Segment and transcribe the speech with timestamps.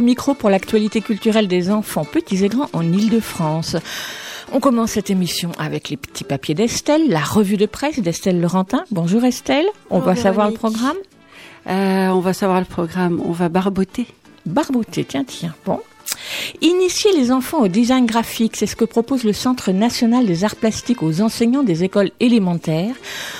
[0.00, 3.76] Au micro pour l'actualité culturelle des enfants petits et grands en Ile-de-France.
[4.50, 8.82] On commence cette émission avec les petits papiers d'Estelle, la revue de presse d'Estelle Laurentin.
[8.90, 10.96] Bonjour Estelle, on va savoir le programme
[11.66, 14.06] euh, On va savoir le programme, on va barboter.
[14.46, 15.80] Barboter, tiens, tiens, bon.
[16.60, 20.56] Initier les enfants au design graphique, c'est ce que propose le Centre national des arts
[20.56, 22.94] plastiques aux enseignants des écoles élémentaires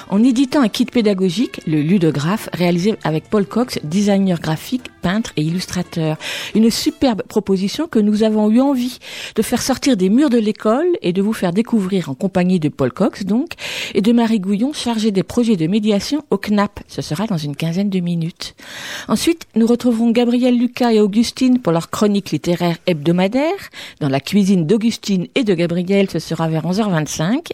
[0.09, 5.43] en éditant un kit pédagogique, le ludographe, réalisé avec Paul Cox, designer graphique, peintre et
[5.43, 6.17] illustrateur.
[6.55, 8.99] Une superbe proposition que nous avons eu envie
[9.37, 12.69] de faire sortir des murs de l'école et de vous faire découvrir en compagnie de
[12.69, 13.53] Paul Cox donc
[13.95, 16.81] et de Marie Gouillon chargée des projets de médiation au CNAP.
[16.89, 18.55] Ce sera dans une quinzaine de minutes.
[19.09, 23.71] Ensuite, nous retrouverons Gabriel Lucas et Augustine pour leur chronique littéraire hebdomadaire.
[24.01, 27.53] Dans la cuisine d'Augustine et de Gabriel, ce sera vers 11h25.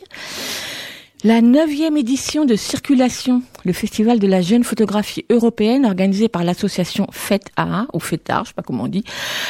[1.24, 7.06] La neuvième édition de Circulation, le festival de la jeune photographie européenne organisé par l'association
[7.10, 9.02] Fête A, ou FETA, je sais pas comment on dit,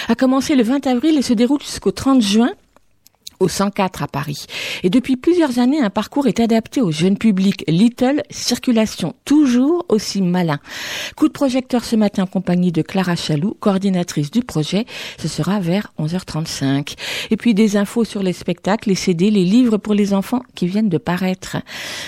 [0.08, 2.52] a commencé le 20 avril et se déroule jusqu'au 30 juin
[3.40, 4.46] au 104 à Paris.
[4.82, 7.64] Et depuis plusieurs années, un parcours est adapté au jeune public.
[7.68, 10.58] Little Circulation, toujours aussi malin.
[11.16, 14.86] Coup de projecteur ce matin en compagnie de Clara Chaloux, coordinatrice du projet.
[15.18, 16.94] Ce sera vers 11h35.
[17.30, 20.66] Et puis des infos sur les spectacles, les CD, les livres pour les enfants qui
[20.66, 21.56] viennent de paraître.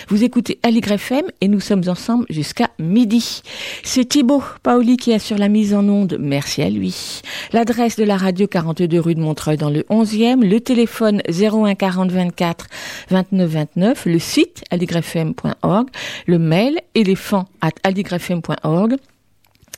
[0.08, 3.42] Vous écoutez FM et nous sommes ensemble jusqu'à midi.
[3.82, 6.16] C'est Thibaut Paoli qui assure la mise en onde.
[6.20, 7.22] Merci à lui.
[7.52, 12.10] L'adresse de la radio 42 rue de Montreuil dans le 11e, le téléphone 01 40
[12.10, 12.66] 24
[13.10, 15.88] 29 29, le site aligrefm.org,
[16.26, 18.96] le mail éléphant at aligrefm.org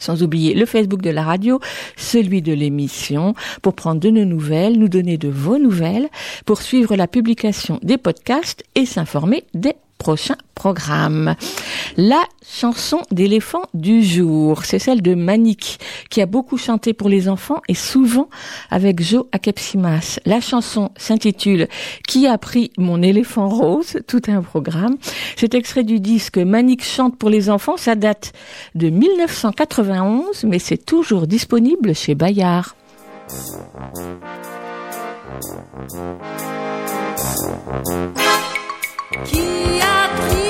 [0.01, 1.61] sans oublier le Facebook de la radio,
[1.97, 6.09] celui de l'émission, pour prendre de nos nouvelles, nous donner de vos nouvelles,
[6.47, 11.37] pour suivre la publication des podcasts et s'informer des prochain programme.
[11.97, 15.79] La chanson d'éléphant du jour, c'est celle de Manik,
[16.09, 18.29] qui a beaucoup chanté pour les enfants et souvent
[18.71, 20.19] avec Joe Akepsimas.
[20.25, 21.69] La chanson s'intitule
[22.09, 23.99] Qui a pris mon éléphant rose?
[24.09, 24.97] Tout un programme.
[25.37, 28.33] Cet extrait du disque Manik chante pour les enfants, ça date
[28.75, 32.75] de 1991, mais c'est toujours disponible chez Bayard.
[39.11, 40.50] Qui a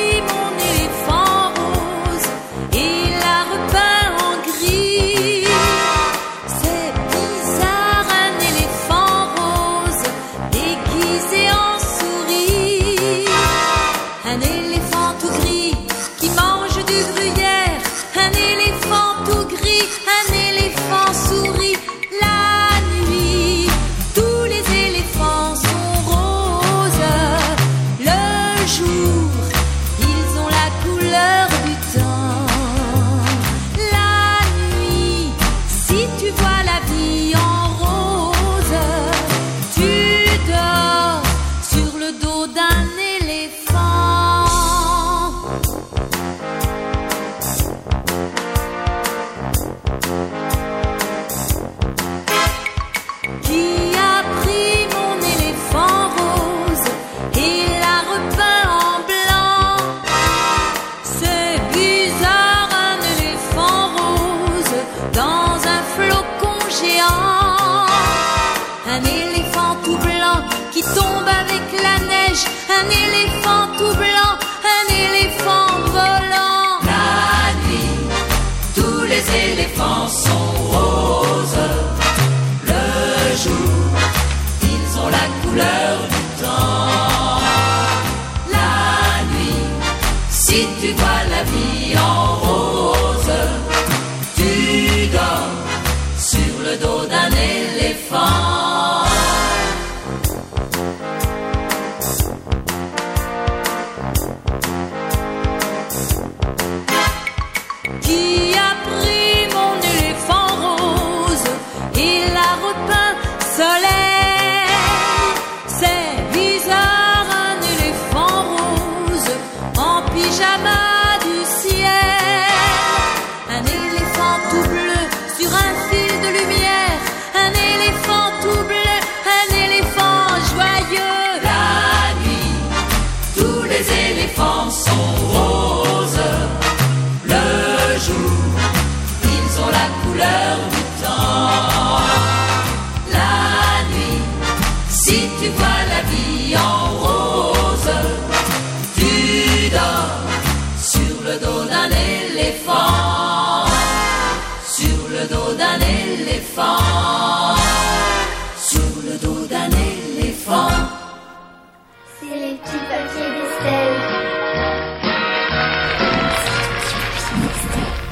[80.31, 80.60] song.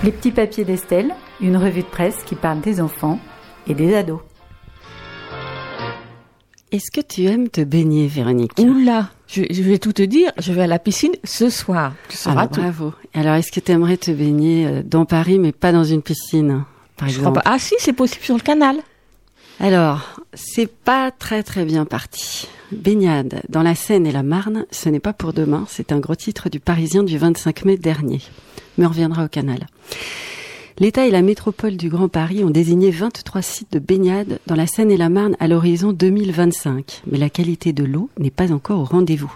[0.04, 3.18] Les petits papiers d'Estelle, une revue de presse qui parle des enfants
[3.66, 4.20] et des ados.
[6.70, 8.52] Est-ce que tu aimes te baigner, Véronique?
[8.58, 11.94] Oula, je, je vais tout te dire, je vais à la piscine ce soir.
[12.08, 12.60] Tu sauras Ah, tout.
[12.60, 12.92] bravo.
[13.14, 16.64] Alors, est-ce que tu aimerais te baigner euh, dans Paris, mais pas dans une piscine,
[16.96, 17.40] par Je crois exemple?
[17.42, 17.50] pas.
[17.54, 18.76] Ah si, c'est possible sur le canal.
[19.60, 22.46] Alors, c'est pas très très bien parti.
[22.70, 26.14] Baignade dans la Seine et la Marne, ce n'est pas pour demain, c'est un gros
[26.14, 28.20] titre du Parisien du 25 mai dernier.
[28.76, 29.66] Mais on reviendra au canal.
[30.78, 34.68] L'État et la métropole du Grand Paris ont désigné 23 sites de baignade dans la
[34.68, 37.02] Seine et la Marne à l'horizon 2025.
[37.10, 39.34] Mais la qualité de l'eau n'est pas encore au rendez-vous.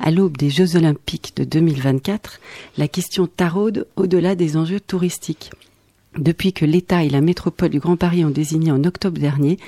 [0.00, 2.40] À l'aube des Jeux Olympiques de 2024,
[2.76, 5.50] la question taraude au-delà des enjeux touristiques.
[6.18, 9.58] Depuis que l'État et la métropole du Grand Paris ont désigné en octobre dernier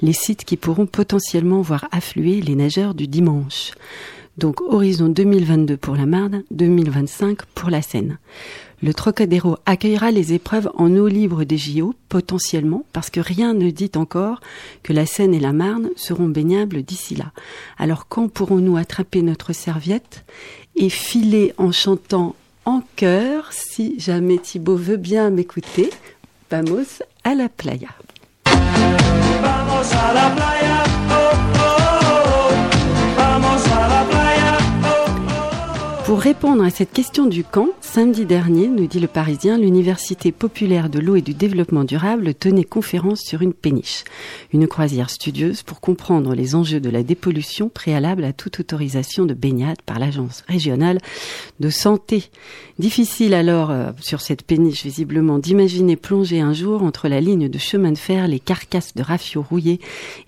[0.00, 3.72] les sites qui pourront potentiellement voir affluer les nageurs du dimanche.
[4.36, 8.18] Donc horizon 2022 pour la Marne, 2025 pour la Seine.
[8.80, 13.70] Le Trocadéro accueillera les épreuves en eau libre des JO, potentiellement, parce que rien ne
[13.70, 14.40] dit encore
[14.84, 17.32] que la Seine et la Marne seront baignables d'ici là.
[17.76, 20.24] Alors quand pourrons-nous attraper notre serviette
[20.76, 22.36] et filer en chantant
[22.68, 25.88] en chœur, si jamais Thibaut veut bien m'écouter,
[26.50, 27.88] vamos à la playa.
[28.44, 31.14] A la playa, oh,
[31.60, 31.77] oh.
[36.08, 40.88] Pour répondre à cette question du camp, samedi dernier, nous dit le Parisien, l'Université populaire
[40.88, 44.04] de l'eau et du développement durable tenait conférence sur une péniche.
[44.54, 49.34] Une croisière studieuse pour comprendre les enjeux de la dépollution préalable à toute autorisation de
[49.34, 50.98] baignade par l'Agence régionale
[51.60, 52.30] de santé.
[52.78, 57.58] Difficile alors, euh, sur cette péniche visiblement, d'imaginer plonger un jour entre la ligne de
[57.58, 59.78] chemin de fer, les carcasses de rafio rouillés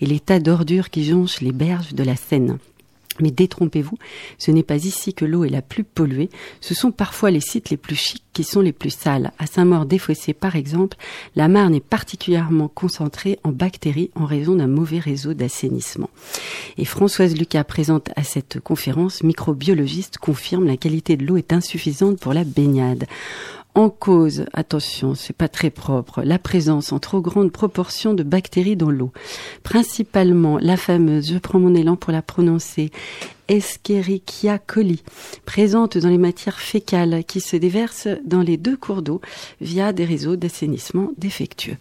[0.03, 2.59] et les tas d'ordures qui jonchent les berges de la Seine.
[3.19, 3.99] Mais détrompez-vous,
[4.39, 6.31] ce n'est pas ici que l'eau est la plus polluée,
[6.61, 9.33] ce sont parfois les sites les plus chics qui sont les plus sales.
[9.39, 10.97] À Saint-Maur-des-Fossés, par exemple,
[11.35, 16.09] la Marne est particulièrement concentrée en bactéries en raison d'un mauvais réseau d'assainissement.
[16.79, 22.19] Et Françoise Lucas, présente à cette conférence, microbiologiste, confirme la qualité de l'eau est insuffisante
[22.19, 23.07] pour la baignade.
[23.75, 28.77] En cause, attention, c'est pas très propre, la présence en trop grande proportion de bactéries
[28.77, 29.13] dans l'eau.
[29.63, 32.91] Principalement la fameuse, je prends mon élan pour la prononcer,
[33.49, 35.03] Escherichia coli,
[35.45, 39.21] présente dans les matières fécales qui se déversent dans les deux cours d'eau
[39.61, 41.77] via des réseaux d'assainissement défectueux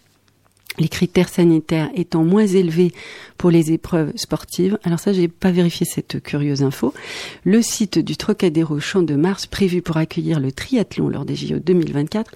[0.79, 2.91] les critères sanitaires étant moins élevés
[3.37, 4.77] pour les épreuves sportives.
[4.83, 6.93] Alors ça, j'ai pas vérifié cette curieuse info.
[7.43, 11.59] Le site du Trocadéro Champ de Mars, prévu pour accueillir le triathlon lors des JO
[11.59, 12.31] 2024,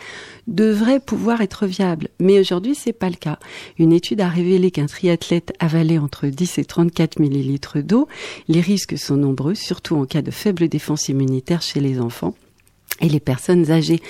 [0.47, 2.09] devrait pouvoir être viable.
[2.19, 3.40] Mais aujourd'hui, c'est pas le cas.
[3.80, 8.07] Une étude a révélé qu'un triathlète avalait entre 10 et 34 millilitres d'eau.
[8.47, 12.35] Les risques sont nombreux, surtout en cas de faible défense immunitaire chez les enfants.
[13.02, 14.02] Et les personnes âgées,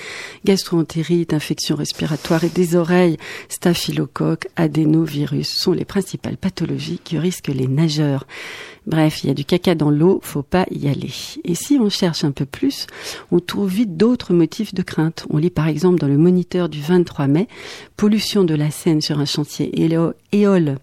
[0.44, 3.16] gastroentérite, infections respiratoires et des oreilles,
[3.48, 8.26] staphylocoque, adénovirus sont les principales pathologies qui risquent les nageurs.
[8.86, 11.10] Bref, il y a du caca dans l'eau, faut pas y aller.
[11.44, 12.86] Et si on cherche un peu plus,
[13.32, 15.24] on trouve vite d'autres motifs de crainte.
[15.30, 17.48] On lit par exemple dans le moniteur du 23 mai,
[17.96, 20.76] pollution de la Seine sur un chantier éo- éole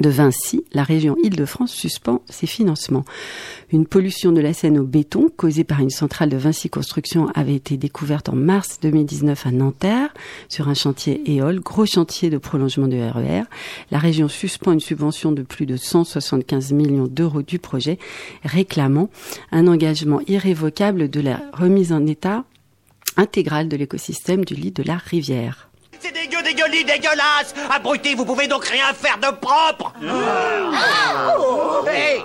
[0.00, 3.04] de Vinci, la région Île-de-France suspend ses financements.
[3.72, 7.54] Une pollution de la Seine au béton causée par une centrale de Vinci Construction avait
[7.54, 10.12] été découverte en mars 2019 à Nanterre
[10.48, 13.42] sur un chantier éole, gros chantier de prolongement de RER.
[13.90, 17.98] La région suspend une subvention de plus de 175 millions d'euros du projet,
[18.42, 19.10] réclamant
[19.52, 22.44] un engagement irrévocable de la remise en état
[23.16, 25.69] intégrale de l'écosystème du lit de la rivière.
[26.00, 27.54] C'est dégueu, dégueulis, dégueulasse.
[27.70, 29.92] Abruti, vous pouvez donc rien faire de propre.
[31.86, 32.22] Hey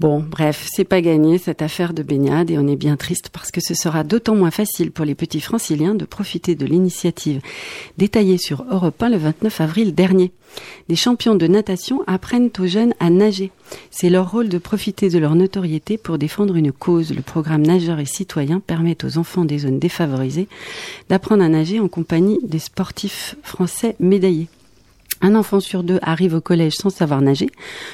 [0.00, 3.50] Bon, bref, c'est pas gagné cette affaire de baignade et on est bien triste parce
[3.50, 7.40] que ce sera d'autant moins facile pour les petits franciliens de profiter de l'initiative
[7.96, 10.30] détaillée sur Europe 1 le 29 avril dernier.
[10.88, 13.50] Des champions de natation apprennent aux jeunes à nager.
[13.90, 17.12] C'est leur rôle de profiter de leur notoriété pour défendre une cause.
[17.12, 20.46] Le programme Nageurs et Citoyens permet aux enfants des zones défavorisées
[21.08, 24.46] d'apprendre à nager en compagnie des sportifs français médaillés.
[25.20, 27.50] Un enfant sur deux arrive au collège sans savoir nager.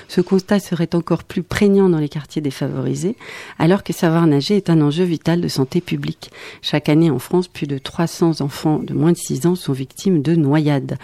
[0.08, 3.16] Ce constat serait encore plus prégnant dans les quartiers défavorisés,
[3.58, 6.30] alors que savoir nager est un enjeu vital de santé publique.
[6.60, 10.20] Chaque année en France, plus de 300 enfants de moins de 6 ans sont victimes
[10.20, 10.98] de noyades.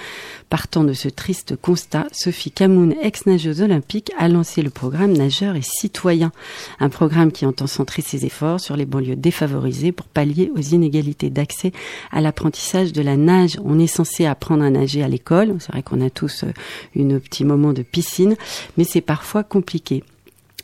[0.51, 5.63] Partant de ce triste constat, Sophie Camoun, ex-nageuse olympique, a lancé le programme Nageurs et
[5.63, 6.33] Citoyens,
[6.81, 11.31] un programme qui entend centrer ses efforts sur les banlieues défavorisées pour pallier aux inégalités
[11.31, 11.71] d'accès
[12.11, 13.61] à l'apprentissage de la nage.
[13.65, 16.53] On est censé apprendre à nager à l'école, c'est vrai qu'on a tous euh,
[16.97, 18.35] une petit moment de piscine,
[18.77, 20.03] mais c'est parfois compliqué.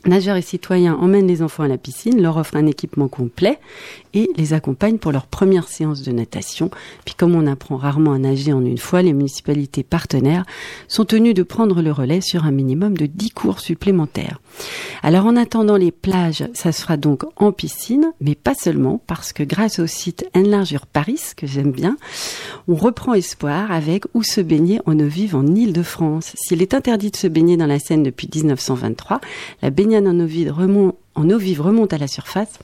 [0.07, 3.59] Nageurs et citoyens emmènent les enfants à la piscine, leur offrent un équipement complet
[4.13, 6.71] et les accompagnent pour leur première séance de natation.
[7.05, 10.45] Puis comme on apprend rarement à nager en une fois, les municipalités partenaires
[10.87, 14.41] sont tenues de prendre le relais sur un minimum de 10 cours supplémentaires.
[15.03, 19.43] Alors en attendant les plages, ça se donc en piscine, mais pas seulement, parce que
[19.43, 21.97] grâce au site Enlargure Paris, que j'aime bien,
[22.67, 26.33] on reprend espoir avec où se baigner en eau vive en Île-de-France.
[26.35, 29.21] S'il est interdit de se baigner dans la Seine depuis 1923,
[29.61, 32.59] la baignade en eau vive remonte, en eau vive remonte à la surface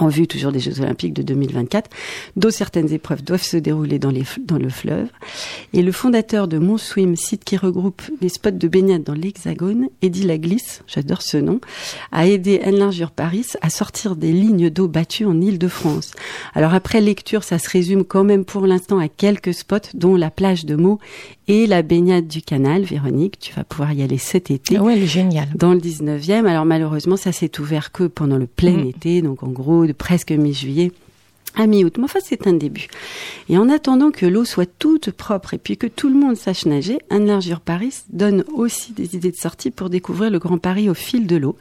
[0.00, 1.90] en vue toujours des Jeux Olympiques de 2024,
[2.36, 5.08] dont certaines épreuves doivent se dérouler dans, le fleuve.
[5.72, 10.24] Et le fondateur de Monswim, site qui regroupe les spots de baignade dans l'Hexagone, Eddie
[10.24, 11.60] Laglisse, j'adore ce nom,
[12.12, 16.12] a aidé Enlargure Paris à sortir des lignes d'eau battues en Île-de-France.
[16.54, 20.30] Alors après lecture, ça se résume quand même pour l'instant à quelques spots, dont la
[20.30, 20.98] plage de Meaux
[21.48, 22.82] et la baignade du canal.
[22.82, 25.48] Véronique, tu vas pouvoir y aller cet été Ouais, elle est géniale.
[25.56, 26.46] dans le 19e.
[26.46, 28.86] Alors malheureusement, ça s'est ouvert que pendant le plein Mm.
[28.88, 30.92] été, donc en gros de presque mi-juillet
[31.54, 31.94] à mi-août.
[31.98, 32.88] Mais enfin, c'est un début.
[33.48, 36.66] Et en attendant que l'eau soit toute propre et puis que tout le monde sache
[36.66, 40.88] nager, Anne Largure Paris donne aussi des idées de sortie pour découvrir le Grand Paris
[40.88, 41.56] au fil de l'eau.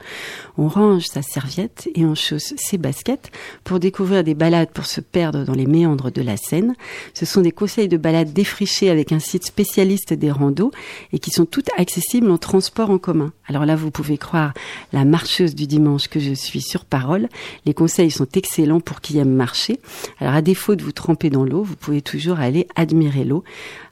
[0.57, 3.31] On range sa serviette et on chausse ses baskets
[3.63, 6.75] pour découvrir des balades pour se perdre dans les méandres de la Seine.
[7.13, 10.71] Ce sont des conseils de balades défrichés avec un site spécialiste des randos
[11.13, 13.31] et qui sont toutes accessibles en transport en commun.
[13.47, 14.53] Alors là, vous pouvez croire
[14.93, 17.29] la marcheuse du dimanche que je suis sur parole.
[17.65, 19.76] Les conseils sont excellents pour qui aime marcher.
[20.19, 23.43] Alors à défaut de vous tremper dans l'eau, vous pouvez toujours aller admirer l'eau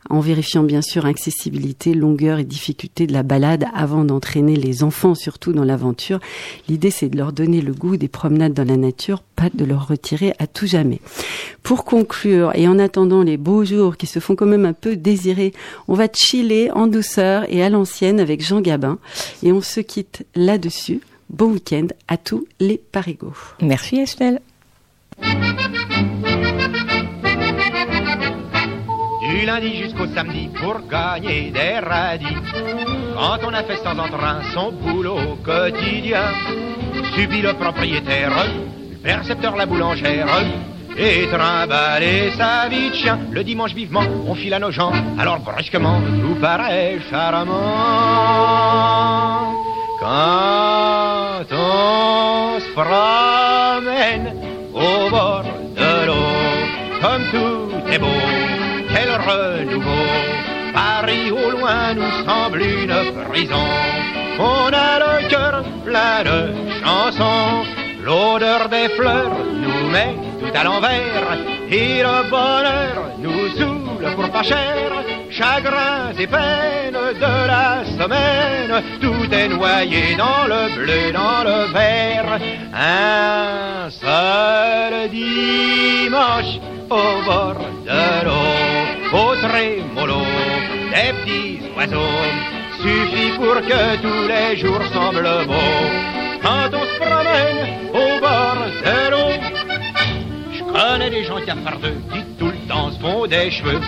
[0.10, 5.16] en vérifiant bien sûr accessibilité, longueur et difficulté de la balade avant d'entraîner les enfants
[5.16, 6.20] surtout dans l'aventure.
[6.68, 9.88] L'idée c'est de leur donner le goût des promenades dans la nature, pas de leur
[9.88, 11.02] retirer à tout jamais.
[11.64, 14.96] Pour conclure et en attendant les beaux jours qui se font quand même un peu
[14.96, 15.54] désirer,
[15.88, 19.00] on va chiller en douceur et à l'ancienne avec Jean Gabin
[19.44, 21.02] et on se quitte là-dessus.
[21.30, 23.34] Bon week-end à tous les parigots.
[23.62, 24.42] Merci Estelle.
[29.22, 32.26] Du lundi jusqu'au samedi pour gagner des radis.
[33.16, 36.32] Quand on a fait sans entrain son boulot quotidien,
[37.16, 40.28] subit le propriétaire, le percepteur, la boulangère,
[40.98, 43.20] et trimballer sa vie de chien.
[43.32, 47.54] Le dimanche vivement, on file à nos gens, alors brusquement, tout paraît charmant.
[50.00, 54.45] Quand on se promène
[54.86, 55.44] au bord
[55.82, 56.32] de l'eau,
[57.02, 58.22] comme tout est beau,
[58.94, 60.06] quel renouveau.
[60.74, 62.96] Paris au loin nous semble une
[63.30, 63.68] prison.
[64.40, 66.40] On a le cœur plein de
[66.84, 67.64] chansons.
[68.04, 71.38] L'odeur des fleurs nous met tout à l'envers.
[71.70, 73.50] Et le bonheur nous
[74.16, 74.92] pour pas cher.
[75.30, 82.40] Chagrins et peines de la semaine, tout est noyé dans le bleu, dans le vert.
[82.74, 86.60] Un seul dimanche
[86.90, 90.22] au bord de l'eau, au trémolo
[90.94, 92.24] des petits oiseaux,
[92.82, 96.16] suffit pour que tous les jours semblent beaux.
[96.42, 99.32] Quand on se promène au bord de l'eau,
[100.54, 103.80] je connais des gens cafardeux qui tout temps se font des cheveux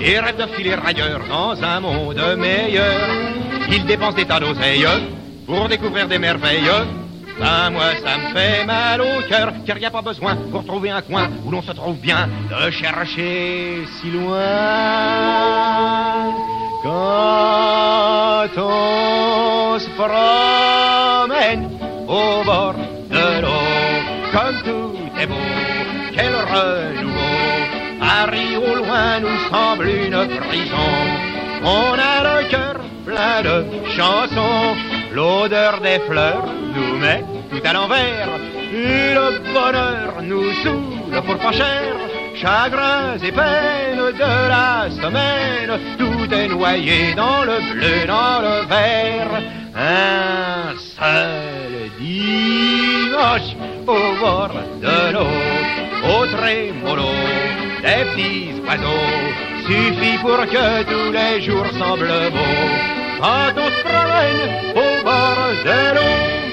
[0.00, 3.08] et rêvent de filer ailleurs dans un monde meilleur.
[3.70, 4.86] Ils dépensent des tas d'oseilles
[5.46, 6.70] pour découvrir des merveilles.
[7.40, 10.90] Ben moi ça me fait mal au cœur car y a pas besoin pour trouver
[10.90, 14.38] un coin où l'on se trouve bien de chercher si loin.
[16.82, 21.70] Quand on se promène
[22.06, 22.74] au bord
[23.10, 23.66] de l'eau,
[24.32, 25.34] comme tout est beau,
[26.14, 27.07] quel renouveau.
[28.28, 30.90] Paris au loin nous semble une prison.
[31.62, 33.64] On a le cœur plein de
[33.96, 34.76] chansons.
[35.14, 36.44] L'odeur des fleurs
[36.74, 38.28] nous met tout à l'envers.
[38.70, 41.94] Le bonheur nous saoule pour pas cher.
[42.34, 49.32] Chagrins et peines de la semaine, tout est noyé dans le bleu, dans le vert.
[49.74, 53.56] Un seul dimanche
[53.86, 57.08] au bord de l'eau, au trémolo
[57.82, 59.08] des petits oiseaux,
[59.66, 62.88] suffit pour que tous les jours semblent beaux.
[63.20, 63.82] Quand on se
[64.74, 66.47] au bord de l'eau.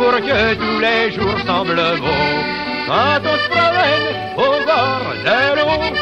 [0.00, 2.26] Pour que tous les jours semblent beaux,
[2.86, 4.08] quand on se promène
[4.44, 5.96] au bord de l'eau.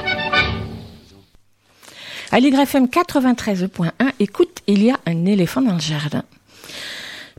[2.30, 3.90] Aligre FM 93.1,
[4.20, 6.22] écoute, il y a un éléphant dans le jardin.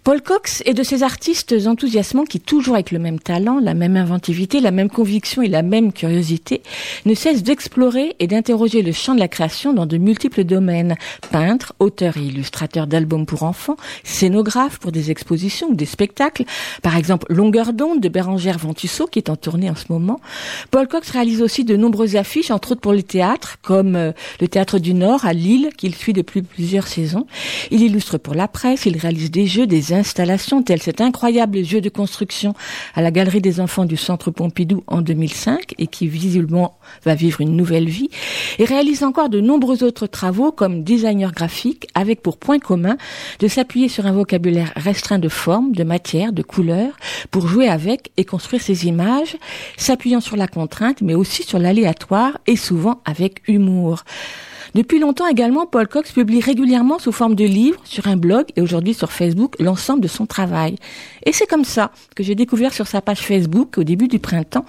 [0.03, 3.97] Paul Cox est de ces artistes enthousiasmants qui, toujours avec le même talent, la même
[3.97, 6.61] inventivité, la même conviction et la même curiosité,
[7.05, 10.95] ne cessent d'explorer et d'interroger le champ de la création dans de multiples domaines.
[11.31, 16.45] Peintre, auteur et illustrateur d'albums pour enfants, scénographe pour des expositions ou des spectacles,
[16.81, 20.19] par exemple Longueur d'onde de Bérangère Ventusseau qui est en tournée en ce moment.
[20.71, 24.47] Paul Cox réalise aussi de nombreuses affiches, entre autres pour le théâtre, comme euh, le
[24.47, 27.27] Théâtre du Nord à Lille, qu'il suit depuis plusieurs saisons.
[27.71, 31.81] Il illustre pour la presse, il réalise des jeux, des installations, tels cet incroyable jeu
[31.81, 32.53] de construction
[32.95, 37.41] à la Galerie des Enfants du Centre Pompidou en 2005 et qui visiblement va vivre
[37.41, 38.09] une nouvelle vie,
[38.57, 42.97] et réalise encore de nombreux autres travaux comme designer graphique avec pour point commun
[43.39, 46.93] de s'appuyer sur un vocabulaire restreint de formes, de matières, de couleurs
[47.31, 49.37] pour jouer avec et construire ses images,
[49.77, 54.03] s'appuyant sur la contrainte mais aussi sur l'aléatoire et souvent avec humour.
[54.75, 58.61] Depuis longtemps également, Paul Cox publie régulièrement sous forme de livres sur un blog et
[58.61, 60.75] aujourd'hui sur Facebook l'ensemble de son travail.
[61.25, 64.65] Et c'est comme ça que j'ai découvert sur sa page Facebook au début du printemps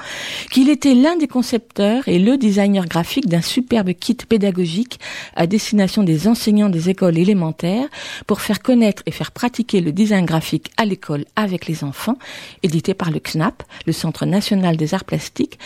[0.50, 4.98] qu'il était l'un des concepteurs et le designer graphique d'un superbe kit pédagogique
[5.36, 7.88] à destination des enseignants des écoles élémentaires
[8.26, 12.16] pour faire connaître et faire pratiquer le design graphique à l'école avec les enfants,
[12.62, 15.58] édité par le CNAP, le Centre national des arts plastiques.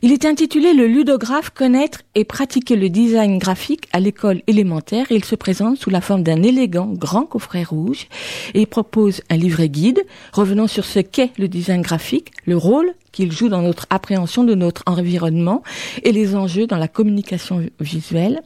[0.00, 5.06] Il est intitulé Le ludographe connaître et pratiquer le design graphique à l'école élémentaire.
[5.10, 8.06] Il se présente sous la forme d'un élégant grand coffret rouge
[8.54, 10.00] et propose un livret guide.
[10.32, 14.54] Revenant sur ce qu'est le design graphique, le rôle qu'il joue dans notre appréhension de
[14.54, 15.64] notre environnement
[16.04, 18.42] et les enjeux dans la communication visuelle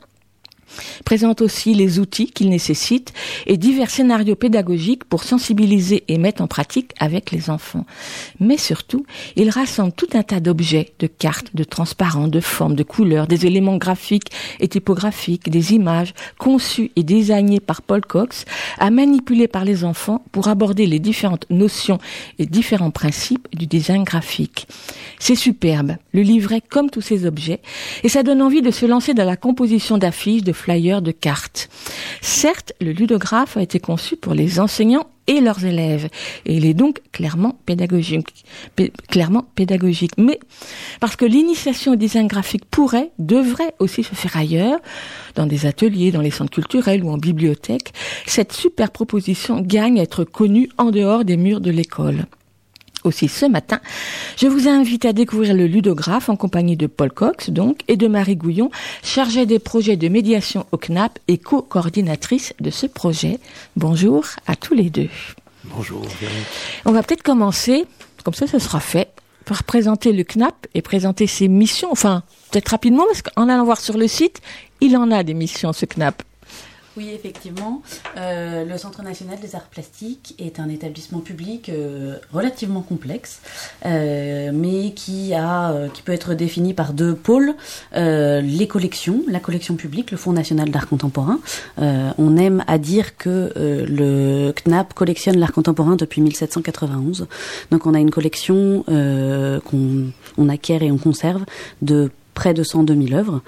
[1.05, 3.13] présente aussi les outils qu'il nécessite
[3.47, 7.87] et divers scénarios pédagogiques pour sensibiliser et mettre en pratique avec les enfants.
[8.41, 9.05] Mais surtout,
[9.37, 13.47] il rassemble tout un tas d'objets, de cartes, de transparents, de formes, de couleurs, des
[13.47, 14.31] éléments graphiques
[14.61, 18.45] et typographiques, des images conçues et designées par Paul Cox,
[18.79, 21.99] à manipuler par les enfants pour aborder les différentes notions
[22.39, 24.67] et différents principes du design graphique.
[25.19, 27.61] C'est superbe, le livret comme tous ces objets,
[28.03, 31.68] et ça donne envie de se lancer dans la composition d'affiches, de flyers, de cartes.
[32.20, 36.09] Certes, le ludographe a été conçu pour les enseignants et leurs élèves,
[36.46, 38.44] et il est donc clairement pédagogique,
[38.75, 40.12] pé- clairement pédagogique.
[40.18, 40.40] Mais
[40.98, 44.81] parce que l'initiation au design graphique pourrait, devrait aussi se faire ailleurs,
[45.37, 47.92] dans des ateliers, dans les centres culturels ou en bibliothèque,
[48.27, 52.27] cette super proposition gagne à être connue en dehors des murs de l'école.
[53.05, 53.81] Aussi ce matin,
[54.37, 58.07] je vous invite à découvrir le ludographe en compagnie de Paul Cox donc et de
[58.07, 58.71] Marie Gouillon,
[59.03, 63.41] chargée des projets de médiation au CNAP et co-coordinatrice de ce projet.
[63.75, 65.09] Bonjour à tous les deux.
[65.65, 66.03] Bonjour.
[66.85, 67.87] On va peut-être commencer,
[68.25, 69.09] comme ça ce sera fait,
[69.47, 73.81] par présenter le CNAP et présenter ses missions, enfin peut-être rapidement parce qu'en allant voir
[73.81, 74.41] sur le site,
[74.81, 76.23] il en a des missions ce CNAP.
[76.96, 77.81] Oui, effectivement.
[78.18, 83.40] Euh, le Centre national des arts plastiques est un établissement public euh, relativement complexe,
[83.87, 87.55] euh, mais qui, a, euh, qui peut être défini par deux pôles.
[87.96, 91.40] Euh, les collections, la collection publique, le Fonds national d'art contemporain.
[91.81, 97.26] Euh, on aime à dire que le CNAP collectionne l'art contemporain depuis 1791.
[97.70, 101.44] Donc on a une collection qu'on on acquiert et on conserve
[101.81, 103.40] de près de 102 000 œuvres.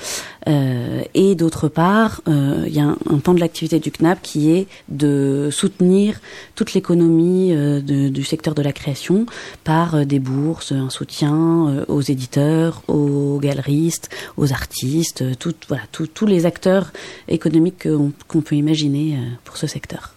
[0.47, 4.21] Euh, et d'autre part, euh, il y a un, un pan de l'activité du CNAP
[4.23, 6.21] qui est de soutenir
[6.55, 9.27] toute l'économie euh, du secteur de la création
[9.65, 15.83] par euh, des bourses, un soutien euh, aux éditeurs, aux galeristes, aux artistes, tout- voilà,
[15.91, 16.93] tous les acteurs
[17.29, 17.89] économiques
[18.29, 20.14] qu'on peut imaginer pour ce secteur.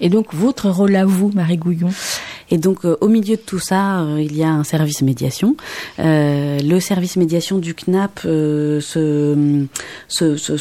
[0.00, 1.90] Et donc votre rôle à vous, Marie Gouillon
[2.50, 5.56] Et donc, euh, au milieu de tout ça, euh, il y a un service médiation.
[5.98, 9.66] Euh, le service médiation du CNAP se,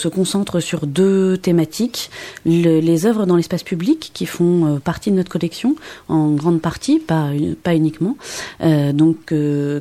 [0.10, 2.12] concentre sur deux thématiques.
[2.46, 5.76] Le- les œuvres dans l'espace public, qui font partie de notre collection,
[6.08, 7.32] en grande partie, pas,
[7.74, 8.18] uniquement.
[8.94, 9.34] Donc,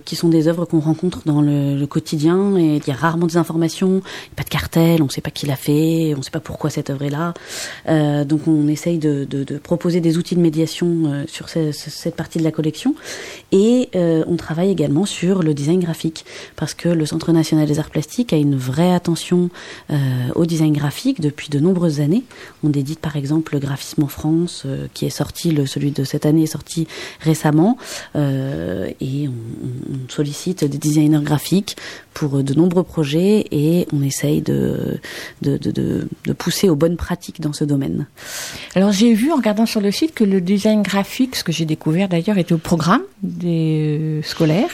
[0.04, 2.56] qui sont des œuvres qu'on rencontre dans le, quotidien.
[2.56, 5.10] Et il y a rarement des informations, il n'y a pas de cartel, on ne
[5.10, 7.34] sait pas qui l'a fait, on ne sait pas pourquoi cette œuvre est là.
[8.24, 12.44] Donc, on essaye de, de proposer des outils de médiation euh, sur cette partie de
[12.44, 12.94] la collection.
[13.52, 16.24] Et euh, on travaille également sur le design graphique,
[16.56, 19.50] parce que le Centre national des arts plastiques a une vraie attention
[19.90, 19.96] euh,
[20.34, 22.24] au design graphique depuis de nombreuses années.
[22.62, 26.26] On édite par exemple le Graphisme en France, qui est sorti, le, celui de cette
[26.26, 26.86] année est sorti
[27.20, 27.78] récemment,
[28.14, 29.32] et on,
[30.08, 31.76] sollicite des designers graphiques
[32.14, 34.98] pour de nombreux projets et on essaye de,
[35.42, 38.06] de, de, de, pousser aux bonnes pratiques dans ce domaine.
[38.74, 42.08] Alors j'ai vu regardant sur le site que le design graphique, ce que j'ai découvert
[42.08, 44.70] d'ailleurs, était au programme des euh, scolaires.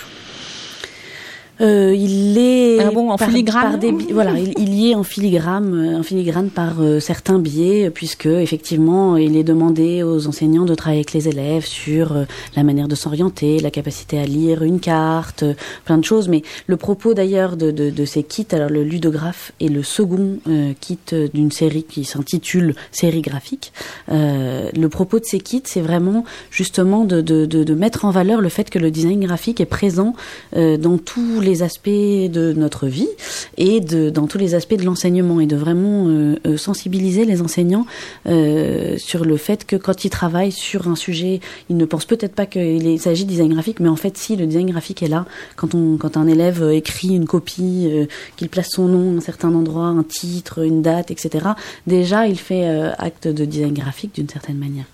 [1.61, 5.05] Euh, il est Ah bon, en filigrane par des voilà, il, il y est en
[5.05, 10.65] filigrane, euh, en filigrane par euh, certains biais, puisque effectivement, il est demandé aux enseignants
[10.65, 12.25] de travailler avec les élèves sur euh,
[12.57, 16.29] la manière de s'orienter, la capacité à lire une carte, euh, plein de choses.
[16.29, 20.39] Mais le propos d'ailleurs de, de, de ces kits, alors le ludographe est le second
[20.49, 20.99] euh, kit
[21.33, 23.73] d'une série qui s'intitule série graphique.
[24.11, 28.11] Euh, le propos de ces kits, c'est vraiment justement de, de, de, de mettre en
[28.11, 30.15] valeur le fait que le design graphique est présent
[30.57, 33.09] euh, dans tous les aspects de notre vie
[33.57, 37.43] et de, dans tous les aspects de l'enseignement et de vraiment euh, euh, sensibiliser les
[37.43, 37.87] enseignants
[38.27, 42.35] euh, sur le fait que quand ils travaillent sur un sujet, ils ne pensent peut-être
[42.35, 45.27] pas qu'il s'agit de design graphique, mais en fait si le design graphique est là,
[45.57, 47.89] quand, on, quand un élève écrit une copie,
[48.37, 51.47] qu'il place son nom à un certain endroit, un titre, une date, etc.,
[51.87, 52.67] déjà il fait
[52.99, 54.87] acte de design graphique d'une certaine manière.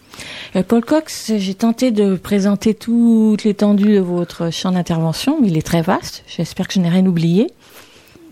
[0.56, 5.58] Euh, Paul Cox, j'ai tenté de présenter toute l'étendue de votre champ d'intervention, mais il
[5.58, 6.24] est très vaste.
[6.26, 7.48] J'espère que je n'ai rien oublié.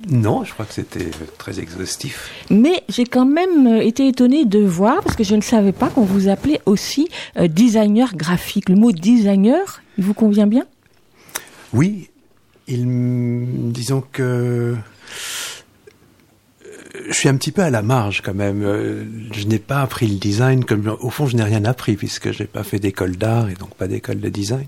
[0.08, 2.30] Non, je crois que c'était très exhaustif.
[2.50, 5.88] Mais j'ai quand même euh, été étonnée de voir, parce que je ne savais pas
[5.88, 8.68] qu'on vous appelait aussi euh, designer graphique.
[8.68, 10.64] Le mot designer, il vous convient bien?
[11.72, 12.10] Oui,
[12.68, 12.86] il,
[13.72, 14.76] disons que
[17.08, 18.62] je suis un petit peu à la marge quand même.
[18.62, 22.32] Euh, Je n'ai pas appris le design comme au fond je n'ai rien appris puisque
[22.32, 24.66] je n'ai pas fait d'école d'art et donc pas d'école de design.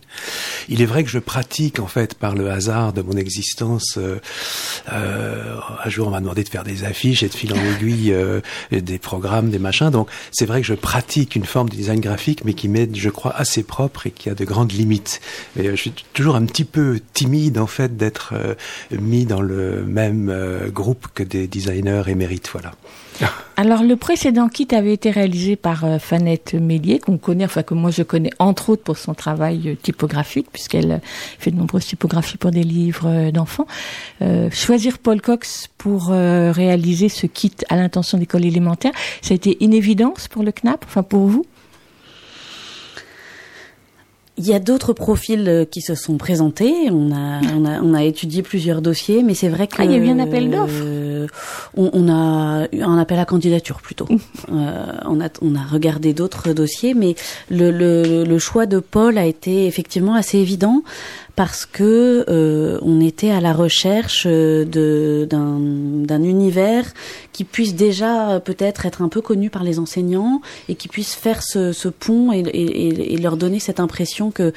[0.68, 3.96] Il est vrai que je pratique en fait par le hasard de mon existence.
[3.98, 4.18] euh,
[4.92, 8.12] euh, un jour on m'a demandé de faire des affiches et de fil en aiguille
[8.12, 8.40] euh,
[8.72, 9.90] des programmes, des machins.
[9.90, 13.11] Donc c'est vrai que je pratique une forme de design graphique mais qui m'est je
[13.11, 15.20] crois assez propre et qui a de grandes limites.
[15.59, 18.35] Et euh, je suis toujours un petit peu timide en fait d'être
[18.90, 20.33] mis dans le même
[20.72, 22.30] groupe que des designers émérites.
[22.53, 22.73] Voilà.
[23.57, 27.75] Alors, le précédent kit avait été réalisé par euh, Fanette Mélier, qu'on connaît, enfin que
[27.75, 30.99] moi je connais entre autres pour son travail euh, typographique, puisqu'elle euh,
[31.38, 33.66] fait de nombreuses typographies pour des livres euh, d'enfants.
[34.23, 39.35] Euh, choisir Paul Cox pour euh, réaliser ce kit à l'intention d'école élémentaire, ça a
[39.35, 41.45] été une évidence pour le CNAP, enfin pour vous?
[44.38, 46.73] Il y a d'autres profils qui se sont présentés.
[46.90, 49.90] On a, on a, on a étudié plusieurs dossiers, mais c'est vrai que Ah, il
[49.90, 50.83] y a eu un appel d'offres.
[51.20, 51.26] Euh,
[51.76, 54.09] on, on a eu un appel à candidature plutôt.
[54.52, 57.14] Euh, on a, on a regardé d'autres dossiers, mais
[57.50, 60.83] le, le, le choix de Paul a été effectivement assez évident
[61.37, 64.64] parce que euh, on était à la recherche euh,
[65.27, 66.85] d'un univers
[67.33, 71.14] qui puisse déjà euh, peut-être être un peu connu par les enseignants et qui puisse
[71.14, 74.53] faire ce, ce pont et, et, et- leur donner cette impression que,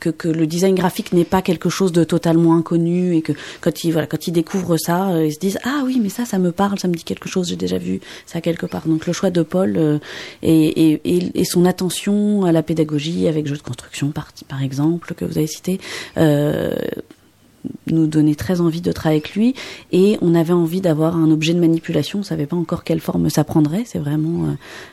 [0.00, 3.84] que que le design graphique n'est pas quelque chose de totalement inconnu et que quand
[3.84, 6.38] ils voilà quand ils découvrent ça euh, ils se disent ah oui mais ça ça
[6.38, 8.86] me parle ça me dit quelque chose j'ai déjà vu ça quelque part.
[8.86, 10.00] Donc le choix de Paul
[10.42, 15.38] et, et, son attention à la pédagogie avec jeux de construction par, exemple que vous
[15.38, 15.80] avez cité
[16.16, 19.54] nous donnait très envie de travailler avec lui.
[19.92, 22.20] Et on avait envie d'avoir un objet de manipulation.
[22.20, 23.82] On savait pas encore quelle forme ça prendrait.
[23.86, 24.52] C'est vraiment euh,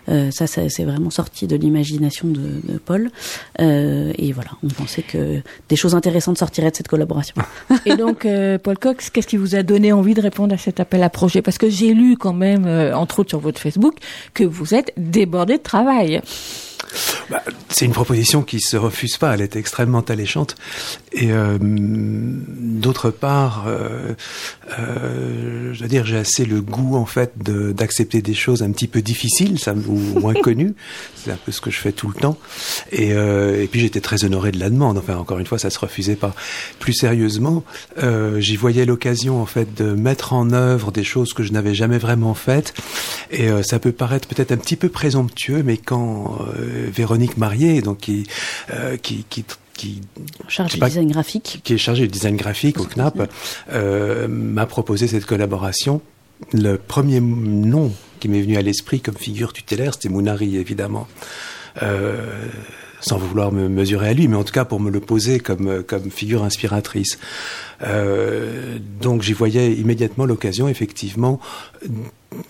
[0.10, 3.12] euh, ça, ça c'est vraiment sorti de l'imagination de, de Paul.
[3.60, 4.52] Euh, et voilà.
[4.64, 7.36] On pensait que des choses intéressantes sortiraient de cette collaboration.
[7.86, 10.80] Et donc, euh, Paul Cox, qu'est-ce qui vous a donné envie de répondre à cet
[10.80, 11.42] appel à projet?
[11.42, 13.98] Parce que j'ai lu quand même, euh, entre autres sur votre Facebook,
[14.34, 16.22] que vous êtes débordé de travail.
[17.30, 19.34] Bah, c'est une proposition qui se refuse pas.
[19.34, 20.56] Elle est extrêmement alléchante.
[21.18, 24.14] Et euh, d'autre part, euh,
[24.78, 28.72] euh, je veux dire, j'ai assez le goût en fait de- d'accepter des choses un
[28.72, 30.74] petit peu difficiles, ça, ou, ou inconnues.
[31.16, 32.38] C'est un peu ce que je fais tout le temps.
[32.92, 34.98] Et, euh, et puis j'étais très honoré de la demande.
[34.98, 36.36] Enfin, encore une fois, ça se refusait pas.
[36.80, 37.64] Plus sérieusement,
[38.04, 41.74] euh, j'y voyais l'occasion en fait de mettre en œuvre des choses que je n'avais
[41.74, 42.74] jamais vraiment faites.
[43.32, 47.82] Et euh, ça peut paraître peut-être un petit peu présomptueux, mais quand euh, Véronique Marié,
[47.82, 48.28] donc qui,
[48.74, 49.46] euh, qui, qui,
[49.86, 50.02] qui
[50.48, 53.30] charge du design graphique qui est chargé du design graphique au CNAP,
[53.72, 56.02] euh, m'a proposé cette collaboration.
[56.54, 61.08] Le premier nom qui m'est venu à l'esprit comme figure tutélaire, c'était Mounari, évidemment.
[61.82, 62.48] Euh,
[63.02, 65.68] sans vouloir me mesurer à lui, mais en tout cas pour me le poser comme,
[65.68, 67.18] euh, comme figure inspiratrice.
[67.84, 71.40] Euh, donc j'y voyais immédiatement l'occasion, effectivement,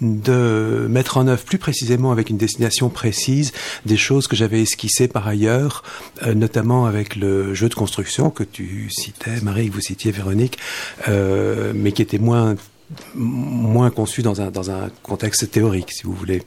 [0.01, 3.51] de mettre en œuvre plus précisément avec une destination précise
[3.85, 5.83] des choses que j'avais esquissées par ailleurs,
[6.23, 10.57] euh, notamment avec le jeu de construction que tu citais, Marie, que vous citiez, Véronique,
[11.07, 12.55] mais qui était moins
[13.15, 16.43] moins conçu dans un, dans un contexte théorique, si vous voulez.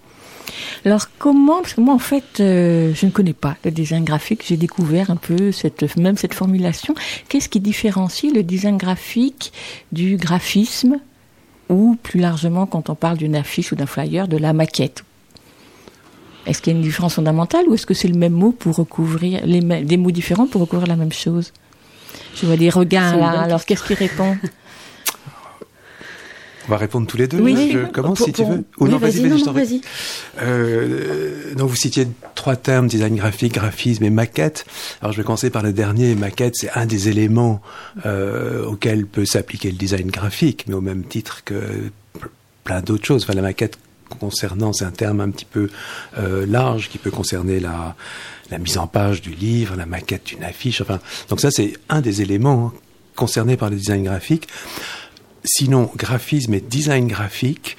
[0.85, 4.45] Alors comment Parce que moi en fait, euh, je ne connais pas le design graphique.
[4.47, 6.95] J'ai découvert un peu cette même cette formulation.
[7.29, 9.53] Qu'est-ce qui différencie le design graphique
[9.93, 10.97] du graphisme
[11.69, 15.05] ou plus largement quand on parle d'une affiche ou d'un flyer de la maquette?
[16.47, 18.77] Est-ce qu'il y a une différence fondamentale ou est-ce que c'est le même mot pour
[18.77, 21.53] recouvrir les mêmes- des mots différents pour recouvrir la même chose?
[22.35, 23.41] Je vois des regards là.
[23.43, 24.37] Alors qu'est-ce qui répond?
[26.69, 27.41] On va répondre tous les deux.
[27.41, 27.71] Oui.
[27.73, 28.65] je commence Pour- si tu pour- veux.
[28.79, 29.53] Ou non, vas-y, vas-y, prie.
[29.53, 29.81] vas-y.
[30.43, 34.67] Euh, donc vous citiez trois termes, design graphique, graphisme et maquette.
[35.01, 36.15] Alors je vais commencer par le dernier.
[36.15, 37.63] Maquette, c'est un des éléments
[38.07, 41.55] euh, auxquels peut s'appliquer le design graphique, mais au même titre que
[42.65, 43.25] plein d'autres choses.
[43.25, 43.79] Enfin, la maquette
[44.21, 45.69] concernant, c'est un terme un petit peu
[46.19, 47.95] euh, large qui peut concerner la,
[48.51, 50.81] la mise en page du livre, la maquette d'une affiche.
[50.81, 50.99] Enfin,
[51.31, 52.73] donc ça, c'est un des éléments
[53.17, 54.49] concernés par le design graphique.
[55.45, 57.77] Sinon, graphisme et design graphique,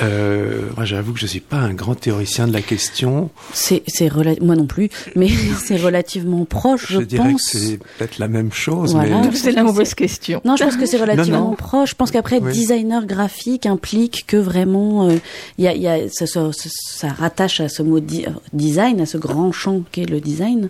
[0.00, 3.30] euh, moi j'avoue que je suis pas un grand théoricien de la question.
[3.52, 5.28] C'est, c'est rela- moi non plus, mais
[5.64, 7.50] c'est relativement proche, je, Je, dirais pense.
[7.50, 9.20] que c'est peut-être la même chose, Voilà.
[9.22, 10.40] mais c'est la mauvaise question.
[10.44, 11.54] Non, je pense que c'est relativement Non, non.
[11.56, 11.90] proche.
[11.90, 12.52] Je pense qu'après, Oui.
[12.52, 15.16] designer graphique implique que vraiment, euh,
[15.58, 18.26] il y a, il y a, ça, ça, ça- ça rattache à ce mot di-
[18.52, 20.68] design, à ce grand champ qu'est le design,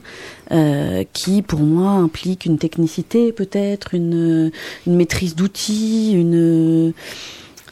[0.53, 4.51] euh, qui pour moi implique une technicité peut-être, une,
[4.87, 6.93] une maîtrise d'outils, une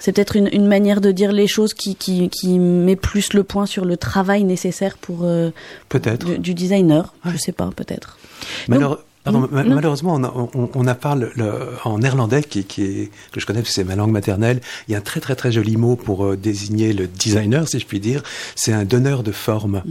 [0.03, 3.45] c'est peut-être une, une manière de dire les choses qui, qui, qui met plus le
[3.45, 5.51] point sur le travail nécessaire pour euh,
[5.89, 6.27] peut-être.
[6.27, 7.15] du, du designer.
[7.25, 8.19] Je sais pas, peut-être.
[8.67, 9.75] Malheure- pardon, non, ma- non.
[9.77, 11.53] malheureusement, on a, on, on a parlé le,
[11.85, 14.61] en néerlandais, qui, qui est, que je connais parce que c'est ma langue maternelle.
[14.89, 17.79] Il y a un très très très joli mot pour euh, désigner le designer, si
[17.79, 18.25] je puis dire.
[18.57, 19.83] C'est un donneur de forme,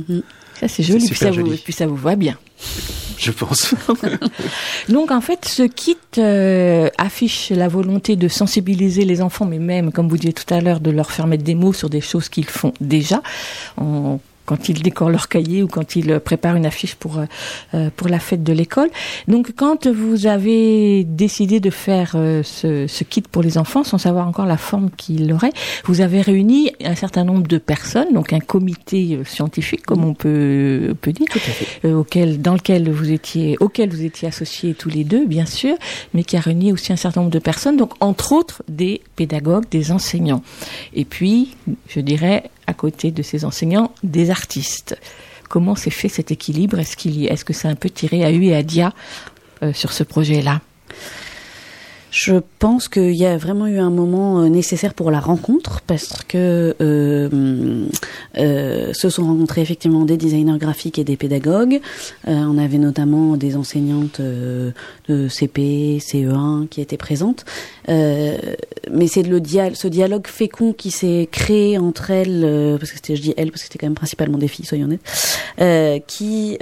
[0.61, 2.37] Ça c'est joli, puis ça, vous, puis ça vous va bien.
[3.17, 3.73] je pense.
[4.89, 9.91] Donc en fait, ce kit euh, affiche la volonté de sensibiliser les enfants, mais même,
[9.91, 12.29] comme vous disiez tout à l'heure, de leur faire mettre des mots sur des choses
[12.29, 13.23] qu'ils font déjà.
[14.45, 17.25] Quand ils décorent leur cahier ou quand ils euh, préparent une affiche pour euh,
[17.73, 18.89] euh, pour la fête de l'école.
[19.27, 23.97] Donc quand vous avez décidé de faire euh, ce, ce kit pour les enfants sans
[23.97, 25.51] savoir encore la forme qu'il aurait,
[25.85, 30.89] vous avez réuni un certain nombre de personnes, donc un comité scientifique comme on peut
[30.91, 31.27] on peut dire,
[31.85, 35.75] euh, auquel dans lequel vous étiez auquel vous étiez associés tous les deux bien sûr,
[36.13, 39.65] mais qui a réuni aussi un certain nombre de personnes, donc entre autres des pédagogues,
[39.69, 40.43] des enseignants,
[40.93, 41.55] et puis
[41.87, 44.97] je dirais à côté de ces enseignants des artistes.
[45.49, 46.79] Comment s'est fait cet équilibre?
[46.79, 48.93] Est-ce qu'il est-ce que c'est un peu tiré à U et à Dia
[49.61, 50.61] euh, sur ce projet-là?
[52.11, 56.23] Je pense qu'il y a vraiment eu un moment euh, nécessaire pour la rencontre parce
[56.27, 57.87] que euh,
[58.37, 61.79] euh, se sont rencontrés effectivement des designers graphiques et des pédagogues.
[62.27, 64.71] Euh, on avait notamment des enseignantes euh,
[65.07, 67.45] de CP, CE1 qui étaient présentes.
[67.87, 68.37] Euh,
[68.91, 73.15] mais c'est le dia ce dialogue fécond qui s'est créé entre elles, parce que c'était,
[73.15, 76.57] je dis elles parce que c'était quand même principalement des filles, soyons honnêtes, qui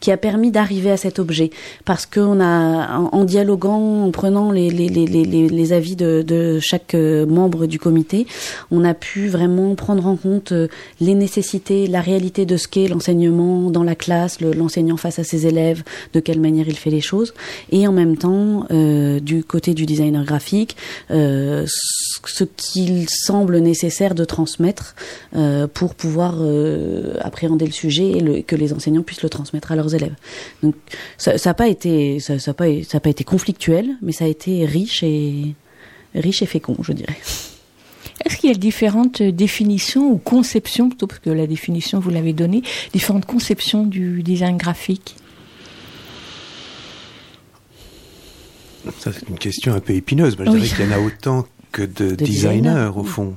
[0.00, 1.50] qui a permis d'arriver à cet objet
[1.84, 7.78] parce qu'on a en, en dialoguant, en prenant les avis de, chaque euh, membre du
[7.78, 8.26] comité,
[8.70, 10.68] on a pu vraiment prendre en compte euh,
[11.00, 15.24] les nécessités, la réalité de ce qu'est l'enseignement dans la classe, le- l'enseignant face à
[15.24, 17.34] ses élèves, de quelle manière il fait les choses,
[17.70, 20.76] et en même temps euh, du côté du designer graphique,
[21.10, 24.94] ce qu'il semble nécessaire de transmettre
[25.74, 26.36] pour pouvoir
[27.20, 30.14] appréhender le sujet et que les enseignants puissent le transmettre à leurs élèves.
[30.62, 30.74] Donc
[31.16, 32.66] ça n'a pas été ça, ça pas,
[33.02, 33.57] pas été conflictuel,
[34.02, 35.54] mais ça a été riche et
[36.14, 37.16] riche et fécond, je dirais.
[38.24, 42.32] Est-ce qu'il y a différentes définitions ou conceptions, plutôt parce que la définition vous l'avez
[42.32, 45.14] donnée, différentes conceptions du design graphique?
[48.98, 50.36] Ça, c'est une question un peu épineuse.
[50.38, 50.60] Je Oui.
[50.60, 53.08] dirais qu'il y en a autant que de, De designers, au oui.
[53.08, 53.36] fond.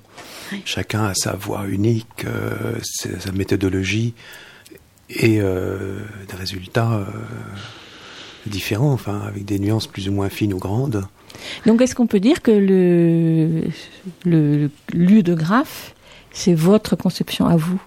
[0.65, 4.13] Chacun a sa voix unique, euh, sa sa méthodologie
[5.09, 7.05] et euh, des résultats euh,
[8.45, 11.05] différents, enfin, avec des nuances plus ou moins fines ou grandes.
[11.65, 13.63] Donc est-ce qu'on peut dire que le,
[14.25, 15.95] le, ludographe,
[16.31, 17.81] c'est votre conception à vous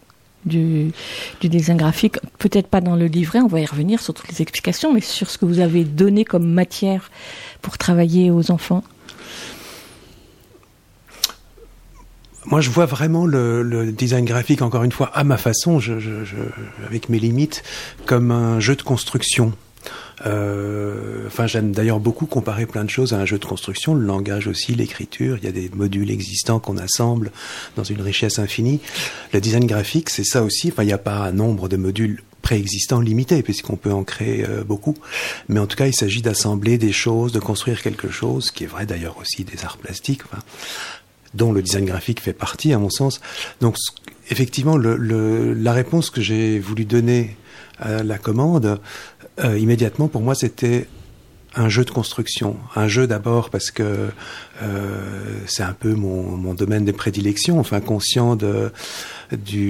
[0.45, 0.93] du,
[1.40, 2.17] du design graphique?
[2.38, 5.31] Peut-être pas dans le livret, on va y revenir sur toutes les explications, mais sur
[5.31, 7.11] ce que vous avez donné comme matière
[7.62, 8.83] pour travailler aux enfants
[12.47, 15.99] moi, je vois vraiment le, le design graphique, encore une fois, à ma façon, je,
[15.99, 16.37] je, je,
[16.87, 17.62] avec mes limites,
[18.07, 19.53] comme un jeu de construction.
[20.27, 24.05] Euh, enfin, j'aime d'ailleurs beaucoup comparer plein de choses à un jeu de construction, le
[24.07, 25.38] langage aussi, l'écriture.
[25.38, 27.33] Il y a des modules existants qu'on assemble
[27.77, 28.81] dans une richesse infinie.
[29.33, 30.68] Le design graphique, c'est ça aussi.
[30.70, 34.44] Enfin, il n'y a pas un nombre de modules préexistants limité, puisqu'on peut en créer
[34.46, 34.96] euh, beaucoup.
[35.48, 38.68] Mais en tout cas, il s'agit d'assembler des choses, de construire quelque chose, qui est
[38.68, 40.22] vrai d'ailleurs aussi des arts plastiques.
[40.27, 40.42] Enfin,
[41.33, 43.20] dont le design graphique fait partie, à mon sens.
[43.61, 43.77] Donc,
[44.31, 47.37] effectivement, le, le- la réponse que j'ai voulu donner
[47.81, 48.79] à la commande,
[49.42, 50.87] euh, immédiatement, pour moi, c'était
[51.57, 52.57] un jeu de construction.
[52.75, 54.09] Un jeu d'abord parce que
[54.62, 58.70] euh, c'est un peu mon, domaine de prédilection, enfin conscient de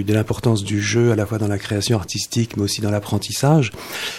[0.09, 3.73] l'importance du jeu à la fois dans la création artistique mais aussi dans l'apprentissage.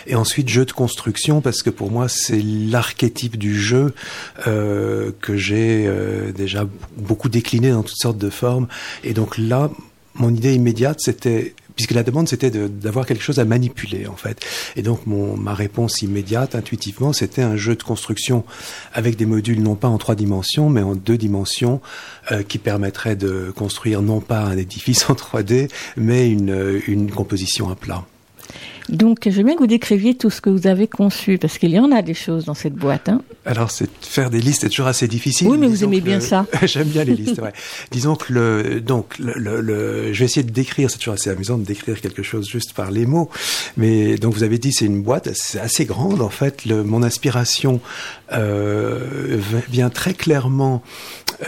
[0.08, 3.94] Et ensuite jeu de construction parce que pour moi c'est l'archétype du jeu
[4.48, 6.66] euh, que j'ai euh, déjà
[6.98, 8.68] beaucoup décliné dans toutes sortes de formes.
[9.04, 9.70] Et donc là,
[10.16, 14.46] mon idée immédiate c'était puisque la demande c'était d'avoir quelque chose à manipuler en fait.
[14.76, 18.44] Et donc mon, ma réponse immédiate, intuitivement, c'était un jeu de construction
[18.94, 21.82] avec des modules non pas en trois dimensions, mais en deux dimensions,
[22.32, 27.70] euh, qui permettrait de construire non pas un édifice en 3D, mais une, une composition
[27.70, 28.06] à plat.
[28.90, 31.72] Donc, je veux bien que vous décriviez tout ce que vous avez conçu, parce qu'il
[31.72, 33.10] y en a des choses dans cette boîte.
[33.10, 33.22] Hein.
[33.46, 35.48] Alors, c'est faire des listes, c'est toujours assez difficile.
[35.48, 36.46] Oui, mais vous aimez bien le- ça.
[36.64, 37.52] J'aime bien les listes, ouais.
[37.92, 41.30] Disons que le, donc, le, le, le- je vais essayer de décrire, c'est toujours assez
[41.32, 43.30] amusant de décrire quelque chose juste par les mots.
[43.76, 46.66] Mais, donc, vous avez dit, c'est une boîte, c'est assez grande, en fait.
[46.68, 47.82] Mon inspiration,
[48.32, 50.84] vient très clairement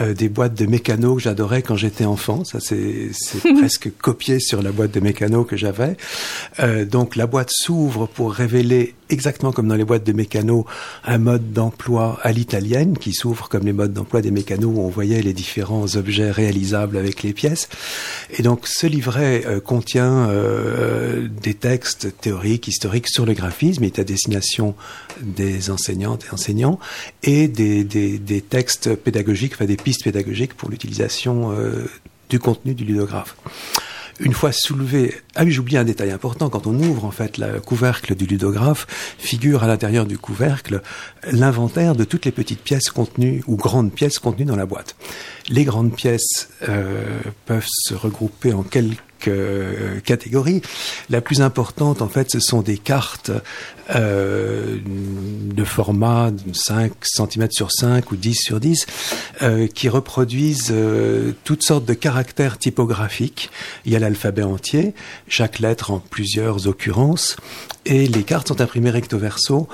[0.00, 2.44] euh, des boîtes de mécano que j'adorais quand j'étais enfant.
[2.44, 5.96] Ça, c'est c'est presque copié sur la boîte de mécano que j'avais.
[6.60, 10.66] Euh, donc, la boîte s'ouvre pour révéler, exactement comme dans les boîtes de mécano,
[11.04, 14.88] un mode d'emploi à l'italienne qui s'ouvre comme les modes d'emploi des mécanos où on
[14.88, 17.68] voyait les différents objets réalisables avec les pièces.
[18.36, 23.98] Et donc, ce livret euh, contient euh, des textes théoriques, historiques sur le graphisme, est
[23.98, 24.74] à destination
[25.20, 26.78] des enseignantes et enseignants,
[27.22, 31.86] et des, des, des textes pédagogiques, enfin des pistes pédagogiques pour l'utilisation euh,
[32.28, 33.36] du contenu du ludographe.
[34.20, 37.60] Une fois soulevé, ah oui, j'oublie un détail important, quand on ouvre en fait le
[37.60, 38.86] couvercle du ludographe,
[39.18, 40.82] figure à l'intérieur du couvercle
[41.30, 44.96] l'inventaire de toutes les petites pièces contenues ou grandes pièces contenues dans la boîte.
[45.48, 50.62] Les grandes pièces euh, peuvent se regrouper en quelques euh, catégories.
[51.10, 53.32] La plus importante, en fait, ce sont des cartes
[53.94, 58.86] euh, de format 5 cm sur 5 ou 10 sur 10
[59.42, 63.50] euh, qui reproduisent euh, toutes sortes de caractères typographiques.
[63.86, 64.94] Il y a l'alphabet entier,
[65.26, 67.36] chaque lettre en plusieurs occurrences,
[67.86, 69.68] et les cartes sont imprimées recto verso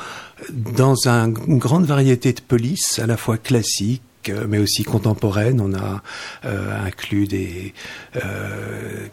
[0.50, 5.60] dans un- une grande variété de polices, à la fois classiques, euh, mais aussi contemporaines.
[5.60, 6.02] On a
[6.44, 7.74] euh, inclus des,
[8.16, 9.08] euh,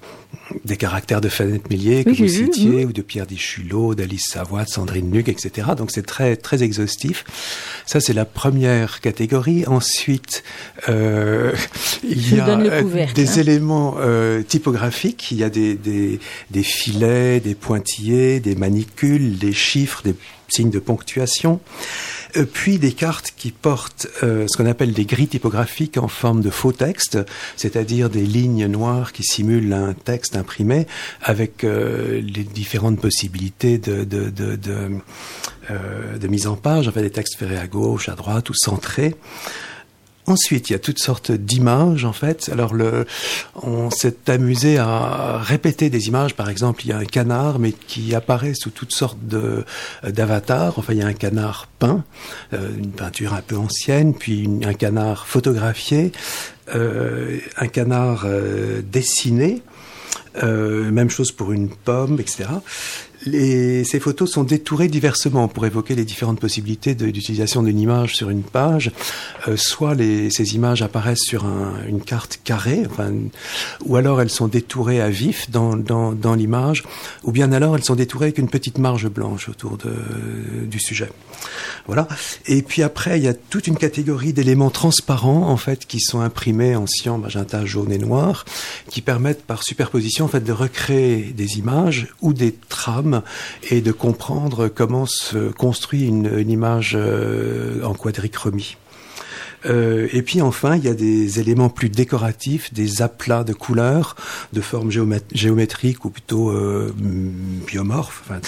[0.65, 4.25] des caractères de Fanette Millier que Oui, vous vu, citiez, ou de Pierre Deschulot, d'Alice
[4.29, 5.69] Savoie, de Sandrine Nuc, etc.
[5.77, 7.25] Donc c'est très très exhaustif.
[7.85, 9.65] Ça c'est la première catégorie.
[9.67, 10.43] Ensuite,
[10.89, 11.53] euh,
[12.03, 12.55] il y a
[13.13, 13.41] des hein.
[13.41, 15.31] éléments euh, typographiques.
[15.31, 16.19] Il y a des, des,
[16.51, 20.15] des filets, des pointillés, des manicules, des chiffres, des
[20.49, 21.61] signes de ponctuation.
[22.37, 26.41] Euh, puis des cartes qui portent euh, ce qu'on appelle des grilles typographiques en forme
[26.41, 27.17] de faux texte,
[27.55, 30.87] c'est-à-dire des lignes noires qui simulent un texte imprimé
[31.21, 34.31] avec euh, les différentes possibilités de, de,
[35.69, 39.15] euh, de mise en page, enfin des textes ferrés à gauche, à droite ou centrés.
[40.27, 42.49] Ensuite, il y a toutes sortes d'images, en fait.
[42.51, 43.05] Alors, le,
[43.61, 46.35] on s'est amusé à répéter des images.
[46.35, 49.65] Par exemple, il y a un canard, mais qui apparaît sous toutes sortes de,
[50.03, 50.77] d'avatars.
[50.77, 52.03] Enfin, il y a un canard peint,
[52.53, 56.11] euh, une peinture un peu ancienne, puis un canard photographié,
[56.75, 59.63] euh, un canard euh, dessiné.
[60.43, 62.45] Euh, même chose pour une pomme, etc.
[63.25, 68.29] Les, ces photos sont détourées diversement pour évoquer les différentes possibilités d'utilisation d'une image sur
[68.31, 68.91] une page.
[69.47, 73.11] Euh, soit les, ces images apparaissent sur un- une carte carrée, enfin,
[73.85, 76.83] ou alors elles sont détourées à vif dans, dans, dans l'image,
[77.23, 79.93] ou bien alors elles sont détourées avec une petite marge blanche autour de,
[80.65, 81.09] du sujet.
[81.85, 82.07] Voilà.
[82.47, 86.21] Et puis après, il y a toute une catégorie d'éléments transparents, en fait, qui sont
[86.21, 88.45] imprimés en cyan, magenta, jaune et noir,
[88.89, 93.10] qui permettent par superposition, en fait, de recréer des images ou des trames
[93.69, 98.77] et de comprendre comment se construit une, une image euh, en quadrichromie.
[99.67, 104.15] Euh, et puis enfin, il y a des éléments plus décoratifs, des aplats de couleurs,
[104.53, 106.91] de formes géomét- géométriques ou plutôt euh,
[107.67, 108.39] biomorphes, enfin,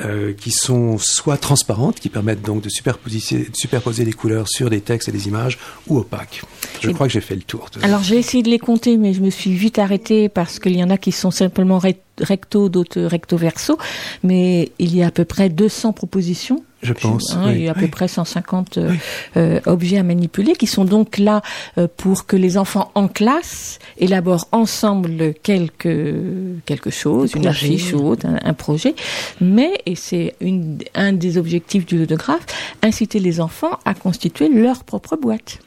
[0.00, 4.68] euh, qui sont soit transparentes, qui permettent donc de superposer, de superposer les couleurs sur
[4.68, 5.56] des textes et des images,
[5.86, 6.42] ou opaques.
[6.82, 7.68] Je Et- crois que j'ai fait le tour.
[7.72, 10.74] de- Alors j'ai essayé de les compter, mais je me suis vite arrêtée parce qu'il
[10.76, 11.78] y en a qui sont simplement
[12.20, 13.78] recto, d'autres recto verso.
[14.22, 16.62] Mais il y a à peu près 200 propositions.
[16.82, 17.34] je pense.
[17.34, 17.52] Hein, oui.
[17.56, 17.88] il y a à peu Oui.
[17.90, 18.92] près 150 euh,
[19.36, 21.42] euh, objets à manipuler qui sont donc là
[21.78, 27.92] euh, pour que les enfants en classe élaborent ensemble quelque quelque chose, Un une affiche
[27.92, 28.94] ou autre, un, un projet.
[29.40, 32.46] Mais et c'est une un des objectifs du ludographe,
[32.82, 35.58] inciter les enfants à constituer leur propre boîte.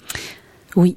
[0.76, 0.96] Oui.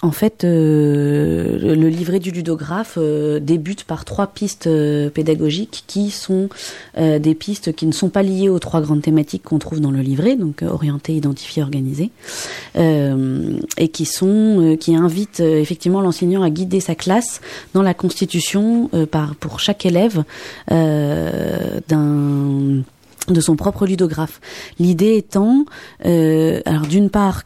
[0.00, 6.10] En fait, euh, le- livret du ludographe euh, débute par trois pistes euh, pédagogiques qui
[6.10, 6.48] sont
[6.96, 10.00] des pistes qui ne sont pas liées aux trois grandes thématiques qu'on trouve dans le
[10.00, 12.10] livret, donc orienté, identifié, organisé,
[12.76, 17.40] euh, et qui sont qui invitent effectivement l'enseignant à guider sa classe
[17.74, 18.90] dans la constitution
[19.40, 20.24] pour chaque élève
[20.68, 22.82] d'un
[23.28, 24.40] de son propre ludographe.
[24.78, 25.64] L'idée étant,
[26.04, 27.44] alors d'une part,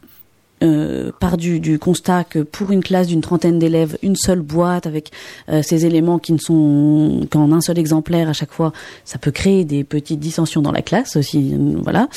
[0.63, 4.87] euh, part du, du constat que pour une classe d'une trentaine d'élèves, une seule boîte
[4.87, 5.11] avec
[5.49, 8.73] euh, ces éléments qui ne sont qu'en un seul exemplaire à chaque fois,
[9.05, 12.07] ça peut créer des petites dissensions dans la classe aussi, euh, voilà.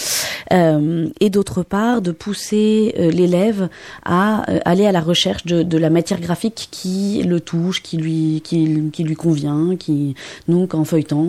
[0.53, 3.69] Euh, et d'autre part, de pousser euh, l'élève
[4.05, 7.97] à euh, aller à la recherche de, de la matière graphique qui le touche, qui
[7.97, 10.15] lui, qui, qui lui convient, qui
[10.49, 11.25] donc en feuilletant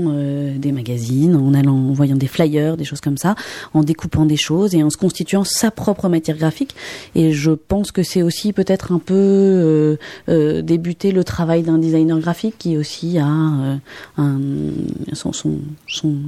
[0.55, 3.35] des magazines, en allant, en voyant des flyers, des choses comme ça,
[3.73, 6.75] en découpant des choses et en se constituant sa propre matière graphique.
[7.15, 9.97] Et je pense que c'est aussi peut-être un peu euh,
[10.29, 13.79] euh, débuter le travail d'un designer graphique qui aussi a
[14.19, 14.69] euh,
[15.13, 15.59] son, son,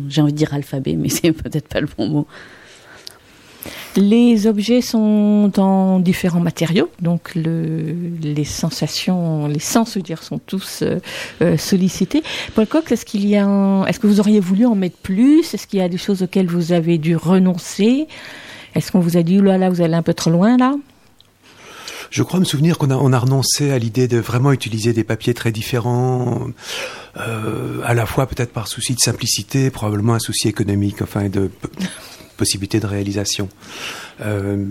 [0.07, 2.27] j'ai envie de dire alphabet, mais c'est peut-être pas le bon mot.
[3.97, 10.23] Les objets sont dans différents matériaux, donc le, les sensations, les sens, je veux dire,
[10.23, 10.84] sont tous
[11.57, 12.23] sollicités.
[12.55, 15.53] Paul Cox, est-ce qu'il y a, est-ce que vous auriez voulu en mettre plus?
[15.53, 18.07] Est-ce qu'il y a des choses auxquelles vous avez dû renoncer?
[18.76, 20.76] Est-ce qu'on vous a dit, là, là, vous allez un peu trop loin, là?
[22.09, 25.03] Je crois me souvenir qu'on a, on a renoncé à l'idée de vraiment utiliser des
[25.03, 26.47] papiers très différents,
[27.17, 31.51] euh, à la fois peut-être par souci de simplicité, probablement un souci économique, enfin, de
[32.38, 33.49] possibilité de réalisation.
[34.22, 34.65] Euh,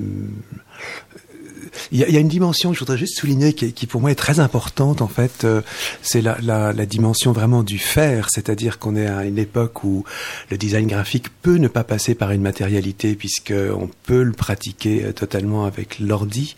[1.92, 4.40] il y, a, une dimension que je voudrais juste souligner qui, pour moi est très
[4.40, 5.62] importante en fait, euh,
[6.02, 10.04] c'est la, dimension vraiment du faire, c'est-à-dire qu'on est à une époque où
[10.50, 15.04] le design graphique peut ne pas passer par une matérialité puisque on peut le pratiquer
[15.04, 16.56] euh, totalement avec l'ordi.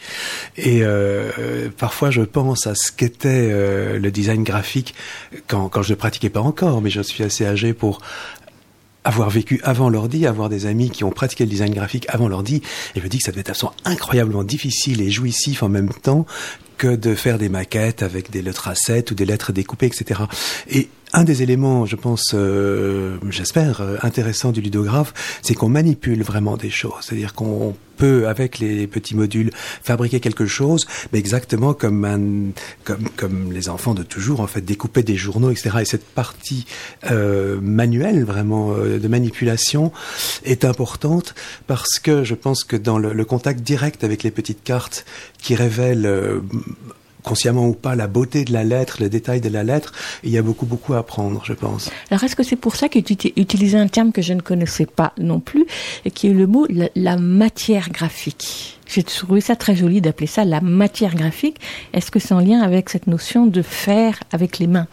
[0.57, 3.51] Et euh, parfois je pense à ce qu'était
[3.99, 4.95] le design graphique
[5.47, 8.01] quand, quand je ne pratiquais pas encore, mais je suis assez âgé pour
[9.05, 12.63] avoir vécu avant l'ordi, avoir des amis qui ont pratiqué le design graphique avant l'ordi,
[12.95, 16.27] et je dis que ça devait être incroyablement difficile et jouissif en même temps
[16.81, 20.23] que de faire des maquettes avec des lettres à 7 ou des lettres découpées, etc.
[20.71, 25.13] Et un des éléments, je pense, euh, j'espère, euh, intéressant du ludographe,
[25.43, 26.95] c'est qu'on manipule vraiment des choses.
[27.03, 29.51] C'est-à-dire qu'on peut, avec les petits modules,
[29.83, 32.53] fabriquer quelque chose, mais exactement comme un,
[32.85, 35.71] comme, comme les enfants de toujours, en fait, découper des journaux, etc.
[35.81, 36.65] Et cette partie
[37.11, 39.93] euh, manuelle, vraiment, euh, de manipulation,
[40.45, 41.35] est importante
[41.67, 45.05] parce que je pense que dans le, le contact direct avec les petites cartes
[45.41, 46.41] qui révèlent euh,
[47.23, 49.93] consciemment ou pas la beauté de la lettre, le détail de la lettre,
[50.25, 51.91] il y a beaucoup beaucoup à apprendre, je pense.
[52.11, 54.87] Alors, est-ce que c'est pour ça que tu utilisé un terme que je ne connaissais
[54.87, 55.67] pas non plus,
[56.05, 58.79] et qui est le mot la, la matière graphique?
[58.87, 61.59] J'ai trouvé ça très joli d'appeler ça la matière graphique.
[61.93, 64.89] Est-ce que c'est en lien avec cette notion de faire avec les mains?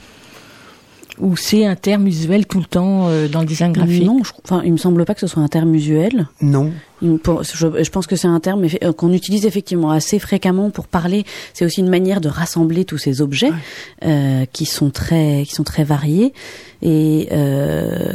[1.19, 4.05] Ou c'est un terme usuel tout le temps euh, dans le design graphique?
[4.05, 6.27] Non, je, enfin, il me semble pas que ce soit un terme usuel.
[6.41, 6.71] Non.
[7.23, 10.87] Pour- je, je pense que c'est un terme euh, qu'on utilise effectivement assez fréquemment pour
[10.87, 11.25] parler.
[11.53, 13.51] C'est aussi une manière de rassembler tous ces objets
[14.05, 16.33] euh, qui sont très, qui sont très variés
[16.83, 18.13] et euh,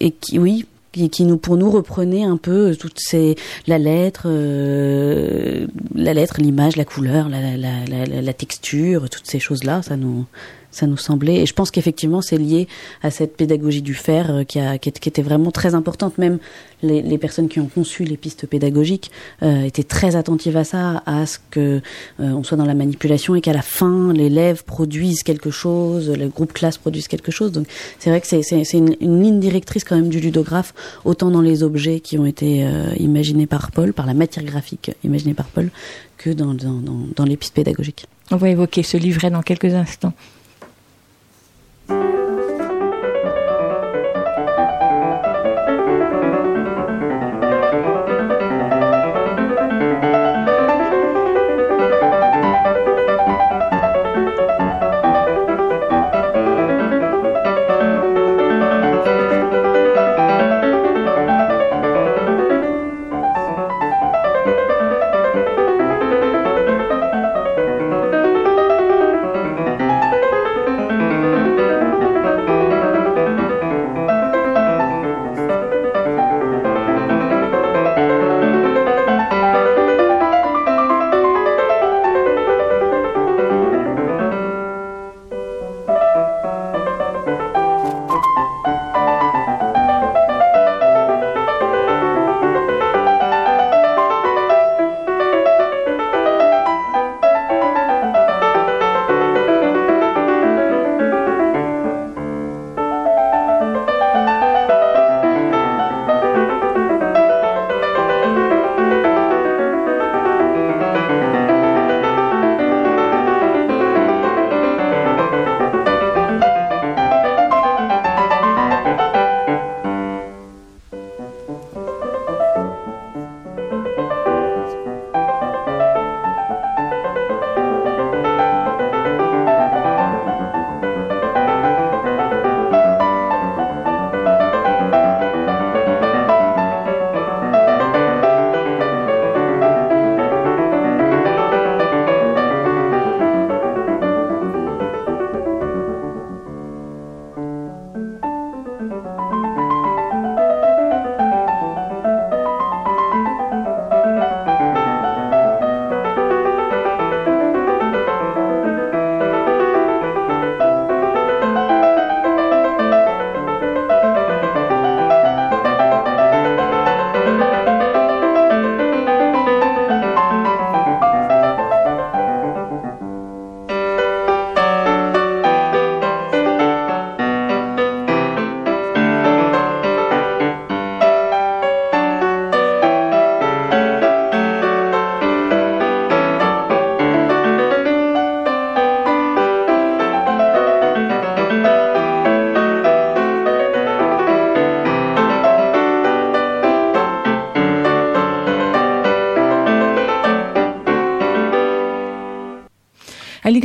[0.00, 3.36] et qui, oui, qui, qui nous, pour nous reprenait un peu toutes ces,
[3.66, 9.26] la lettre, euh, la lettre, l'image, la couleur, la, la, la, la, la texture, toutes
[9.26, 10.24] ces choses-là, ça nous,
[10.74, 11.36] ça nous semblait.
[11.36, 12.68] Et je pense qu'effectivement, c'est lié
[13.02, 16.18] à cette pédagogie du faire euh, qui, a, qui, était vraiment très importante.
[16.18, 16.38] Même
[16.82, 19.10] les, personnes qui ont conçu les pistes pédagogiques
[19.42, 21.80] euh, étaient très attentives à ça, à ce que euh,
[22.18, 26.52] on soit dans la manipulation et qu'à la fin, l'élève produise quelque chose, le groupe
[26.52, 27.52] classe produise quelque chose.
[27.52, 27.66] Donc,
[27.98, 32.00] c'est vrai que c'est une, ligne directrice quand même du ludographe, autant dans les objets
[32.00, 32.66] qui ont été
[32.98, 35.70] imaginés par Paul, par la matière graphique imaginée par Paul,
[36.18, 38.06] que dans, dans, dans, dans les pistes pédagogiques.
[38.30, 40.12] On va évoquer ce livret dans quelques instants.
[41.86, 42.33] Thank you.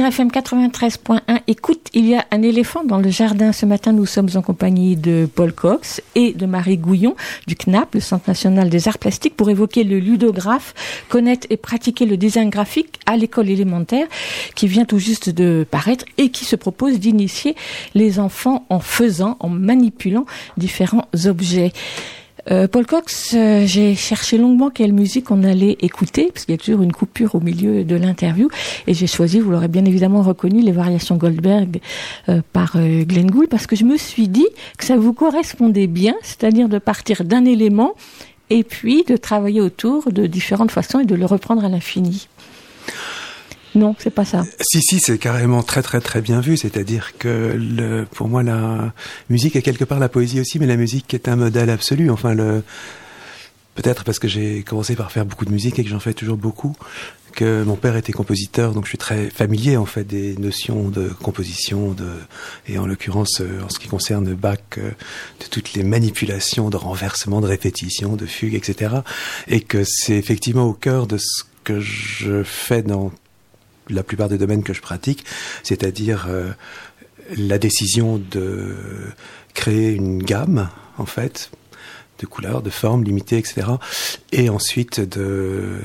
[0.09, 1.19] FM 93.1.
[1.45, 3.51] Écoute, il y a un éléphant dans le jardin.
[3.51, 7.93] Ce matin, nous sommes en compagnie de Paul Cox et de Marie Gouillon du CNAP,
[7.93, 10.73] le Centre national des arts plastiques, pour évoquer le ludographe,
[11.09, 14.07] connaître et pratiquer le design graphique à l'école élémentaire
[14.55, 17.55] qui vient tout juste de paraître et qui se propose d'initier
[17.93, 20.25] les enfants en faisant, en manipulant
[20.57, 21.71] différents objets.
[22.51, 26.57] Euh, Paul Cox, euh, j'ai cherché longuement quelle musique on allait écouter, parce qu'il y
[26.57, 28.49] a toujours une coupure au milieu de l'interview,
[28.87, 31.79] et j'ai choisi, vous l'aurez bien évidemment reconnu, les variations Goldberg
[32.27, 34.47] euh, par Glenn Gould, parce que je me suis dit
[34.77, 37.93] que ça vous correspondait bien, c'est-à-dire de partir d'un élément
[38.49, 42.27] et puis de travailler autour de différentes façons et de le reprendre à l'infini.
[43.75, 44.45] Non, c'est pas ça.
[44.61, 46.57] Si, si, c'est carrément très, très, très bien vu.
[46.57, 48.93] C'est-à-dire que pour moi, la
[49.29, 52.09] musique est quelque part la poésie aussi, mais la musique est un modèle absolu.
[52.09, 52.35] Enfin,
[53.81, 56.37] peut-être parce que j'ai commencé par faire beaucoup de musique et que j'en fais toujours
[56.37, 56.75] beaucoup,
[57.31, 61.07] que mon père était compositeur, donc je suis très familier en fait des notions de
[61.07, 62.09] composition, de
[62.67, 66.75] et en l'occurrence euh, en ce qui concerne Bach, euh, de toutes les manipulations, de
[66.75, 68.95] renversement, de répétition, de fugue, etc.
[69.47, 73.11] Et que c'est effectivement au cœur de ce que je fais dans
[73.89, 75.25] la plupart des domaines que je pratique,
[75.63, 76.51] c'est-à-dire euh,
[77.37, 78.75] la décision de
[79.53, 81.51] créer une gamme, en fait,
[82.19, 83.67] de couleurs, de formes limitées, etc.
[84.31, 85.77] Et ensuite de,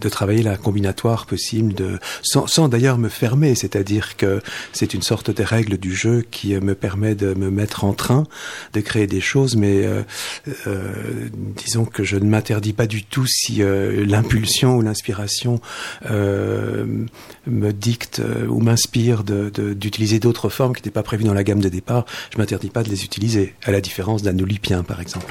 [0.00, 4.40] de travailler la combinatoire possible, de, sans, sans d'ailleurs me fermer, c'est-à-dire que
[4.72, 8.24] c'est une sorte de règle du jeu qui me permet de me mettre en train
[8.74, 10.02] de créer des choses, mais euh,
[10.66, 10.92] euh,
[11.32, 15.60] disons que je ne m'interdis pas du tout si euh, l'impulsion ou l'inspiration
[16.10, 16.86] euh,
[17.46, 21.44] me dicte ou m'inspire de- de- d'utiliser d'autres formes qui n'étaient pas prévues dans la
[21.44, 25.00] gamme de départ, je m'interdis pas de les utiliser, à la différence d'un olympien par
[25.00, 25.21] exemple.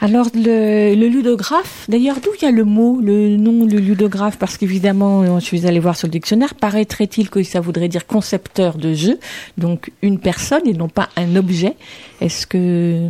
[0.00, 4.36] Alors le, ludographe, d'ailleurs d'où il y a le mot, le nom, le ludographe?
[4.38, 8.76] Parce qu'évidemment, je suis allée voir sur le dictionnaire, paraîtrait-il que ça voudrait dire concepteur
[8.76, 9.18] de jeu,
[9.56, 11.76] donc une personne et non pas un objet?
[12.20, 13.08] Est-ce que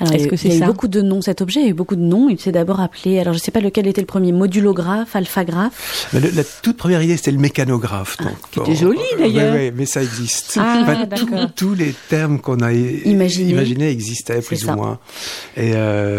[0.00, 1.20] Est-ce il y a- que c'est il y a eu ça beaucoup de noms.
[1.22, 2.28] Cet objet a eu beaucoup de noms.
[2.28, 6.08] Il s'est d'abord appelé, alors je sais pas lequel était le premier, modulographe, alphagramaphe.
[6.12, 8.16] Mais le- la toute première idée, c'était le mécanographe.
[8.18, 9.54] Donc, qui était joli, euh, d'ailleurs.
[9.54, 10.54] Oui, oui, mais ça existe.
[10.60, 11.50] Ah, Enfin, tout- d'accord.
[11.54, 13.88] tous les termes qu'on a Imaginés.
[13.90, 14.72] existaient plus ça.
[14.72, 14.98] ou moins.
[15.56, 15.72] Et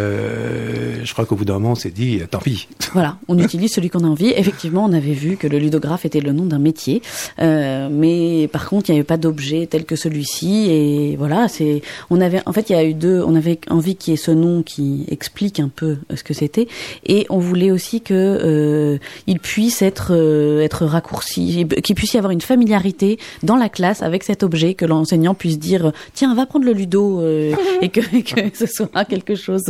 [0.07, 2.67] euh, je crois qu'au bout d'un moment, on s'est dit, tant pis.
[2.93, 4.34] Voilà, on utilise celui qu'on a envie.
[4.36, 7.01] Effectivement, on avait vu que le ludographe était le nom d'un métier,
[7.39, 10.67] Euh, mais par contre, il n'y avait pas d'objet tel que celui-ci.
[10.69, 13.21] Et voilà, c'est, on avait, en fait, il y a eu deux.
[13.25, 16.34] On avait envie qu'il y ait ce nom qui explique un peu euh, ce que
[16.34, 16.68] c'était,
[17.05, 18.97] et on voulait aussi que euh,
[19.28, 24.01] il puisse être euh, être raccourci, qu'il puisse y avoir une familiarité dans la classe
[24.01, 28.01] avec cet objet, que l'enseignant puisse dire tiens, va prendre le ludo, euh, et que,
[28.15, 29.63] et que ce soit quelque chose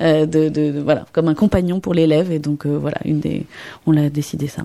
[0.00, 2.30] euh, de, de, voilà, comme un compagnon pour l'élève.
[2.32, 3.44] Et donc euh, voilà, une des,
[3.86, 4.64] on l'a décidé ça.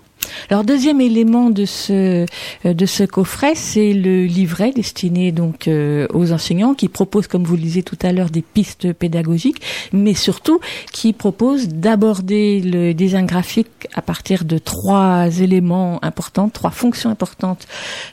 [0.49, 2.25] Alors deuxième élément de ce
[2.65, 7.43] euh, de ce coffret, c'est le livret destiné donc euh, aux enseignants qui propose, comme
[7.43, 9.61] vous le disiez tout à l'heure, des pistes pédagogiques,
[9.93, 10.59] mais surtout
[10.91, 17.67] qui propose d'aborder le design graphique à partir de trois éléments importants, trois fonctions importantes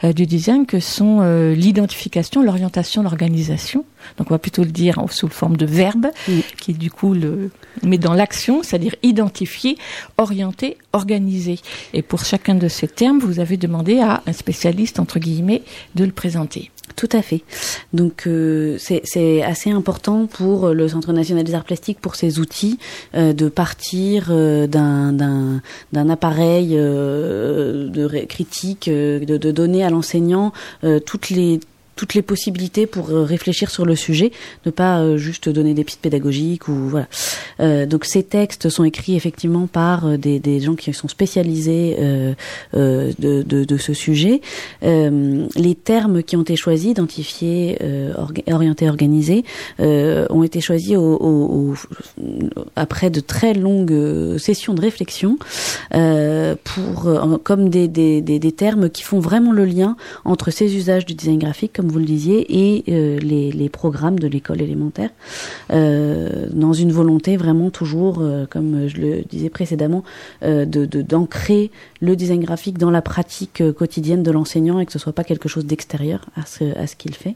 [0.05, 1.23] euh, du design que sont
[1.55, 3.85] l'identification, l'orientation, l'organisation.
[4.19, 6.45] Donc on va plutôt le dire sous forme de verbe, Oui.
[6.61, 7.51] qui du coup le
[7.83, 9.77] met dans l'action, c'est-à-dire identifier,
[10.19, 11.59] orienter, organiser.
[11.95, 15.63] Et pour chacun de ces termes, vous avez demandé à un spécialiste, entre guillemets,
[15.95, 16.71] de le présenter.
[16.97, 17.43] Tout à fait.
[17.93, 22.79] Donc euh, c'est assez important pour le Centre national des arts plastiques, pour ses outils,
[23.15, 25.61] euh, de partir euh, d'un
[26.11, 30.53] appareil de critique, de, de donner à l'enseignant
[31.07, 31.61] toutes les
[31.97, 34.33] toutes les possibilités pour euh, réfléchir sur le sujet,
[34.67, 37.07] ne pas euh, juste donner des pistes pédagogiques ou voilà.
[37.61, 41.97] Euh, donc ces textes sont écrits effectivement par des, gens qui sont spécialisés
[42.73, 44.41] de, ce sujet.
[44.83, 47.79] Les termes qui ont été choisis, identifiés,
[48.47, 49.45] orientés, organisés,
[49.79, 50.97] ont été choisis
[52.77, 55.39] après de très longues sessions de réflexion
[55.91, 61.73] pour comme des termes qui font vraiment le lien entre ces usages du design graphique,
[61.83, 65.11] comme vous le disiez, et euh, les, programmes de l'école élémentaire,
[65.73, 70.05] euh, dans une volonté vraiment toujours, euh, comme je le disais précédemment,
[70.43, 75.13] de d'ancrer le design graphique dans la pratique quotidienne de l'enseignant et que ce soit
[75.13, 77.35] pas quelque chose d'extérieur à ce, à ce qu'il fait.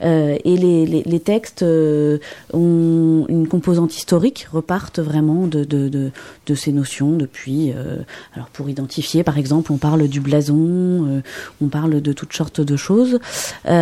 [0.00, 6.10] Et les, les, textes ont une composante historique, repartent vraiment de, de, de,
[6.46, 7.72] de ces notions depuis.
[8.34, 11.22] alors pour identifier, par exemple, on parle du blason,
[11.60, 13.20] on parle de toutes sortes de choses.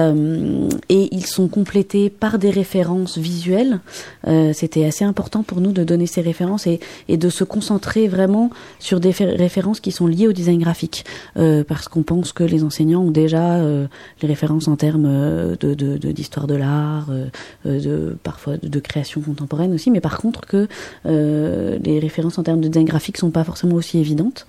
[0.03, 3.81] Euh, et ils sont complétés par des références visuelles.
[4.27, 8.51] Euh, C'était assez important pour nous de donner ces références et, de se concentrer vraiment
[8.79, 11.05] sur des fé- références qui sont liées au design graphique,
[11.37, 13.61] Euh, parce qu'on pense que les enseignants ont déjà
[14.23, 17.09] les références en termes d'histoire de, l'art,
[17.65, 20.69] de parfois de, de création contemporaine aussi, mais par contre que
[21.05, 24.47] les références en termes de design graphique sont pas forcément aussi évidentes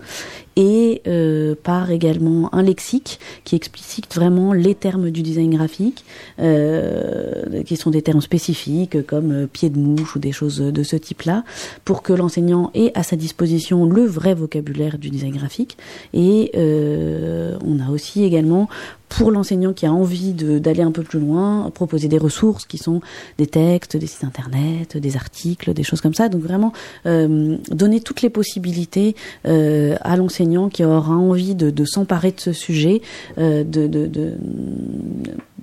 [0.55, 6.05] et euh, par également un lexique qui explicite vraiment les termes du design graphique,
[6.39, 10.83] euh, qui sont des termes spécifiques comme euh, pied de mouche ou des choses de
[10.83, 11.43] ce type-là,
[11.85, 15.77] pour que l'enseignant ait à sa disposition le vrai vocabulaire du design graphique.
[16.13, 18.69] Et euh, on a aussi également
[19.17, 23.01] pour l'enseignant qui a envie d'aller un peu plus loin, proposer des ressources qui sont
[23.37, 26.29] des textes, des sites internet, des articles, des choses comme ça.
[26.29, 26.73] Donc vraiment
[27.05, 32.39] euh, donner toutes les possibilités euh, à l'enseignant qui aura envie de, de s'emparer de
[32.39, 33.01] ce sujet,
[33.37, 34.33] euh, de- de- de-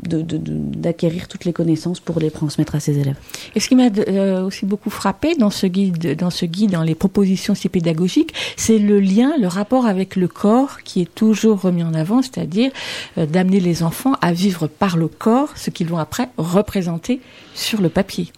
[0.03, 3.17] d'acquérir toutes les connaissances pour les transmettre à ses élèves.
[3.55, 6.83] Et ce qui m'a euh, aussi beaucoup frappé dans ce guide, dans ce guide, dans
[6.83, 11.61] les propositions si pédagogiques, c'est le lien, le rapport avec le corps qui est toujours
[11.61, 12.71] remis en avant, c'est-à-dire
[13.19, 17.21] euh, d'amener les enfants à vivre par le corps ce qu'ils vont après représenter
[17.55, 18.33] sur le papier.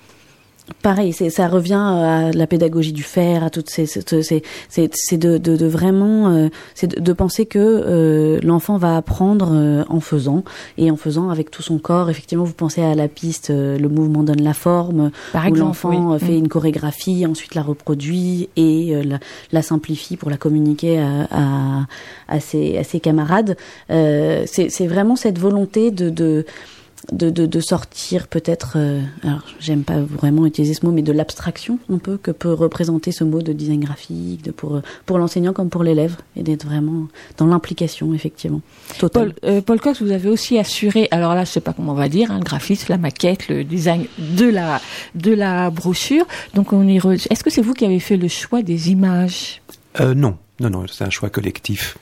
[0.81, 5.67] Pareil, ça revient à la pédagogie du faire, à toutes ces, c'est, de, de, de
[5.67, 10.43] vraiment, euh, c'est de, de penser que euh, l'enfant va apprendre euh, en faisant
[10.79, 12.11] et en faisant avec tout son corps.
[12.11, 15.91] Effectivement, vous pensez à la piste, euh, le mouvement donne la forme, Par où l'enfant
[16.11, 16.15] oui.
[16.17, 16.39] euh, fait Mm.
[16.39, 19.19] une chorégraphie, ensuite la reproduit et euh, la,
[19.53, 21.87] la simplifie pour la communiquer à, à,
[22.29, 23.57] à, ses, à ses camarades.
[23.91, 26.45] Euh, c'est, c'est vraiment cette volonté de, de
[27.11, 31.11] de, de, de sortir peut-être, euh, alors j'aime pas vraiment utiliser ce mot, mais de
[31.13, 35.53] l'abstraction un peu que peut représenter ce mot de design graphique, de pour, pour l'enseignant
[35.53, 38.61] comme pour l'élève, et d'être vraiment dans l'implication, effectivement.
[38.99, 39.35] Totale.
[39.41, 41.97] Paul, euh, Paul Cox, vous avez aussi assuré, alors là, je sais pas comment on
[41.97, 44.81] va dire, hein, le graphisme, la maquette, le design de la
[45.15, 46.25] de la brochure.
[46.55, 49.61] Donc on y re- Est-ce que c'est vous qui avez fait le choix des images?
[50.01, 51.99] Euh, non, non, non, c'est un choix collectif.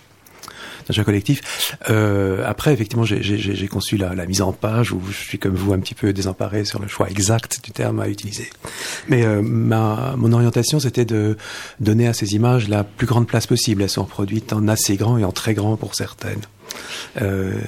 [0.90, 1.76] Choix collectif.
[1.90, 5.72] Euh, après, effectivement, j'ai- conçu la, la mise en page où je suis comme vous
[5.72, 8.48] un petit peu désemparé sur le choix exact du terme à utiliser.
[9.08, 11.36] Mais euh, ma, mon orientation, c'était de
[11.78, 13.82] donner à ces images la plus grande place possible.
[13.82, 16.40] Elles sont produites en assez grand et en très grand pour certaines.
[17.20, 17.58] Euh,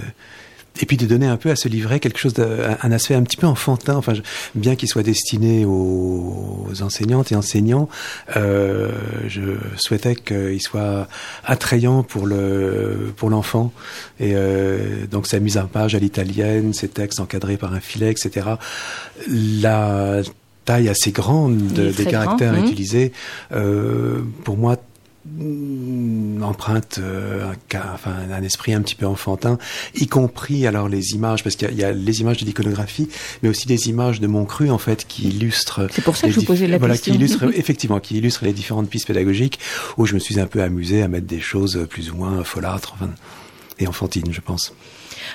[0.81, 2.47] et puis de donner un peu à ce livret quelque chose, de,
[2.83, 4.23] un, aspect un petit peu enfantin, enfin, je-
[4.55, 7.89] bien qu'il soit destiné aux, aux enseignantes et enseignants,
[8.37, 8.91] euh,
[9.29, 9.43] je
[9.77, 11.09] souhaitais qu'il soit
[11.45, 13.73] attrayant pour le pour l'enfant.
[14.19, 18.11] Et euh, donc sa mise en page à l'italienne, ses textes encadrés par un filet,
[18.11, 18.47] etc.
[19.29, 20.23] La
[20.65, 22.67] taille assez grande des caractères grand, mhm.
[22.67, 23.13] utilisés,
[23.53, 24.77] euh, pour moi
[26.43, 27.45] emprunte euh,
[27.75, 29.59] un, enfin, un esprit un petit peu enfantin,
[29.95, 32.45] y compris alors les images, parce qu'il y, a- il y a les images de
[32.45, 33.09] l'iconographie,
[33.43, 35.87] mais aussi des images de mon cru en fait qui illustrent.
[35.93, 37.13] C'est pour ça que je vous posais la voilà, question.
[37.13, 39.59] qui illustrent effectivement, qui illustrent les différentes pistes pédagogiques
[39.97, 42.95] où je me suis un peu amusé à mettre des choses plus ou moins folâtres
[42.95, 43.11] enfin,
[43.79, 44.75] et enfantines, je pense.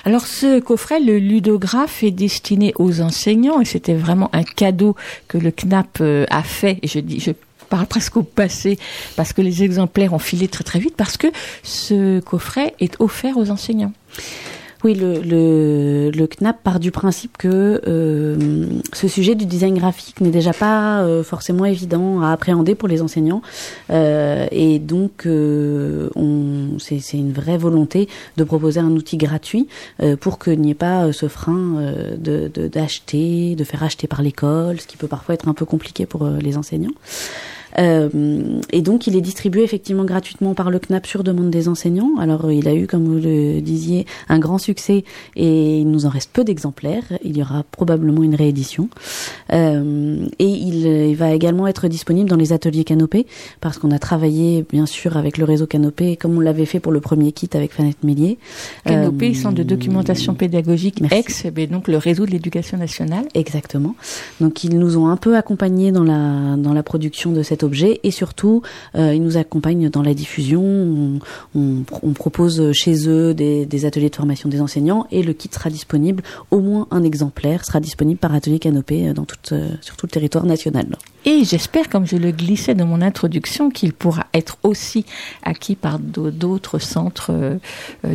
[0.04, 4.94] Alors ce coffret, le ludographe, est destiné aux enseignants et c'était vraiment un cadeau
[5.28, 6.78] que le CNAP euh, a fait.
[6.82, 7.30] Et je dis, je
[7.68, 8.78] parle presque au passé
[9.16, 11.28] parce que les exemplaires ont filé très très vite parce que
[11.62, 13.92] ce coffret est offert aux enseignants.
[14.84, 20.52] Oui, le, CNAP part du principe que euh, ce sujet du design graphique n'est déjà
[20.52, 23.42] pas euh, forcément évident à appréhender pour les enseignants.
[23.90, 29.66] Euh, et donc, on, c'est, une vraie volonté de proposer un outil gratuit
[30.20, 34.96] pour qu'il n'y ait pas ce frein d'acheter, de faire acheter par l'école, ce qui
[34.96, 36.94] peut parfois être un peu compliqué pour les enseignants.
[37.78, 38.08] Euh,
[38.72, 42.12] et donc, il est distribué effectivement gratuitement par le CNAP sur demande des enseignants.
[42.18, 45.04] Alors, euh, il a eu, comme vous le disiez, un grand succès
[45.36, 47.04] et il nous en reste peu d'exemplaires.
[47.22, 48.88] Il y aura probablement une réédition.
[49.52, 53.26] Euh, et il, il va également être disponible dans les ateliers Canopé
[53.60, 56.92] parce qu'on a travaillé, bien sûr, avec le réseau Canopé, comme on l'avait fait pour
[56.92, 58.38] le premier kit avec Fanette Millier.
[58.84, 61.16] Canopé, Euh, centre de documentation pédagogique merci.
[61.18, 63.26] ex, eh bien, donc le réseau de l'éducation nationale.
[63.34, 63.94] Exactement.
[64.40, 67.92] Donc ils nous ont un peu accompagnés dans la dans la production de cet objet
[68.06, 68.56] et surtout
[68.94, 70.62] euh, ils nous accompagnent dans la diffusion.
[70.62, 71.18] On,
[71.54, 71.66] on,
[72.08, 75.70] on propose chez eux des, des ateliers de formation des enseignants et le kit sera
[75.70, 76.22] disponible.
[76.50, 80.06] Au moins un exemplaire sera disponible par atelier canopé euh, dans toute, euh, sur tout
[80.06, 80.88] le territoire national.
[81.24, 85.04] Et j'espère, comme je le glissais dans mon introduction, qu'il pourra être aussi
[85.42, 87.58] acquis par d'au- d'autres centres euh,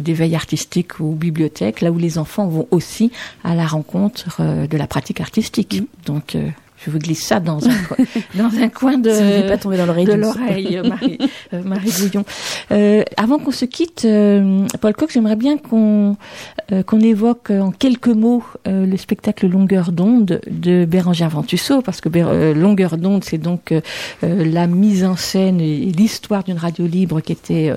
[0.06, 3.12] d'éveil artistique ou bibliothèques, là où les enfants vont aussi
[3.44, 4.42] à la rencontre
[4.74, 5.84] de la pratique artistique.
[6.06, 6.50] Donc, euh,
[6.86, 8.06] Je vous glisse ça dans un, coin-
[8.36, 11.18] dans un coin de, Si vous voulez pas tomber dans l'oreille de l'oreille, euh, Marie,
[11.54, 12.26] euh, Marie Bouillon.
[12.72, 16.18] Euh, avant qu'on se quitte, euh, Paul Coq, j'aimerais bien qu'on
[16.72, 22.10] euh, qu'on évoque en quelques mots le spectacle Longueur d'onde de Bérangère Ventusseau, parce que
[22.10, 23.74] Bé- Longueur d'onde, c'est donc
[24.22, 27.72] la mise en scène et l'histoire d'une radio libre qui était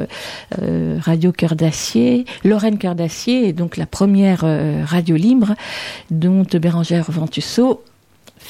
[1.01, 4.45] Radio Cœur d'Acier, Lorraine Cœur d'Acier, et donc la première
[4.85, 5.55] radio libre
[6.11, 7.83] dont Bérangère Ventusseau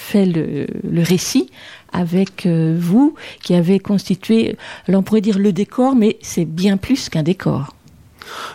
[0.07, 0.66] fait le,
[1.02, 1.50] récit
[1.92, 4.57] avec euh, vous, qui avez constitué,
[4.88, 7.74] on pourrait dire le décor, mais c'est bien plus qu'un décor.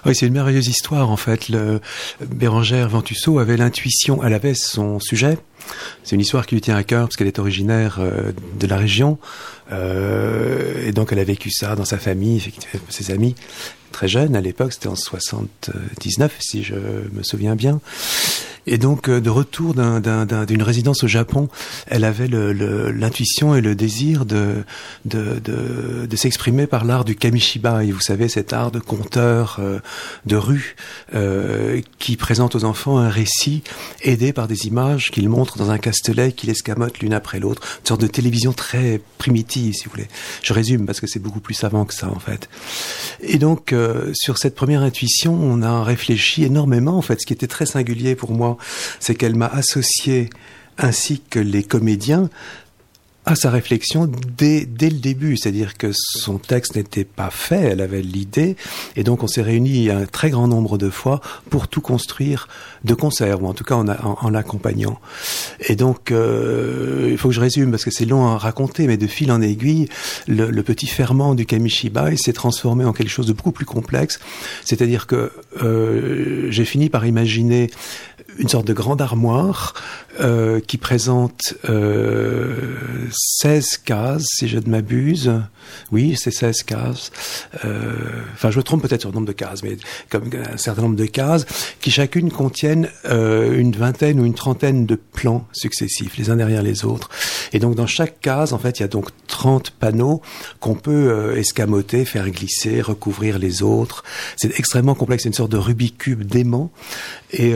[0.05, 1.49] Oui, c'est une merveilleuse histoire en fait.
[2.25, 5.37] Bérangère Ventusseau avait l'intuition, elle avait son sujet.
[6.03, 8.77] C'est une histoire qui lui tient à cœur parce qu'elle est originaire euh, de la
[8.77, 9.17] région
[9.71, 12.41] Euh, et donc elle a vécu ça dans sa famille,
[12.89, 13.35] ses amis.
[13.91, 17.79] Très jeune à l'époque, c'était en 79 si je me souviens bien.
[18.67, 21.49] Et donc, euh, de retour d'un- d'un- d'un- d'une résidence au Japon,
[21.87, 24.63] elle avait l'intuition et le désir de,
[26.15, 27.91] s'exprimer par l'art du kamishibai.
[27.91, 29.79] Vous savez, cet art de conteur euh,
[30.25, 30.75] de rue
[31.15, 33.63] euh, qui présente aux enfants un récit
[34.03, 37.61] aidé par des images qu'il montre dans un castelet qu'il escamote l'une après l'autre.
[37.81, 40.07] Une sorte de télévision très primitive, si vous voulez.
[40.43, 42.49] Je résume parce que c'est beaucoup plus savant que ça, en fait.
[43.21, 43.73] Et donc,
[44.13, 46.97] sur cette première intuition, on a réfléchi énormément.
[46.97, 48.50] En fait, ce qui était très singulier pour moi,
[48.99, 50.29] c'est qu'elle m'a associé,
[50.77, 52.29] ainsi que les comédiens,
[53.25, 55.37] à sa réflexion dès, dès le début.
[55.37, 58.55] C'est-à-dire que son texte n'était pas fait, elle avait l'idée,
[58.95, 62.47] et donc on s'est réunis un très grand nombre de fois pour tout construire
[62.83, 64.99] de concert, ou en tout cas en, l'accompagnant.
[65.67, 68.97] Et donc, euh, il faut que je résume, parce que c'est long à raconter, mais
[68.97, 69.87] de fil en aiguille,
[70.27, 74.19] le, le petit ferment du kamishibai s'est transformé en quelque chose de beaucoup plus complexe.
[74.65, 75.31] C'est-à-dire que
[75.61, 77.69] euh, j'ai fini par imaginer
[78.41, 79.75] une sorte de grande armoire
[80.19, 82.75] euh, qui présente euh,
[83.11, 85.31] 16 cases, si je ne m'abuse.
[85.91, 87.11] Oui, c'est 16 cases.
[87.63, 87.91] Euh,
[88.33, 89.77] Enfin, je me trompe peut-être sur le nombre de cases, mais
[90.09, 90.23] comme
[90.53, 91.45] un certain nombre de cases
[91.79, 96.63] qui chacune contiennent euh, une vingtaine ou une trentaine de plans successifs, les uns derrière
[96.63, 97.09] les autres.
[97.53, 100.21] Et donc, dans chaque case, en fait, il y a donc 30 panneaux
[100.59, 104.03] qu'on peut escamoter, faire glisser, recouvrir les autres.
[104.35, 106.71] C'est extrêmement complexe, c'est une sorte de Rubik's Cube dément.
[107.31, 107.53] Et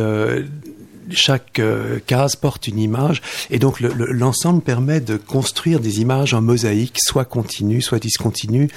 [1.12, 6.02] chaque euh, case porte une image et donc le- le- l'ensemble permet de construire des
[6.02, 8.70] images en mosaïque, soit continues, soit discontinues.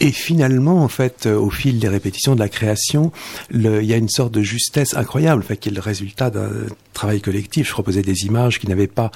[0.00, 3.12] Et finalement, en fait, euh, au fil des répétitions de la création,
[3.52, 6.50] il y a une sorte de justesse incroyable, enfin, qui est le résultat d'un
[6.92, 7.68] travail collectif.
[7.68, 9.12] Je proposais des images qui n'avaient pas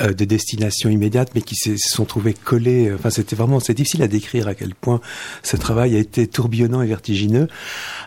[0.00, 2.90] euh, de destination immédiate, mais qui se sont trouvées collées.
[2.94, 5.02] Enfin, c'était vraiment, c'est difficile à décrire à quel point
[5.42, 7.48] ce travail a été tourbillonnant et vertigineux,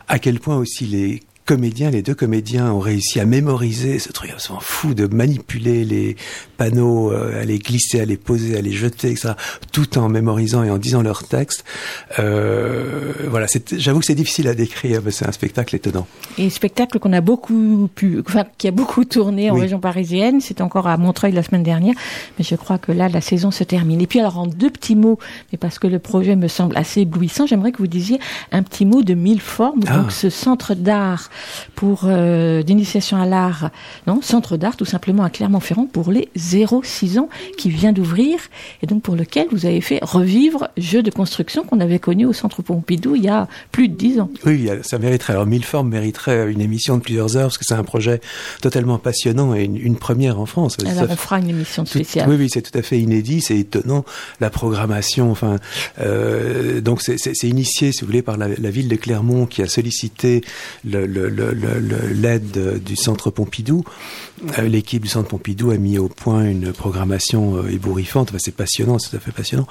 [0.07, 4.31] à quel point aussi les comédiens, les deux comédiens ont réussi à mémoriser ce truc
[4.31, 6.15] absolument fou de manipuler les
[6.57, 9.33] panneaux, euh, à les glisser, à les poser, à les jeter, etc.
[9.71, 11.63] Tout en mémorisant et en disant leur texte.
[12.19, 16.07] Euh, voilà, j'avoue que c'est difficile à décrire, mais c'est un spectacle étonnant.
[16.37, 19.61] Et spectacle qu'on a beaucoup pu, enfin, qui a beaucoup tourné en Oui.
[19.61, 20.39] région parisienne.
[20.41, 21.95] C'est encore à Montreuil la semaine dernière.
[22.37, 24.01] Mais je crois que là, la saison se termine.
[24.01, 25.19] Et puis, alors, en deux petits mots,
[25.51, 28.19] mais parce que le projet me semble assez éblouissant, j'aimerais que vous disiez
[28.51, 29.81] un petit mot de mille formes.
[29.87, 29.97] Ah.
[29.97, 31.29] Donc, ce centre d'art
[31.75, 33.69] pour, euh, d'initiation à l'art,
[34.07, 38.37] non, centre d'art tout simplement à Clermont-Ferrand pour les 0-6 ans qui vient d'ouvrir
[38.81, 42.33] et donc pour lequel vous avez fait revivre jeu de construction qu'on avait connu au
[42.33, 44.29] centre Pompidou il y a plus de 10 ans.
[44.45, 45.33] Oui, ça mériterait.
[45.33, 48.21] Alors, Mille Formes mériterait une émission de plusieurs heures parce que c'est un projet
[48.61, 50.77] totalement passionnant et une, une première en France.
[50.79, 52.29] Ça Alors, on fera une émission Tout- spéciale.
[52.29, 54.05] oui, oui, c'est tout à fait inédit, c'est étonnant.
[54.39, 55.57] La programmation, enfin,
[55.99, 59.67] euh, donc c'est- initié, si vous voulez, par la, la ville de Clermont qui a
[59.67, 60.41] sollicité
[60.85, 63.83] le- l'aide de- du Centre Pompidou.
[64.57, 68.31] Euh, L'équipe du Centre Pompidou a mis au point une programmation euh, ébouriffante.
[68.39, 69.67] C'est passionnant, c'est tout à fait passionnant.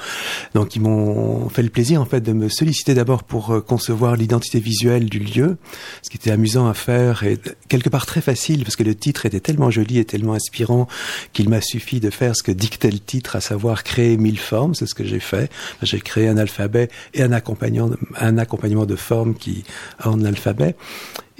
[0.54, 4.16] Donc, ils m'ont fait le plaisir, en fait, de me solliciter d'abord pour euh, concevoir
[4.16, 5.56] l'identité visuelle du lieu,
[6.02, 7.38] ce qui était amusant à faire et
[7.68, 10.86] quelque part très facile parce que le titre était tellement joli et tellement inspirant
[11.32, 14.74] qu'il m'a suffi de faire ce que dictait le titre, à savoir créer mille formes.
[14.74, 15.50] C'est ce que j'ai fait.
[15.82, 19.64] J'ai créé un alphabet et un accompagnement, de, un accompagnement de formes qui
[20.04, 20.76] orne l'alphabet.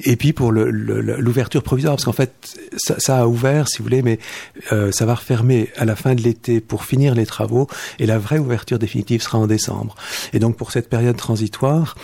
[0.05, 2.33] Et puis pour l'ouverture provisoire, parce qu'en fait,
[2.77, 4.19] ça, ça a ouvert, si vous voulez, mais
[4.73, 7.69] euh, ça va refermer à la fin de l'été pour finir les travaux,
[7.99, 9.95] et la vraie ouverture définitive sera en décembre.
[10.33, 11.97] Et donc pour cette période transitoire,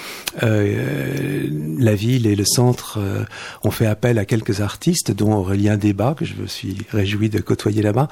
[0.42, 3.24] euh, la ville et le centre euh,
[3.64, 7.40] ont fait appel à quelques artistes, dont Aurélien Débat, que je me suis réjoui de
[7.40, 8.08] côtoyer là-bas,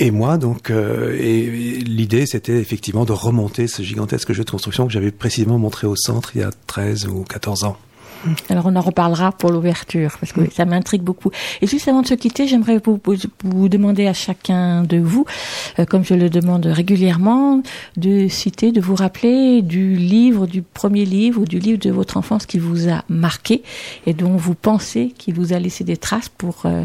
[0.00, 1.42] et moi, donc, euh, et
[1.80, 5.96] l'idée, c'était effectivement de remonter ce gigantesque jeu de construction que j'avais précisément montré au
[5.96, 7.76] centre il y a 13 ou 14 ans.
[8.48, 11.30] Alors on en reparlera pour l'ouverture parce que ça m'intrigue beaucoup.
[11.62, 15.24] Et juste avant de se quitter, j'aimerais vous, vous, vous demander à chacun de vous,
[15.78, 17.62] euh, comme je le demande régulièrement,
[17.96, 22.16] de citer, de vous rappeler du livre, du premier livre ou du livre de votre
[22.16, 23.62] enfance qui vous a marqué
[24.06, 26.84] et dont vous pensez qu'il vous a laissé des traces pour euh,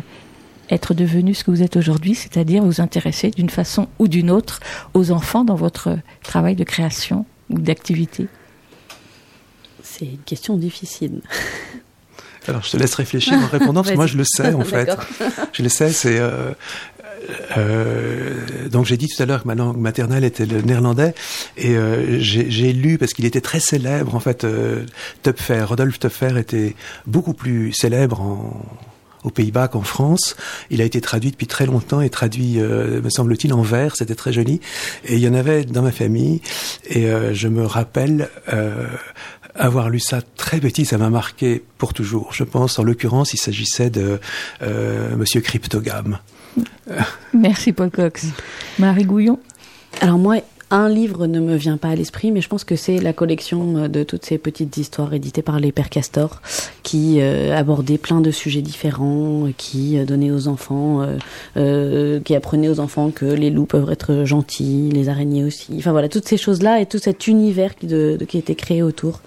[0.69, 4.59] être devenu ce que vous êtes aujourd'hui, c'est-à-dire vous intéresser d'une façon ou d'une autre
[4.93, 8.27] aux enfants dans votre travail de création ou d'activité.
[9.97, 11.21] C'est une question difficile.
[12.47, 14.89] Alors, je te laisse réfléchir en répondant, parce que moi, je le sais, en fait.
[15.53, 16.17] Je le sais, c'est...
[16.19, 16.51] euh,
[17.57, 21.13] euh, donc j'ai dit tout à l'heure que ma langue maternelle était le néerlandais
[21.55, 24.45] et euh, j'ai lu parce qu'il était très célèbre en fait
[25.21, 26.75] Töpfer, Rodolphe Töpfer était
[27.07, 28.65] beaucoup plus célèbre en
[29.23, 30.35] aux Pays-Bas qu'en France.
[30.69, 33.95] Il a été traduit depuis très longtemps et traduit, euh, me semble-t-il, en vers.
[33.95, 34.59] C'était très joli.
[35.05, 36.41] Et il y en avait dans ma famille.
[36.87, 38.87] Et euh, je me rappelle euh,
[39.56, 40.86] avoir lu ça très petit.
[40.86, 42.34] Ça m'a marqué pour toujours.
[42.34, 44.20] Je pense, en l'occurrence, il s'agissait de
[44.62, 46.20] euh, Monsieur Cryptogame.
[47.34, 48.28] Merci Paul Cox.
[48.80, 49.39] Marie Gouillon
[50.01, 50.38] Alors moi,
[50.74, 53.78] un livre ne me vient pas à l'esprit, mais je pense que c'est la collection
[53.78, 56.41] euh, de toutes ces petites histoires éditées par les Pères Castor,
[56.82, 61.05] qui euh, abordaient plein de sujets différents, euh, qui donnaient aux enfants,
[61.55, 65.74] qui apprenaient aux enfants que les loups peuvent être gentils, les araignées aussi.
[65.78, 68.82] Enfin voilà, toutes ces choses-là et tout cet univers qui, de, de- qui été créé
[68.82, 69.21] autour.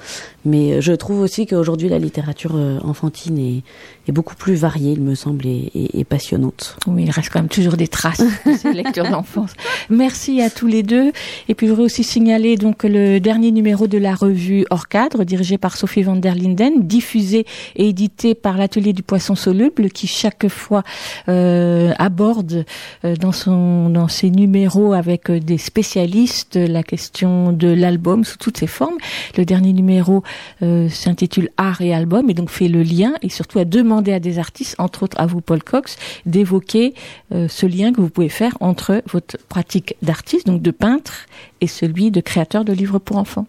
[0.46, 3.62] Mais euh, je trouve aussi qu'aujourd'hui la littérature euh, enfantine est,
[4.08, 6.76] est beaucoup plus variée, il me semble, et, et- et passionnante.
[6.86, 9.50] Oui, il reste quand même toujours des traces de ces lectures d'enfance.
[9.90, 11.12] Merci à tous les deux.
[11.48, 15.24] Et puis, je voudrais aussi signaler donc le dernier numéro de la revue Hors Cadre,
[15.24, 17.44] dirigé par Sophie van der Linden, diffusé
[17.74, 20.82] et édité par l'Atelier du Poisson Soluble, qui chaque fois
[21.28, 22.64] euh, aborde
[23.04, 28.38] euh, dans son dans ses numéros avec euh, des spécialistes la question de l'album sous
[28.38, 28.96] toutes ses formes.
[29.36, 30.22] Le dernier numéro
[30.62, 34.20] euh, s'intitule Art et album et donc fait le lien et surtout a demandé à
[34.20, 36.94] des artistes, entre autres à vous Paul Cox, d'évoquer
[37.32, 41.26] euh, ce lien que vous pouvez faire entre votre pratique d'artiste, donc de peintre,
[41.60, 43.46] et celui de créateur de livres pour enfants.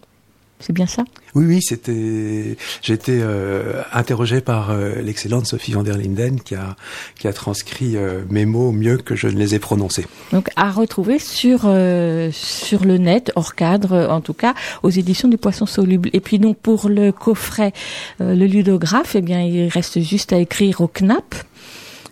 [0.60, 1.04] C'est bien ça?
[1.34, 2.56] Oui, oui, c'était.
[2.82, 6.74] J'ai été euh, interrogé par euh, l'excellente Sophie van der Linden qui a
[7.16, 10.06] qui a transcrit euh, mes mots mieux que je ne les ai prononcés.
[10.32, 14.90] Donc à retrouver sur euh, sur le net, hors cadre euh, en tout cas, aux
[14.90, 16.10] éditions du Poisson Soluble.
[16.12, 17.72] Et puis donc pour le coffret,
[18.20, 21.36] euh, le ludographe, eh bien il reste juste à écrire au CNAP.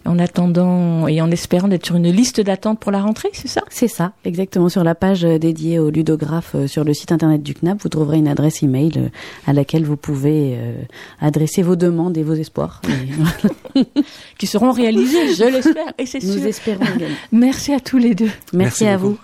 [0.07, 3.63] En attendant et en espérant d'être sur une liste d'attente pour la rentrée, c'est ça?
[3.69, 4.69] C'est ça, exactement.
[4.69, 7.89] Sur la page euh, dédiée au ludographe euh, sur le site internet du CNAP, vous
[7.89, 9.09] trouverez une adresse email euh,
[9.47, 10.75] à laquelle vous pouvez euh,
[11.21, 12.81] adresser vos demandes et vos espoirs.
[14.39, 16.47] Qui seront réalisés, je l'espère, et c'est Nous sûr.
[16.47, 17.17] espérons également.
[17.33, 18.31] Merci à tous les deux.
[18.53, 19.15] Merci, Merci à beaucoup.
[19.15, 19.19] vous.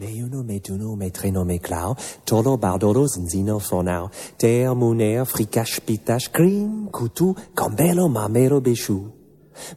[0.00, 5.80] Me uno, me tuno, me treno, me clau, todo bardolo, zinzino, fonau, ter, muner, fricache,
[5.80, 9.17] pitache, cream, coutou, cambello, mamero, béchou.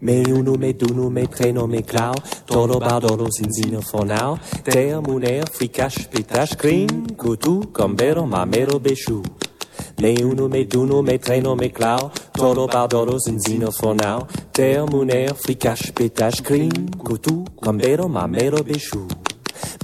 [0.01, 2.13] Me uno, me tuno, me treno, me clau,
[2.45, 9.23] todo bardolo, zinzino, fonau, ter, muner, fricache, pitache, cream, coutou, cambello, mamero, béchou.
[9.99, 15.91] Me uno, me tuno, me treno, me clau, todo bardolo, zinzino, fonau, ter, muner, fricache,
[15.91, 19.07] pitache, cream, coutou, cambello, mamero, béchou.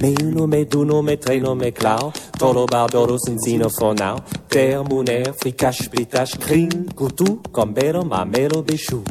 [0.00, 5.88] Me uno, me duno, me treno, me clau, todo bardoro, sinzino, fonau, ter, muner, fricache,
[5.88, 9.02] pitache, crin, coutou, combero, mamero, béchou.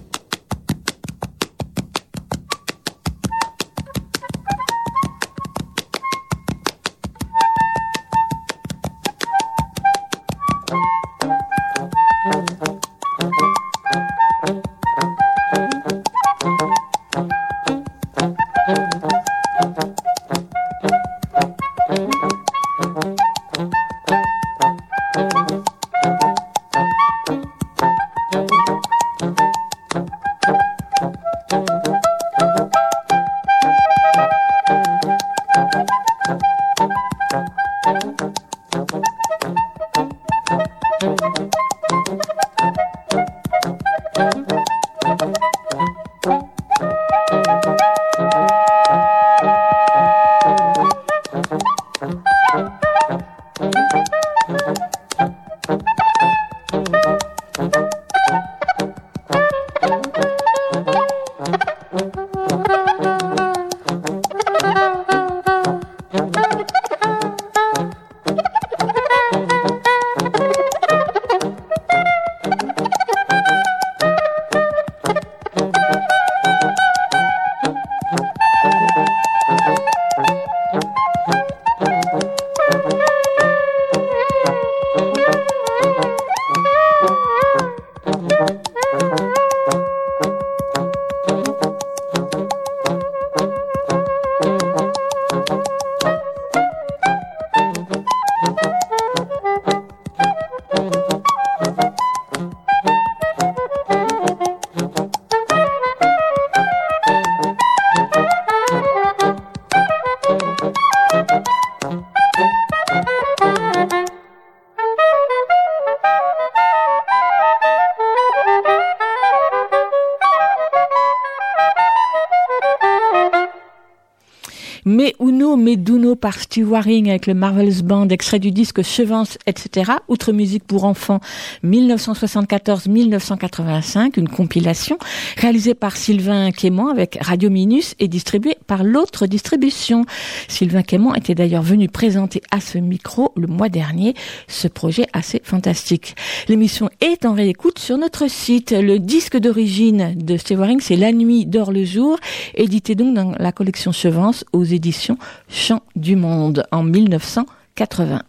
[126.27, 129.93] Par Steve Waring avec le Marvelous Band, extrait du disque Chevance, etc.
[130.09, 131.21] Outre musique pour enfants
[131.63, 134.97] 1974-1985, une compilation
[135.37, 140.05] réalisée par Sylvain Quément avec Radio Minus et distribuée par l'autre distribution.
[140.47, 144.13] Sylvain Quément était d'ailleurs venu présenter à ce micro le mois dernier
[144.47, 146.15] ce projet assez fantastique.
[146.47, 148.71] L'émission est en réécoute sur notre site.
[148.71, 152.19] Le disque d'origine de Steve Waring, c'est La nuit dort le jour,
[152.55, 155.17] édité donc dans la collection Chevance aux éditions
[155.49, 158.21] Chants du Monde en 1980.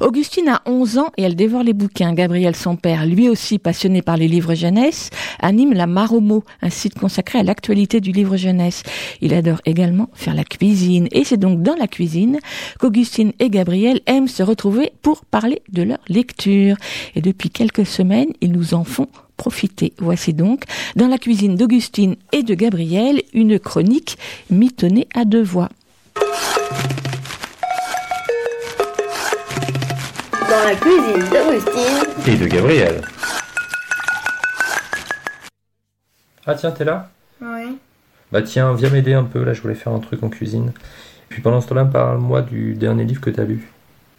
[0.00, 2.12] Augustine a 11 ans et elle dévore les bouquins.
[2.12, 5.10] Gabriel, son père, lui aussi passionné par les livres jeunesse,
[5.40, 8.82] anime la Maromo, un site consacré à l'actualité du livre jeunesse.
[9.20, 12.38] Il adore également faire la cuisine et c'est donc dans la cuisine
[12.78, 16.76] qu'Augustine et Gabriel aiment se retrouver pour parler de leur lecture.
[17.14, 19.92] Et depuis quelques semaines, ils nous en font profiter.
[19.98, 20.64] Voici donc,
[20.96, 24.16] dans la cuisine d'Augustine et de Gabriel, une chronique
[24.50, 25.68] mitonnée à deux voix.
[30.54, 32.32] Dans la cuisine d'Augustine.
[32.32, 33.00] Et de Gabriel.
[36.46, 37.10] Ah tiens, t'es là?
[37.42, 37.76] Oui.
[38.30, 40.70] Bah tiens, viens m'aider un peu, là je voulais faire un truc en cuisine.
[41.28, 43.68] Puis pendant ce temps-là, parle-moi du dernier livre que t'as lu.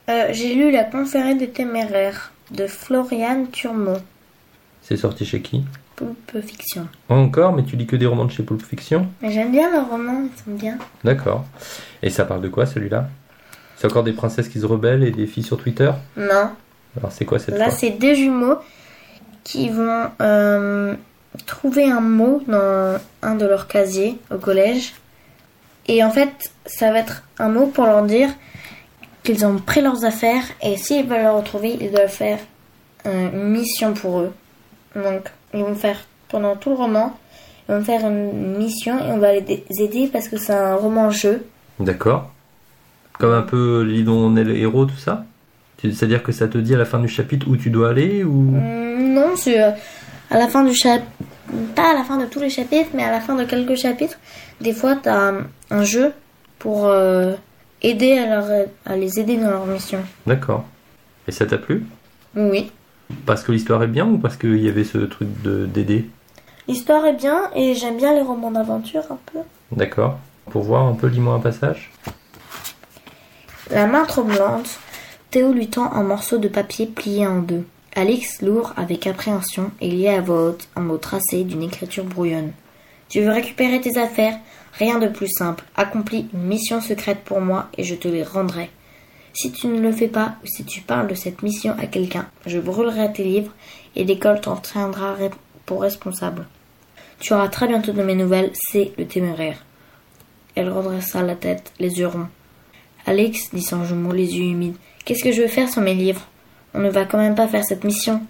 [0.09, 4.01] Euh, J'ai lu La conférée des téméraires de Floriane Turmont.
[4.81, 5.63] C'est sorti chez qui?
[5.95, 6.89] Pulp Fiction.
[7.07, 9.07] Encore, mais tu lis que des romans de chez Pulp Fiction?
[9.21, 10.77] Mais j'aime bien leurs romans, ils sont bien.
[11.05, 11.45] D'accord.
[12.03, 13.07] Et ça parle de quoi celui-là?
[13.86, 16.49] C'est encore des princesses qui se rebellent et des filles sur Twitter Non.
[16.97, 18.57] Alors c'est quoi cette Là, c'est deux jumeaux
[19.43, 20.95] qui vont euh,
[21.45, 24.95] trouver un mot dans un de leurs casiers au collège.
[25.88, 28.29] Et en fait, ça va être un mot pour leur dire
[29.21, 32.39] qu'ils ont pris leurs affaires et s'ils veulent le retrouver, ils doivent faire
[33.05, 34.33] euh, une mission pour eux.
[34.95, 37.15] Donc, ils vont faire pendant tout le roman,
[37.69, 41.45] ils vont faire une mission et on va les aider parce que c'est un roman-jeu.
[41.79, 42.31] D'accord.
[43.20, 45.26] Comme un peu l'île dont on est le héros, tout ça
[45.82, 48.34] C'est-à-dire que ça te dit à la fin du chapitre où tu dois aller ou?
[48.51, 49.76] Mm, Non, c'est à
[50.32, 51.09] la fin du chapitre.
[51.76, 54.18] Pas à la fin de tous les chapitres, mais à la fin de quelques chapitres.
[54.61, 55.34] Des fois, tu as
[55.70, 56.11] un jeu
[56.59, 57.34] pour euh,
[57.84, 59.99] aider à, leur- à les aider dans leur mission.
[60.26, 60.66] D'accord.
[61.28, 61.86] Et ça t'a plu?
[62.36, 62.72] Oui.
[63.28, 66.09] Parce que l'histoire est bien ou parce qu'il y avait ce truc de d'aider?
[66.68, 69.39] L'histoire est bien et j'aime bien les romans d'aventure un peu.
[69.72, 70.18] D'accord.
[70.49, 71.91] Pour voir un peu, lis-moi un passage.
[73.72, 74.80] La main tremblante,
[75.32, 77.66] Théo lui tend un morceau de papier plié en deux.
[77.95, 82.51] Alix l'ouvre avec appréhension et lit à voix haute un mot tracé d'une écriture brouillonne.
[83.09, 84.38] Tu veux récupérer tes affaires?
[84.74, 85.63] Rien de plus simple.
[85.76, 88.70] Accomplis une mission secrète pour moi et je te les rendrai.
[89.34, 92.28] Si tu ne le fais pas ou si tu parles de cette mission à quelqu'un,
[92.45, 93.51] je brûlerai tes livres
[93.95, 95.16] et l'école t'en tiendra
[95.66, 96.45] pour responsable.
[97.20, 99.66] Tu auras très bientôt de mes nouvelles, c'est le téméraire.
[100.53, 102.28] Elle redressa la tête, les yeux ronds.
[103.06, 104.78] Alex, dit sans les yeux humides.
[105.03, 106.28] Qu'est-ce que je veux faire sans mes livres?
[106.74, 108.22] On ne va quand même pas faire cette mission.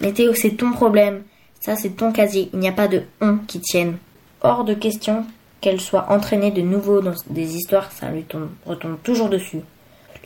[0.00, 1.22] Mais Théo, c'est ton problème.
[1.60, 2.50] Ça, c'est ton casier.
[2.52, 3.98] Il n'y a pas de on qui tienne.
[4.42, 5.24] Hors de question
[5.60, 9.60] qu'elle soit entraînée de nouveau dans des histoires, ça lui tombe, retombe toujours dessus.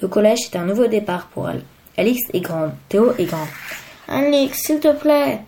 [0.00, 1.62] Le collège, c'est un nouveau départ pour elle.
[1.96, 2.72] Alix est grande.
[2.88, 3.46] Théo est grand.
[4.08, 5.40] Alix, s'il te plaît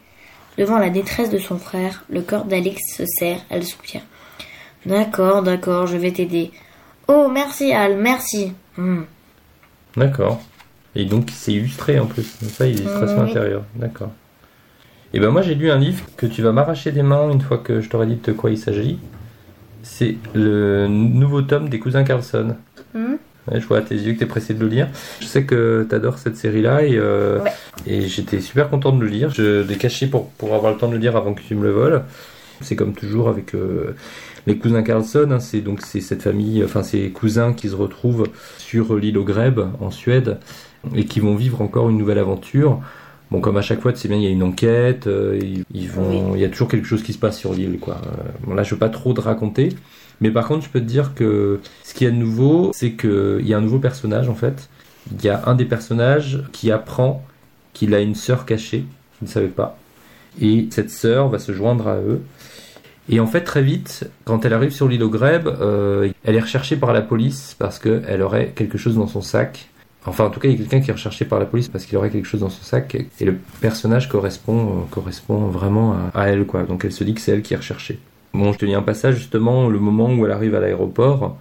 [0.59, 4.03] Devant la détresse de son frère, le corps d'Alix se serre, elle soupire.
[4.84, 6.51] D'accord, d'accord, je vais t'aider.
[7.09, 8.53] Oh, merci Al, merci.
[8.76, 9.03] Hmm.
[9.96, 10.40] D'accord.
[10.94, 12.22] Et donc c'est illustré en plus.
[12.24, 13.30] Ça, il y a l'illustration Oui.
[13.30, 13.62] intérieure.
[13.76, 14.11] D'accord.
[15.14, 17.59] Et ben moi j'ai lu un livre que tu vas m'arracher des mains une fois
[17.59, 18.98] que je t'aurai dit de quoi il s'agit.
[19.82, 22.57] C'est le nouveau tome des cousins Carlson.
[22.94, 23.14] Hmm.
[23.50, 24.88] Ouais, je vois à tes yeux que tu es pressé de le lire.
[25.20, 27.50] Je sais que tu adores cette série-là et, euh, Ouais.
[27.86, 29.30] et j'étais super content de le lire.
[29.30, 31.64] Je l'ai caché pour, pour avoir le temps de le lire avant que tu me
[31.64, 32.03] le voles.
[32.62, 33.94] C'est comme toujours avec euh,
[34.46, 35.28] les cousins Carlson.
[35.30, 38.26] hein, c'est donc c'est cette famille, enfin ces cousins qui se retrouvent
[38.58, 40.38] sur l'île au Greb en Suède
[40.94, 42.80] et qui vont vivre encore une nouvelle aventure.
[43.30, 45.64] Bon, comme à chaque fois, tu sais bien, il y a une enquête, euh, ils,
[45.72, 47.96] ils vont, il y a toujours quelque chose qui se passe sur l'île, quoi.
[48.04, 49.70] Euh, Bon, là, je veux pas trop te raconter,
[50.20, 52.90] mais par contre, je peux te dire que ce qu'il y a de nouveau, c'est
[52.92, 54.68] que il y a un nouveau personnage en fait.
[55.10, 57.24] Il y a un des personnages qui apprend
[57.72, 58.84] qu'il a une sœur cachée,
[59.22, 59.78] il ne savait pas,
[60.40, 62.20] et cette sœur va se joindre à eux.
[63.09, 66.40] Et en fait, très vite, quand elle arrive sur l'île au Greb, euh, elle est
[66.40, 69.68] recherchée par la police parce qu'elle aurait quelque chose dans son sac.
[70.05, 71.84] Enfin, en tout cas, il y a quelqu'un qui est recherché par la police parce
[71.84, 72.96] qu'il aurait quelque chose dans son sac.
[73.20, 76.62] Et le personnage correspond, euh, correspond vraiment à, à elle, quoi.
[76.62, 77.98] Donc elle se dit que c'est elle qui est recherchée.
[78.34, 81.36] Bon, je te lis un passage justement, le moment où elle arrive à l'aéroport.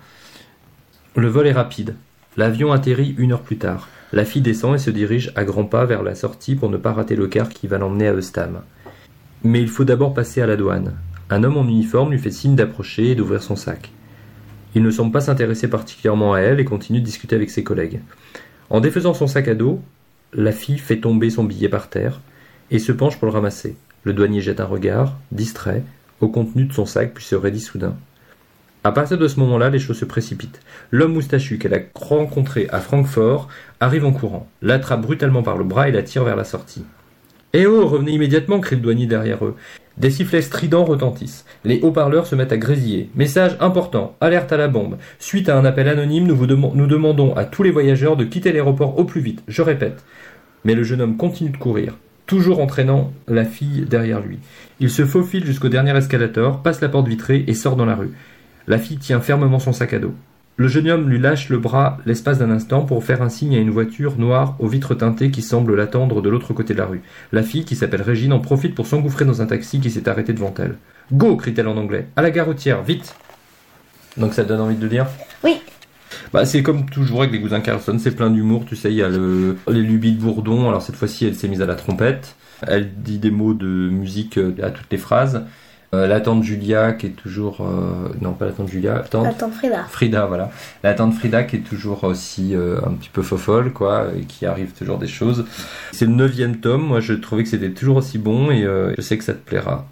[1.16, 1.96] Le vol est rapide.
[2.38, 3.88] L'avion atterrit une heure plus tard.
[4.14, 6.92] La fille descend et se dirige à grands pas vers la sortie pour ne pas
[6.92, 8.62] rater le car qui va l'emmener à Eustam.
[9.44, 10.94] Mais il faut d'abord passer à la douane.
[11.32, 13.90] Un homme en uniforme lui fait signe d'approcher et d'ouvrir son sac.
[14.76, 18.02] Il ne semble pas s'intéresser particulièrement à elle et continue de discuter avec ses collègues.
[18.70, 19.82] En défaisant son sac à dos,
[20.34, 22.20] la fille fait tomber son billet par terre
[22.70, 23.78] et se penche pour le ramasser.
[24.04, 25.84] Le douanier jette un regard, distrait,
[26.20, 27.96] au contenu de son sac puis se raidit soudain.
[28.84, 30.60] À partir de ce moment-là, les choses se précipitent.
[30.92, 33.48] L'homme moustachu qu'elle a rencontré à Francfort
[33.80, 36.84] arrive en courant, l'attrape brutalement par le bras et la tire vers la sortie.
[37.54, 39.56] Eh oh, revenez immédiatement, crie le douanier derrière eux.
[39.98, 41.46] Des sifflets stridents retentissent.
[41.66, 43.10] Les haut-parleurs se mettent à grésiller.
[43.16, 44.98] Message important, alerte à la bombe.
[45.20, 46.36] Suite à un appel anonyme, nous,
[46.76, 49.44] nous demandons à tous les voyageurs de quitter l'aéroport au plus vite.
[49.48, 50.04] Je répète.
[50.64, 54.40] Mais le jeune homme continue de courir, toujours entraînant la fille derrière lui.
[54.80, 58.12] Il se faufile jusqu'au dernier escalator, passe la porte vitrée et sort dans la rue.
[58.68, 60.14] La fille tient fermement son sac à dos.
[60.62, 63.60] Le jeune homme lui lâche le bras l'espace d'un instant pour faire un signe à
[63.60, 67.02] une voiture noire aux vitres teintées qui semble l'attendre de l'autre côté de la rue.
[67.32, 70.34] La fille, qui s'appelle Régine, en profite pour s'engouffrer dans un taxi qui s'est arrêté
[70.34, 70.76] devant elle.
[71.12, 72.10] Go crie-t-elle en anglais.
[72.16, 73.16] À la gare routière, vite
[74.18, 75.08] Donc ça te donne envie de le dire?
[75.44, 75.60] Oui.
[76.32, 79.02] Bah, c'est comme toujours avec les cousins Carlson, c'est plein d'humour, tu sais, il y
[79.02, 82.36] a le, les lubies de Bourdon, alors cette fois-ci elle s'est mise à la trompette,
[82.68, 85.44] elle dit des mots de musique euh, à toutes les phrases,
[85.94, 87.62] la tante Julia qui est toujours...
[87.62, 89.26] euh, non, pas la tante Julia, tante...
[89.26, 89.84] La tante Frida.
[89.90, 90.50] Frida, voilà.
[90.84, 94.46] La tante Frida qui est toujours aussi euh, un petit peu fofolle, quoi, et qui
[94.46, 95.46] arrive toujours des choses.
[95.92, 99.02] C'est le neuvième tome, moi je trouvais que c'était toujours aussi bon, et euh, je
[99.02, 99.86] sais que ça te plaira.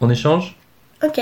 [0.00, 0.56] On échange?
[1.02, 1.20] Ok.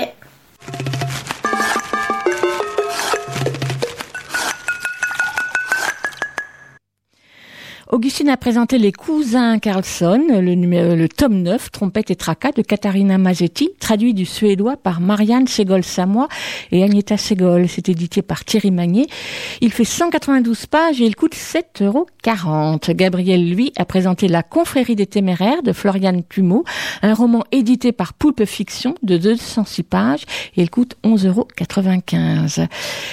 [7.91, 13.19] Augustine a présenté Les Cousins Carlson, le, le tome 9, Trompette et tracas de Katharina
[13.19, 16.27] Mazzetti, traduit du suédois par Marianne Segol-Samoa
[16.71, 17.69] et Agneta Segol.
[17.69, 19.05] C'est édité par Thierry Magnier.
[19.61, 22.07] Il fait 192 pages et il coûte 7,40 euros.
[22.89, 26.63] Gabriel, lui, a présenté La Confrérie des Téméraires de Floriane Plumeau,
[27.03, 30.23] un roman édité par Poulpe Fiction de 206 pages
[30.57, 31.47] et il coûte 11,95 euros.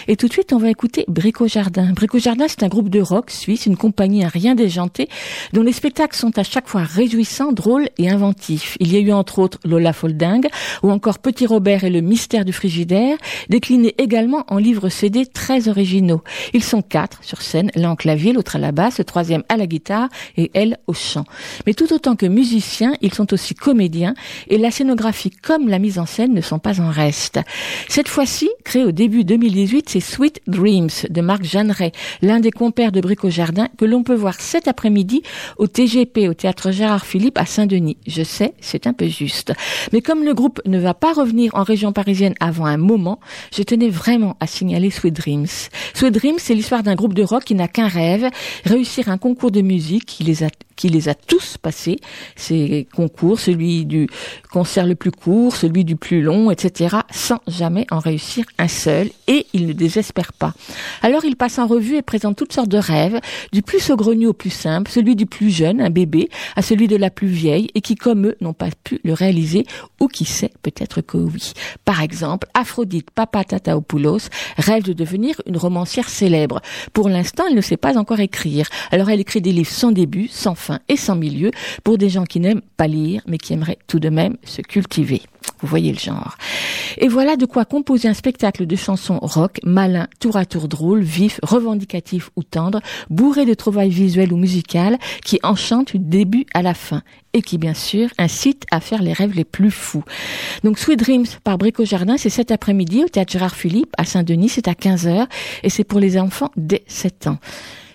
[0.08, 1.92] Et tout de suite, on va écouter Brico Jardin.
[1.92, 5.08] Brico Jardin, c'est un groupe de rock suisse, une compagnie à rien déjanté,
[5.52, 8.76] dont les spectacles sont à chaque fois réjouissants, drôles et inventifs.
[8.80, 10.46] Il y a eu entre autres Lola Folding
[10.82, 13.16] ou encore Petit Robert et le mystère du frigidaire,
[13.48, 16.22] déclinés également en livres CD très originaux.
[16.52, 19.56] Ils sont quatre sur scène, l'un en clavier, l'autre à la basse, le troisième à
[19.56, 21.24] la guitare et elle au chant.
[21.66, 24.14] Mais tout autant que musiciens, ils sont aussi comédiens
[24.48, 27.40] et la scénographie comme la mise en scène ne sont pas en reste.
[27.88, 32.92] Cette fois-ci, créé au début 2018, c'est Sweet Dreams de Marc Jeanneret, l'un des compères
[32.92, 35.22] de Brico Jardin que l'on peut voir cet après-midi
[35.56, 37.96] au TGP, au théâtre Gérard Philippe à Saint-Denis.
[38.06, 39.54] Je sais, c'est un peu juste.
[39.94, 43.18] Mais comme le groupe ne va pas revenir en région parisienne avant un moment,
[43.56, 45.46] je tenais vraiment à signaler Sweet Dreams.
[45.94, 48.28] Sweet Dreams, c'est l'histoire d'un groupe de rock qui n'a qu'un rêve,
[48.66, 51.98] réussir un concours de musique qui les a qui les a tous passés,
[52.34, 54.08] ces concours, celui du
[54.50, 59.10] concert le plus court, celui du plus long, etc., sans jamais en réussir un seul,
[59.28, 60.54] et ils ne désespèrent pas.
[61.02, 63.20] Alors ils passent en revue et présentent toutes sortes de rêves,
[63.52, 67.10] du plus saugrenu au simple, celui du plus jeune, un bébé, à celui de la
[67.10, 69.64] plus vieille, et qui, comme eux, n'ont pas pu le réaliser,
[70.00, 71.52] ou qui sait, peut-être que oui.
[71.84, 74.28] Par exemple, Aphrodite Papatataopoulos
[74.58, 76.60] rêve de devenir une romancière célèbre.
[76.92, 78.68] Pour l'instant, elle ne sait pas encore écrire.
[78.90, 81.50] Alors elle écrit des livres sans début, sans fin et sans milieu,
[81.84, 85.22] pour des gens qui n'aiment pas lire, mais qui aimeraient tout de même se cultiver.
[85.60, 86.36] Vous voyez le genre.
[86.98, 91.02] Et voilà de quoi composer un spectacle de chansons rock, malin, tour à tour drôle,
[91.02, 96.62] vif, revendicatif ou tendre, bourré de trouvailles visuelles ou musicales, qui enchantent du début à
[96.62, 97.02] la fin
[97.34, 100.04] et qui, bien sûr, incite à faire les rêves les plus fous.
[100.64, 104.50] Donc, Sweet Dreams par Brico Jardin, c'est cet après-midi au Théâtre Gérard Philippe à Saint-Denis,
[104.50, 105.26] c'est à 15h
[105.62, 107.38] et c'est pour les enfants dès 7 ans.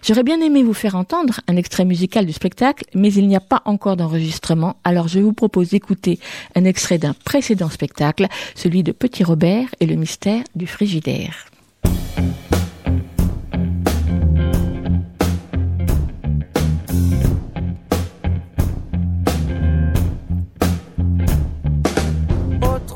[0.08, 3.42] J'aurais bien aimé vous faire entendre un extrait musical du spectacle, mais il n'y a
[3.42, 6.20] pas encore d'enregistrement, alors je vous propose d'écouter
[6.56, 11.48] un extrait d'un précédent spectacle, celui de Petit Robert et le mystère du frigidaire.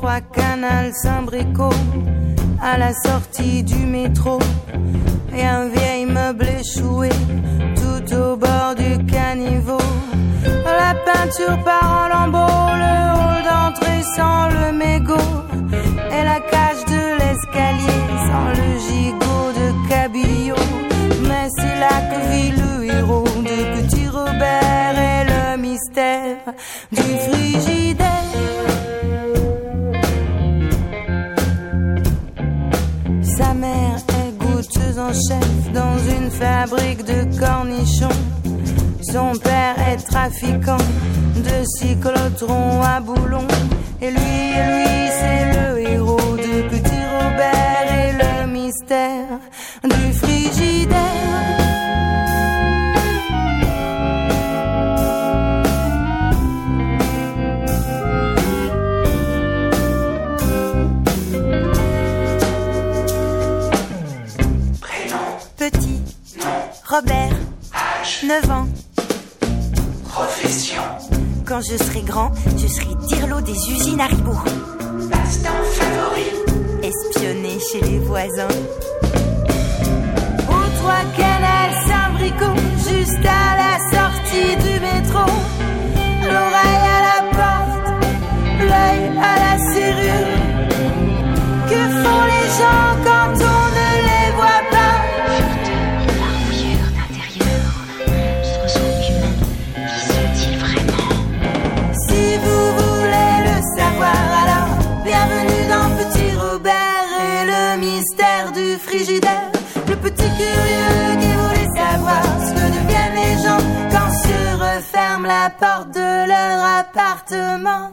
[0.02, 1.70] 3 canal Saint-Brico,
[2.60, 4.40] à la sortie du métro,
[5.32, 7.08] et un vieil meuble échoué
[7.76, 9.78] tout au bord du caniveau.
[10.64, 15.41] La peinture part en lambeaux, le hall d'entrée sans le mégot,
[36.42, 38.18] fabrique de cornichons.
[39.12, 40.84] Son père est trafiquant
[41.48, 43.52] de cyclotrons à boulons.
[44.00, 44.38] Et lui,
[44.68, 49.38] lui, c'est le héros de Petit Robert et le mystère
[66.92, 67.32] Robert,
[68.22, 68.68] 9 ans.
[70.10, 70.82] Profession.
[71.46, 74.32] Quand je serai grand, je serai tirelot des usines Haribo.
[75.10, 76.26] Passe-temps favori.
[76.82, 78.46] Espionner chez les voisins.
[80.50, 85.24] Au trois canal Saint-Bricot, juste à la sortie du métro.
[86.24, 87.86] L'oreille à la porte,
[88.60, 90.40] l'œil à la serrure.
[91.70, 93.11] Que font les gens quand
[110.42, 116.28] curieux qui voulait savoir ce que deviennent les gens quand se referme la porte de
[116.32, 117.90] leur appartement.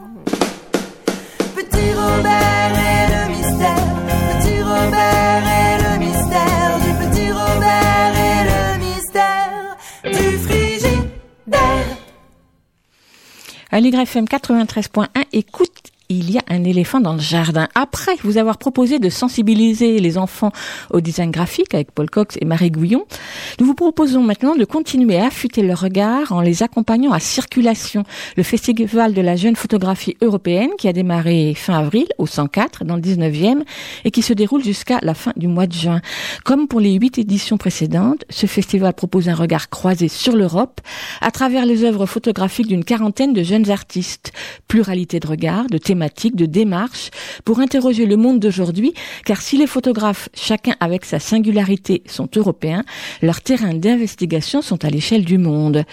[1.56, 3.86] Petit Robert et le mystère,
[4.30, 11.96] Petit Robert et le mystère du Petit Robert et le mystère du frigidaire.
[13.70, 17.68] À FM 93.1, écoute, il y a un éléphant dans le jardin.
[17.74, 20.50] Après vous avoir proposé de sensibiliser les enfants
[20.90, 23.06] au design graphique avec Paul Cox et Marie Gouillon,
[23.60, 28.02] nous vous proposons maintenant de continuer à affûter leur regard en les accompagnant à Circulation,
[28.36, 32.96] le festival de la jeune photographie européenne qui a démarré fin avril au 104 dans
[32.96, 33.62] le 19e
[34.04, 36.00] et qui se déroule jusqu'à la fin du mois de juin.
[36.44, 40.80] Comme pour les huit éditions précédentes, ce festival propose un regard croisé sur l'Europe
[41.20, 44.32] à travers les œuvres photographiques d'une quarantaine de jeunes artistes.
[44.66, 47.10] Pluralité de regards, de thématiques, de démarches
[47.44, 48.94] pour interroger le monde d'aujourd'hui,
[49.24, 52.84] car si les photographes, chacun avec sa singularité, sont européens,
[53.22, 55.84] leurs terrains d'investigation sont à l'échelle du monde.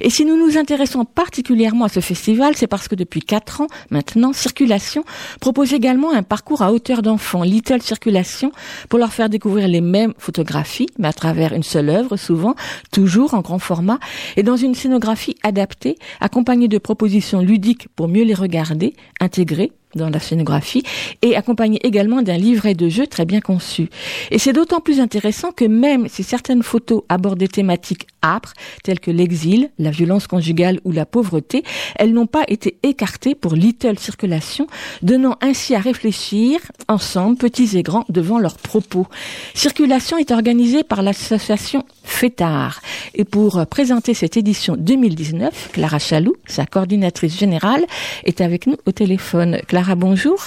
[0.00, 3.66] Et si nous nous intéressons particulièrement à ce festival, c'est parce que depuis quatre ans
[3.90, 5.04] maintenant, Circulation
[5.40, 8.52] propose également un parcours à hauteur d'enfants, Little Circulation,
[8.88, 12.54] pour leur faire découvrir les mêmes photographies, mais à travers une seule œuvre, souvent,
[12.92, 13.98] toujours en grand format,
[14.36, 19.72] et dans une scénographie adaptée, accompagnée de propositions ludiques pour mieux les regarder, intégrer degrés
[19.94, 20.82] dans la scénographie
[21.22, 23.88] et accompagné également d'un livret de jeu très bien conçu.
[24.30, 28.52] Et c'est d'autant plus intéressant que même si certaines photos abordent des thématiques âpres,
[28.82, 31.62] telles que l'exil, la violence conjugale ou la pauvreté,
[31.96, 34.66] elles n'ont pas été écartées pour Little Circulation,
[35.02, 39.06] donnant ainsi à réfléchir ensemble, petits et grands, devant leurs propos.
[39.54, 42.80] Circulation est organisée par l'association FETAR.
[43.14, 47.84] Et pour présenter cette édition 2019, Clara Chaloux, sa coordinatrice générale,
[48.24, 49.58] est avec nous au téléphone.
[49.96, 50.38] Bonjour.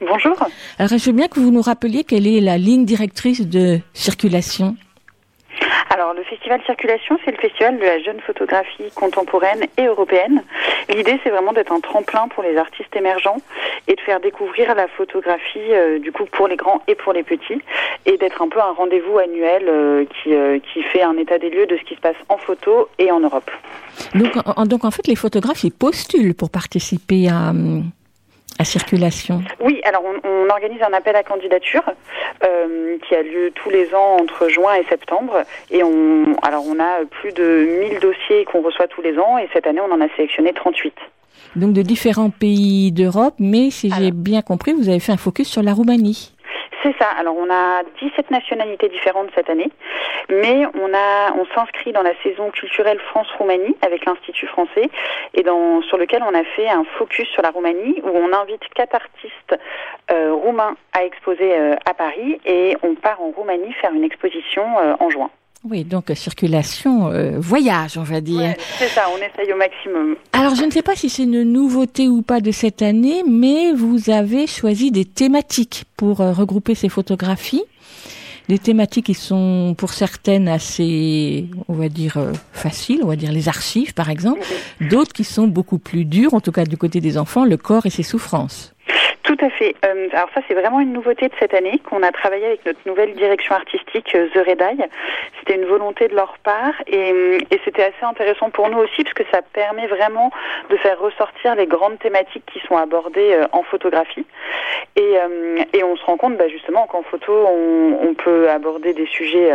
[0.00, 0.36] Bonjour.
[0.78, 4.76] Alors, je veux bien que vous nous rappeliez quelle est la ligne directrice de circulation.
[5.90, 10.42] Alors, le festival Circulation, c'est le festival de la jeune photographie contemporaine et européenne.
[10.88, 13.38] L'idée, c'est vraiment d'être un tremplin pour les artistes émergents
[13.88, 17.24] et de faire découvrir la photographie, euh, du coup, pour les grands et pour les
[17.24, 17.60] petits,
[18.06, 21.50] et d'être un peu un rendez-vous annuel euh, qui, euh, qui fait un état des
[21.50, 23.50] lieux de ce qui se passe en photo et en Europe.
[24.14, 27.90] Donc, en, donc en fait, les photographes, ils postulent pour participer à, hum,
[28.60, 29.42] à circulation.
[29.60, 31.82] Oui, alors on, on organise un appel à candidature
[32.44, 35.44] euh, qui a lieu tous les ans entre juin et septembre.
[35.70, 39.48] Et on, alors on a plus de 1000 dossiers qu'on reçoit tous les ans et
[39.54, 40.92] cette année on en a sélectionné 38.
[41.56, 45.48] Donc de différents pays d'Europe, mais si j'ai bien compris, vous avez fait un focus
[45.48, 46.32] sur la Roumanie.
[46.82, 47.06] C'est ça.
[47.18, 49.70] Alors on a 17 nationalités différentes cette année,
[50.30, 54.88] mais on a on s'inscrit dans la saison culturelle France-Roumanie avec l'Institut français
[55.34, 58.62] et dans sur lequel on a fait un focus sur la Roumanie où on invite
[58.74, 59.58] quatre artistes
[60.10, 64.64] euh, roumains à exposer euh, à Paris et on part en Roumanie faire une exposition
[64.78, 65.30] euh, en juin.
[65.62, 68.54] Oui, donc euh, circulation, euh, voyage, on va dire.
[68.78, 70.16] C'est ça, on essaye au maximum.
[70.32, 73.72] Alors, je ne sais pas si c'est une nouveauté ou pas de cette année, mais
[73.72, 77.64] vous avez choisi des thématiques pour euh, regrouper ces photographies.
[78.48, 83.30] Des thématiques qui sont pour certaines assez, on va dire, euh, faciles, on va dire
[83.30, 84.40] les archives par exemple,
[84.80, 87.86] d'autres qui sont beaucoup plus dures, en tout cas du côté des enfants, le corps
[87.86, 88.72] et ses souffrances.
[89.22, 89.74] Tout à fait.
[89.84, 92.80] Euh, alors ça, c'est vraiment une nouveauté de cette année qu'on a travaillé avec notre
[92.86, 94.84] nouvelle direction artistique euh, The Red Eye.
[95.38, 99.04] C'était une volonté de leur part et, euh, et c'était assez intéressant pour nous aussi
[99.04, 100.30] parce que ça permet vraiment
[100.70, 104.26] de faire ressortir les grandes thématiques qui sont abordées en photographie.
[104.96, 109.52] Et on se rend compte bah, justement qu'en photo, on, peut aborder des sujets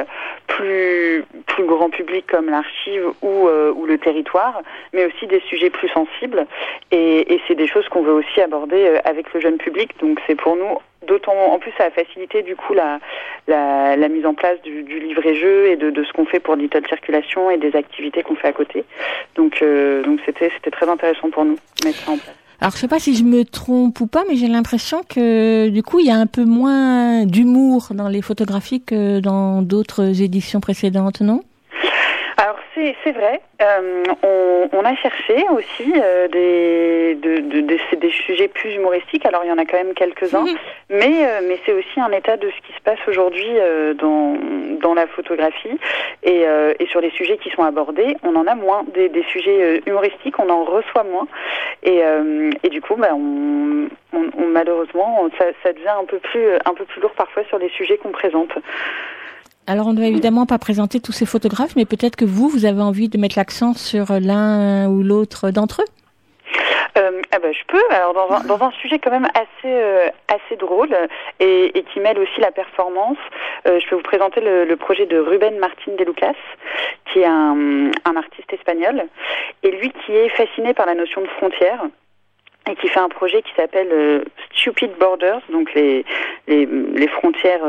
[0.47, 3.47] plus, plus grand public comme l'archive ou,
[3.85, 4.61] le territoire,
[4.93, 6.47] mais aussi des sujets plus sensibles.
[6.91, 8.99] Et, c'est des choses qu'on veut aussi aborder euh,
[9.33, 9.91] le jeune public.
[10.01, 10.77] Donc c'est pour nous
[11.07, 12.99] d'autant en plus ça a facilité du coup la,
[14.09, 17.57] mise en place du, du livret-jeu et de, ce qu'on fait pour Little Circulation et
[17.57, 18.83] des activités qu'on fait à côté.
[19.35, 22.35] Donc euh, c'était très intéressant pour nous de mettre ça en place.
[22.61, 25.83] Alors je sais pas si je me trompe ou pas, mais j'ai l'impression que du
[25.83, 30.61] coup il y a un peu moins d'humour dans les photographies que dans d'autres éditions
[30.61, 31.41] précédentes, non?
[33.03, 33.39] C'est vrai.
[33.61, 38.73] Euh, on, on a cherché aussi euh, des, de, de- de- c'est des sujets plus
[38.75, 39.25] humoristiques.
[39.25, 40.43] Alors il y en a quand même quelques-uns,
[40.89, 43.47] mais euh, mais c'est aussi un état de ce qui se passe aujourd'hui
[43.97, 44.35] dans
[44.81, 45.77] dans la photographie
[46.23, 46.43] et
[46.79, 50.37] et sur les sujets qui sont abordés, on en a moins des, des sujets humoristiques,
[50.39, 51.27] on en reçoit moins
[51.83, 52.01] et
[52.63, 56.73] et du coup bah on, on, on- malheureusement ça, ça devient un peu plus un
[56.73, 58.51] peu plus lourd parfois sur les sujets qu'on présente.
[59.67, 62.65] Alors on ne doit évidemment pas présenter tous ces photographes, mais peut-être que vous, vous
[62.65, 65.85] avez envie de mettre l'accent sur l'un ou l'autre d'entre eux?
[66.97, 67.81] Euh, ah bah, je peux.
[67.89, 71.07] Alors dans un, sujet quand même assez euh, assez drôle euh,
[71.39, 73.17] et, qui mêle aussi la performance,
[73.67, 76.35] euh, je peux vous présenter le, projet de Ruben Martin de Lucas,
[77.11, 79.03] qui est un, artiste espagnol
[79.63, 81.83] et lui qui est fasciné par la notion de frontière
[82.69, 84.23] et qui fait un projet qui s'appelle euh,
[84.53, 86.05] Stupid Borders, donc les,
[86.47, 87.65] les frontières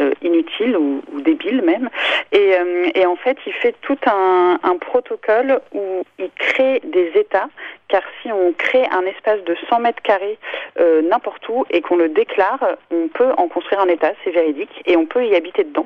[0.00, 1.90] euh, inutile ou, ou débile même.
[2.32, 7.48] Et, euh, en fait, il fait tout un, un protocole où il crée des États,
[7.88, 10.38] car si on crée un espace de 100 mètres carrés
[10.80, 14.82] euh, n'importe où et qu'on le déclare, on peut en construire un État, c'est véridique,
[14.86, 15.84] et on peut y habiter dedans.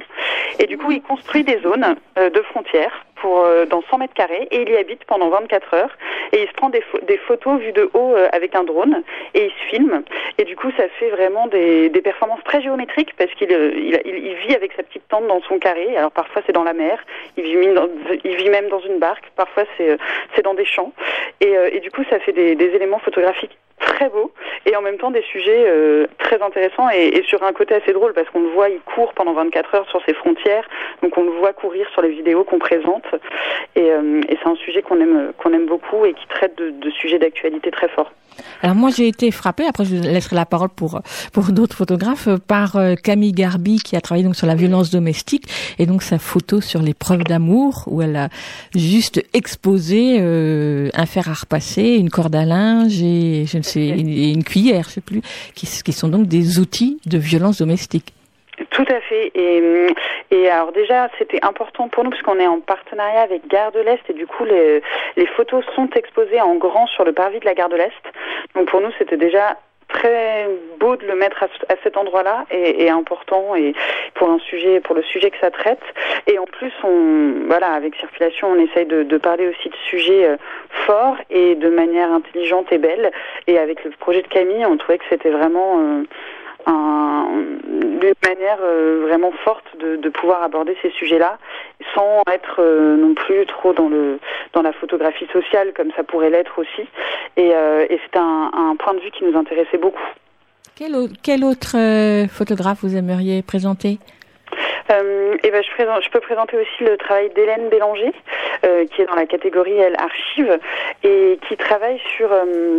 [0.59, 4.15] Et du coup, il construit des zones euh, de frontières pour euh, dans 100 mètres
[4.15, 5.97] carrés et il y habite pendant 24 heures.
[6.33, 9.03] Et il se prend des, des photos vues de haut euh, avec un drone
[9.35, 10.03] et il se filme.
[10.39, 14.01] Et du coup ça fait vraiment des, des performances très géométriques parce qu'il euh, il,
[14.05, 15.97] il- vit avec sa petite tente dans son carré.
[15.97, 16.99] Alors parfois c'est dans la mer.
[17.37, 17.57] Il vit,
[18.51, 19.31] même dans, une barque.
[19.37, 19.97] Parfois c'est euh,
[20.35, 20.93] c'est dans des champs.
[21.41, 24.33] Et, euh, et du coup ça fait des, des éléments photographiques très beaux
[24.65, 28.13] et en même temps des sujets euh, très intéressants et, sur un côté assez drôle
[28.13, 30.67] parce qu'on le voit il court pendant 24 heures sur ses frontières
[31.03, 33.07] donc on le voit courir sur les vidéos qu'on présente
[33.75, 36.71] et, euh, et c'est un sujet qu'on aime qu'on aime beaucoup et qui traite de,
[36.71, 38.13] de sujets d'actualité très forts.
[38.63, 41.01] Alors moi j'ai été frappée, après je laisserai la parole pour
[41.33, 44.91] pour d'autres photographes, euh, par euh, Camille Garbi qui a travaillé donc sur la violence
[44.91, 45.45] domestique
[45.79, 48.29] et donc sa photo sur les preuves d'amour où elle a
[48.75, 53.89] juste exposé euh, un fer à repasser, une corde à linge et je ne sais
[53.89, 55.23] une, et une cuillère, je sais plus,
[55.55, 58.13] qui, qui sont donc des outils de violence domestique.
[58.77, 59.31] Tout à fait.
[59.35, 59.95] Et, hum,
[60.31, 63.81] et alors déjà, c'était important pour nous parce qu'on est en partenariat avec Gare de
[63.81, 64.83] l'Est et du coup, les,
[65.17, 68.03] les photos sont exposées en grand sur le parvis de la Gare de l'Est.
[68.55, 69.57] Donc pour nous, c'était déjà
[69.89, 70.47] très
[70.79, 73.73] beau de le mettre à, à cet endroit-là et, et important et
[74.15, 75.83] pour un sujet pour le sujet que ça traite
[76.27, 80.27] et en plus on voilà avec circulation on essaye de, de parler aussi de sujets
[80.27, 80.37] euh,
[80.87, 83.13] forts et de manière intelligente et belle
[83.47, 86.03] et avec le projet de Camille on trouvait que c'était vraiment euh,
[86.67, 91.39] un- une manière euh, vraiment forte de, de pouvoir aborder ces sujets-là
[91.95, 94.19] sans être euh, non plus trop dans le
[94.53, 96.83] dans la photographie sociale comme ça pourrait l'être aussi
[97.37, 100.03] et, euh, et c'est un, un point de vue qui nous intéressait beaucoup.
[100.77, 101.77] Quel, au- quel autre
[102.29, 103.99] photographe vous aimeriez présenter?
[104.93, 108.13] Euh, et ben je, présente, je peux présenter aussi le travail d'Hélène Bélanger,
[108.65, 110.59] euh, qui est dans la catégorie elle archive
[111.03, 112.79] et qui travaille sur euh,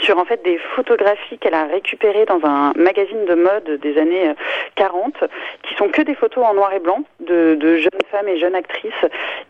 [0.00, 4.28] sur en fait des photographies qu'elle a récupérées dans un magazine de mode des années
[4.28, 4.34] euh,
[4.76, 5.14] 40,
[5.62, 8.54] qui sont que des photos en noir et blanc de, de jeunes femmes et jeunes
[8.54, 8.92] actrices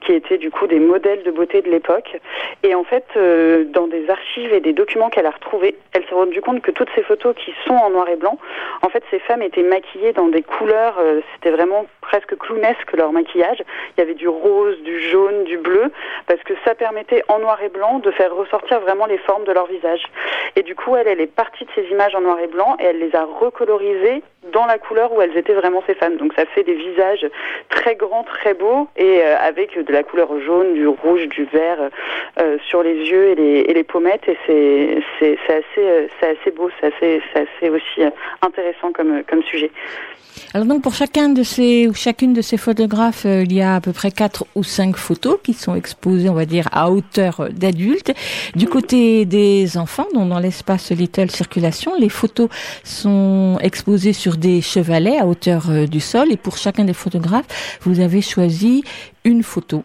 [0.01, 2.17] qui étaient du coup des modèles de beauté de l'époque.
[2.63, 6.15] Et en fait, euh, dans des archives et des documents qu'elle a retrouvés, elle s'est
[6.15, 8.39] rendue compte que toutes ces photos qui sont en noir et blanc,
[8.83, 13.13] en fait, ces femmes étaient maquillées dans des couleurs, euh, c'était vraiment presque clownesque leur
[13.13, 13.63] maquillage.
[13.97, 15.93] Il y avait du rose, du jaune, du bleu,
[16.27, 19.53] parce que ça permettait en noir et blanc de faire ressortir vraiment les formes de
[19.53, 20.03] leur visage.
[20.57, 22.99] Et du coup, elle, est partie de ces images en noir et blanc et elle
[22.99, 26.17] les a recolorisées dans la couleur où elles étaient vraiment ces femmes.
[26.17, 27.27] Donc ça fait des visages
[27.69, 31.91] très grands, très beaux et euh, avec de la couleur jaune, du rouge, du vert
[32.41, 34.29] euh, sur les yeux et les, et les pommettes.
[34.29, 34.39] Et
[35.19, 38.11] c'est assez euh, c'est assez beau, c'est assez assez aussi euh,
[38.43, 39.71] intéressant comme comme sujet.
[40.55, 43.75] Alors donc pour chacun de ces ou chacune de ces photographes, euh, il y a
[43.75, 47.41] à peu près quatre ou cinq photos qui sont exposées, on va dire, à hauteur
[47.41, 48.13] euh, d'adulte.
[48.55, 52.49] Du côté des enfants, donc dans l'espace Little Circulation, les photos
[52.85, 56.31] sont exposées sur des chevalets à hauteur euh, du sol.
[56.31, 58.85] Et pour chacun des photographes, vous avez choisi
[59.25, 59.83] une photo,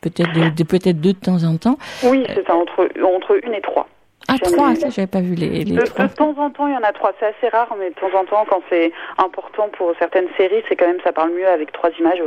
[0.00, 1.78] peut-être de, de- peut-être deux de temps en temps.
[2.04, 3.88] Oui, c'est ça entre entre une et trois.
[4.26, 6.06] Ah, trois, ça, j'avais pas vu les, les de, trois.
[6.06, 7.12] de temps en temps, il y en a trois.
[7.20, 10.76] C'est assez rare, mais de temps en temps, quand c'est important pour certaines séries, c'est
[10.76, 12.22] quand même ça parle mieux avec trois images.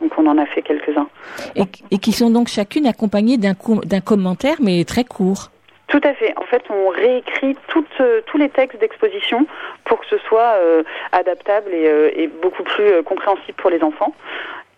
[0.00, 1.06] Donc on en a fait quelques-uns.
[1.54, 5.50] Et, et qui sont donc chacune accompagnées d'un co- d'un commentaire, mais très court.
[5.94, 6.34] Tout à fait.
[6.36, 7.56] En fait, on réécrit
[8.00, 9.46] euh, tous les textes d'exposition
[9.84, 14.12] pour que ce soit euh, adaptable et, euh, beaucoup plus euh, compréhensible pour les enfants.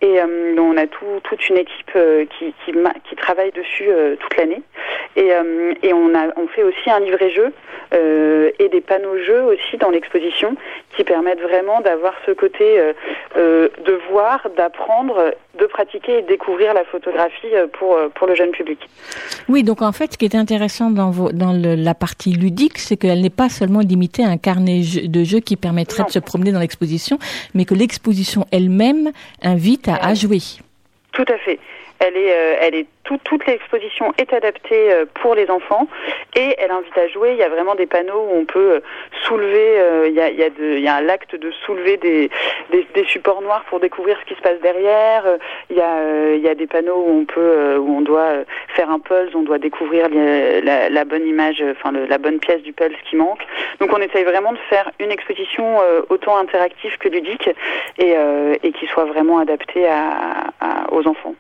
[0.03, 2.73] Et euh, on a tout, toute une équipe euh, qui, qui,
[3.09, 4.63] qui travaille dessus euh, toute l'année.
[5.17, 7.53] Et, euh, et on, a, on fait aussi un livret-jeu
[7.95, 10.57] euh, et des panneaux jeux aussi dans l'exposition
[10.95, 12.93] qui permettent vraiment d'avoir ce côté euh,
[13.39, 17.49] euh, de voir, d'apprendre, de pratiquer et de découvrir la photographie
[17.79, 18.79] pour, pour le jeune public.
[19.49, 22.77] Oui, donc en fait, ce qui est intéressant dans, vos, dans le- la partie ludique,
[22.79, 26.11] c'est qu'elle n'est pas seulement limitée à un carnet jeu- de jeu qui permettrait de
[26.11, 27.19] se promener dans l'exposition,
[27.55, 29.13] mais que l'exposition elle-même
[29.43, 30.41] invite à, à jouer.
[31.13, 31.59] Tout à fait.
[31.99, 35.87] Elle est, euh, elle est tout- toute l'exposition est adaptée euh, pour les enfants
[36.35, 37.31] et elle invite à jouer.
[37.33, 38.81] Il y a vraiment des panneaux où on peut euh,
[39.23, 39.79] soulever.
[39.81, 42.31] euh, il, y a, il, y a de- il y a l'acte de soulever des,
[42.71, 45.25] des, des supports noirs pour découvrir ce qui se passe derrière.
[45.27, 45.39] Euh,
[45.71, 48.45] Il y a, euh, il y a des panneaux où on peut, où on doit
[48.75, 52.73] faire un pulse, on doit découvrir la, la bonne image, enfin la bonne pièce du
[52.73, 53.41] pulse qui manque.
[53.81, 55.79] Donc on essaye vraiment de faire une exposition
[56.11, 57.49] autant interactive que ludique
[57.99, 58.15] et,
[58.63, 61.35] et qui soit vraiment adaptée à- à- aux enfants.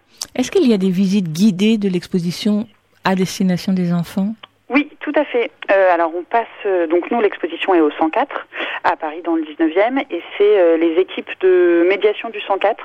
[0.50, 2.66] Qu'il y a des visites guidées de l'exposition
[3.04, 4.34] à destination des enfants?
[4.68, 5.52] Oui, tout à fait.
[5.70, 8.48] Euh, alors on passe, euh, donc nous l'exposition est au 104
[8.82, 12.76] à Paris dans le 19e et c'est euh, les équipes de médiation du 104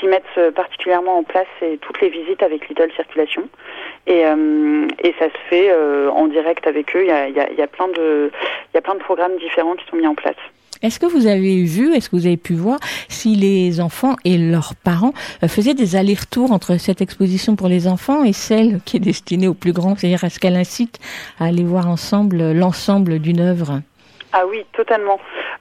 [0.00, 1.46] qui mettent particulièrement en place
[1.82, 3.48] toutes les visites avec Little Circulation
[4.06, 4.22] et,
[5.18, 7.02] ça se fait en direct avec eux.
[7.02, 8.30] Il y a plein de
[9.00, 10.36] programmes différents qui sont mis en place.
[10.82, 12.78] Est-ce que vous avez vu, est-ce que vous avez pu voir
[13.08, 17.86] si les enfants et leurs parents euh, faisaient des allers-retours entre cette exposition pour les
[17.86, 19.96] enfants et celle qui est destinée aux plus grands?
[19.96, 20.98] C'est-à-dire, est-ce qu'elle incite
[21.38, 23.82] à aller voir ensemble l'ensemble d'une œuvre?
[24.32, 25.18] Ah oui, totalement.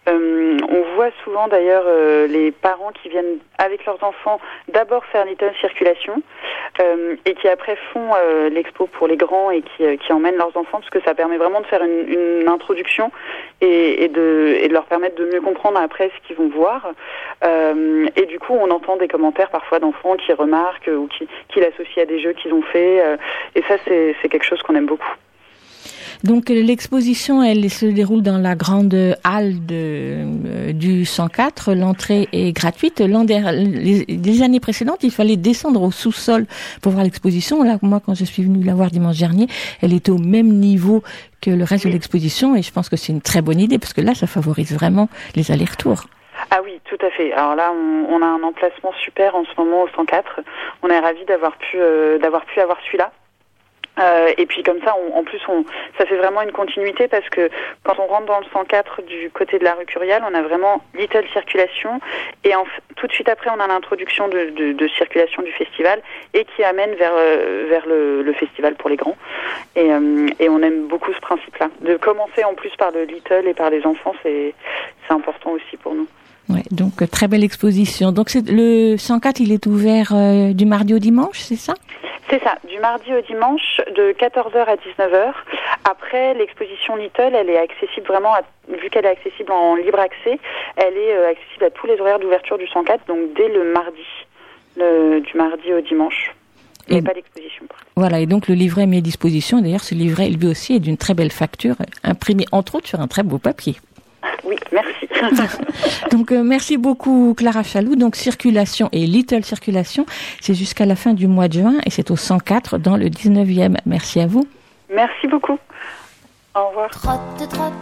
[0.10, 5.26] Euh, on voit souvent d'ailleurs euh, les parents qui viennent avec leurs enfants d'abord faire
[5.26, 6.22] Little Circulation
[6.82, 10.36] euh, et qui après font euh, l'expo pour les grands et qui, euh, qui emmènent
[10.36, 13.12] leurs enfants parce que ça permet vraiment de faire une, une introduction
[13.62, 16.90] et, et de, et de leur permettre de mieux comprendre après ce qu'ils vont voir.
[17.46, 21.60] Euh, et du coup, on entend des commentaires parfois d'enfants qui remarquent ou qui, qui
[21.62, 23.20] l'associent à des jeux qu'ils ont faits.
[23.56, 25.16] et ça, c'est quelque chose qu'on aime beaucoup.
[26.24, 31.74] Donc euh, l'exposition, elle se déroule dans la grande halle euh, du 104.
[31.74, 33.00] L'entrée est gratuite.
[33.00, 36.46] L'an les, les années précédentes, il fallait descendre au sous-sol
[36.82, 37.64] pour voir l'exposition.
[37.64, 39.48] Là, moi, quand je suis venue la voir dimanche dernier,
[39.82, 41.04] elle était au même niveau
[41.42, 43.94] que le reste de l'exposition, et je pense que c'est une très bonne idée parce
[43.94, 46.06] que là, ça favorise vraiment les allers-retours.
[46.52, 47.34] Ah oui, tout à fait.
[47.34, 50.42] Alors là, on, on a un emplacement super en ce moment au 104.
[50.84, 53.12] On est ravis d'avoir pu euh, d'avoir pu avoir celui-là.
[54.00, 55.64] Euh, et puis comme ça, on- en plus, on,
[55.98, 57.50] ça fait vraiment une continuité parce que
[57.84, 60.82] quand on rentre dans le 104 du côté de la rue Curial, on a vraiment
[60.96, 62.00] Little Circulation
[62.44, 62.66] et en
[62.96, 66.02] tout de suite après, on a l'introduction de, de, de circulation du festival
[66.34, 69.18] et qui amène vers euh, vers le, le festival pour les grands.
[69.76, 71.70] Et, euh, et on aime beaucoup ce principe-là.
[71.82, 74.54] De commencer en plus par le Little et par les enfants, c'est
[75.08, 76.08] c'est important aussi pour nous.
[76.50, 78.12] Ouais, donc euh, très belle exposition.
[78.12, 81.74] Donc c'est le 104, il est ouvert euh, du mardi au dimanche, c'est ça?
[82.30, 85.34] C'est ça, du mardi au dimanche, de 14h à 19h.
[85.90, 90.38] Après, l'exposition Little, elle est accessible vraiment, à- vu qu'elle est accessible en libre accès,
[90.76, 94.04] elle est euh, accessible à tous les horaires d'ouverture du 104, donc dès le mardi,
[94.76, 96.32] le- du mardi au dimanche.
[96.90, 97.66] Il n'y a pas d'exposition.
[97.98, 99.60] Voilà, et donc le livret est mis à disposition.
[99.62, 103.08] D'ailleurs, ce livret, lui aussi, est d'une très belle facture, imprimé entre autres sur un
[103.08, 103.76] très beau papier.
[104.48, 105.08] Oui, merci.
[106.12, 107.96] Donc euh, merci beaucoup Clara Chaloux.
[107.96, 110.06] Donc circulation et Little Circulation,
[110.40, 113.76] c'est jusqu'à la fin du mois de juin et c'est au 104 dans le 19e.
[113.86, 114.48] Merci à vous.
[114.90, 115.58] Merci beaucoup.
[116.56, 116.90] Au revoir.
[116.92, 117.74] Trotte, trotte,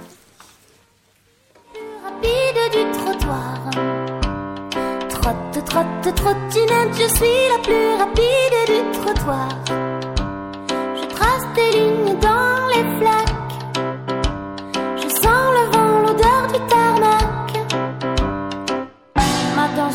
[2.03, 3.69] rapide du trottoir.
[5.09, 9.49] Trotte, trotte, trottinette, je suis la plus rapide du trottoir.
[9.67, 13.14] Je trace des lignes dans les flaques.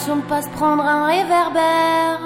[0.00, 2.20] Ma tension passe prendre un réverbère.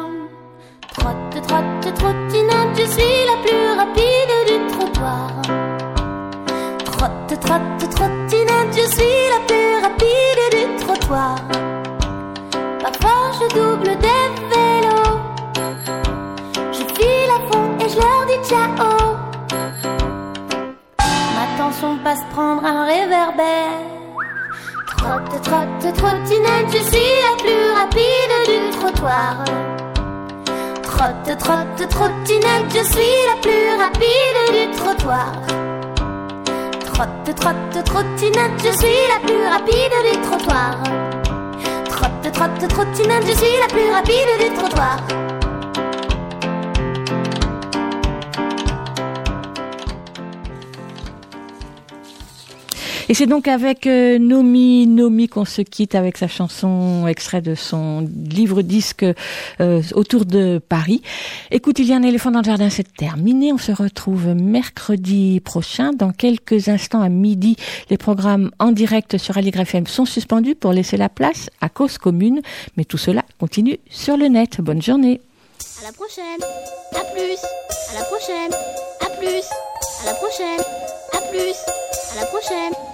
[0.96, 5.30] Trotte, trotte, trottinette, je suis la plus rapide du trottoir.
[6.84, 11.36] Trotte, trotte, trottinette, je suis la plus rapide du trottoir.
[12.80, 15.18] Parfois je double des vélos.
[16.70, 19.16] Je file à fond et je leur dis ciao.
[21.34, 23.93] Ma tension passe prendre un réverbère.
[25.04, 29.44] Trotte, trotte, trottinette, je suis la plus rapide du trottoir.
[30.82, 35.32] Trotte, trotte, trottinette, je suis la plus rapide du trottoir.
[36.86, 40.74] Trotte, trotte, trottinette, je suis la plus rapide du trottoir.
[41.90, 45.33] Trotte, trotte, trottinette, je suis la plus rapide du trottoir.
[53.08, 57.54] Et c'est donc avec euh, Nomi, Nomi qu'on se quitte avec sa chanson extrait de
[57.54, 59.04] son livre disque
[59.60, 61.02] euh, autour de Paris.
[61.50, 63.52] Écoute, il y a un éléphant dans le jardin, c'est terminé.
[63.52, 65.92] On se retrouve mercredi prochain.
[65.92, 67.56] Dans quelques instants à midi,
[67.90, 71.98] les programmes en direct sur Aligre FM sont suspendus pour laisser la place à cause
[71.98, 72.40] commune.
[72.76, 74.60] Mais tout cela continue sur le net.
[74.62, 75.20] Bonne journée.
[75.82, 76.40] À la prochaine.
[76.94, 77.38] À plus.
[77.90, 78.52] À la prochaine.
[79.00, 79.44] À plus.
[80.02, 80.60] À la prochaine.
[81.12, 81.54] À plus.
[82.12, 82.93] À la prochaine.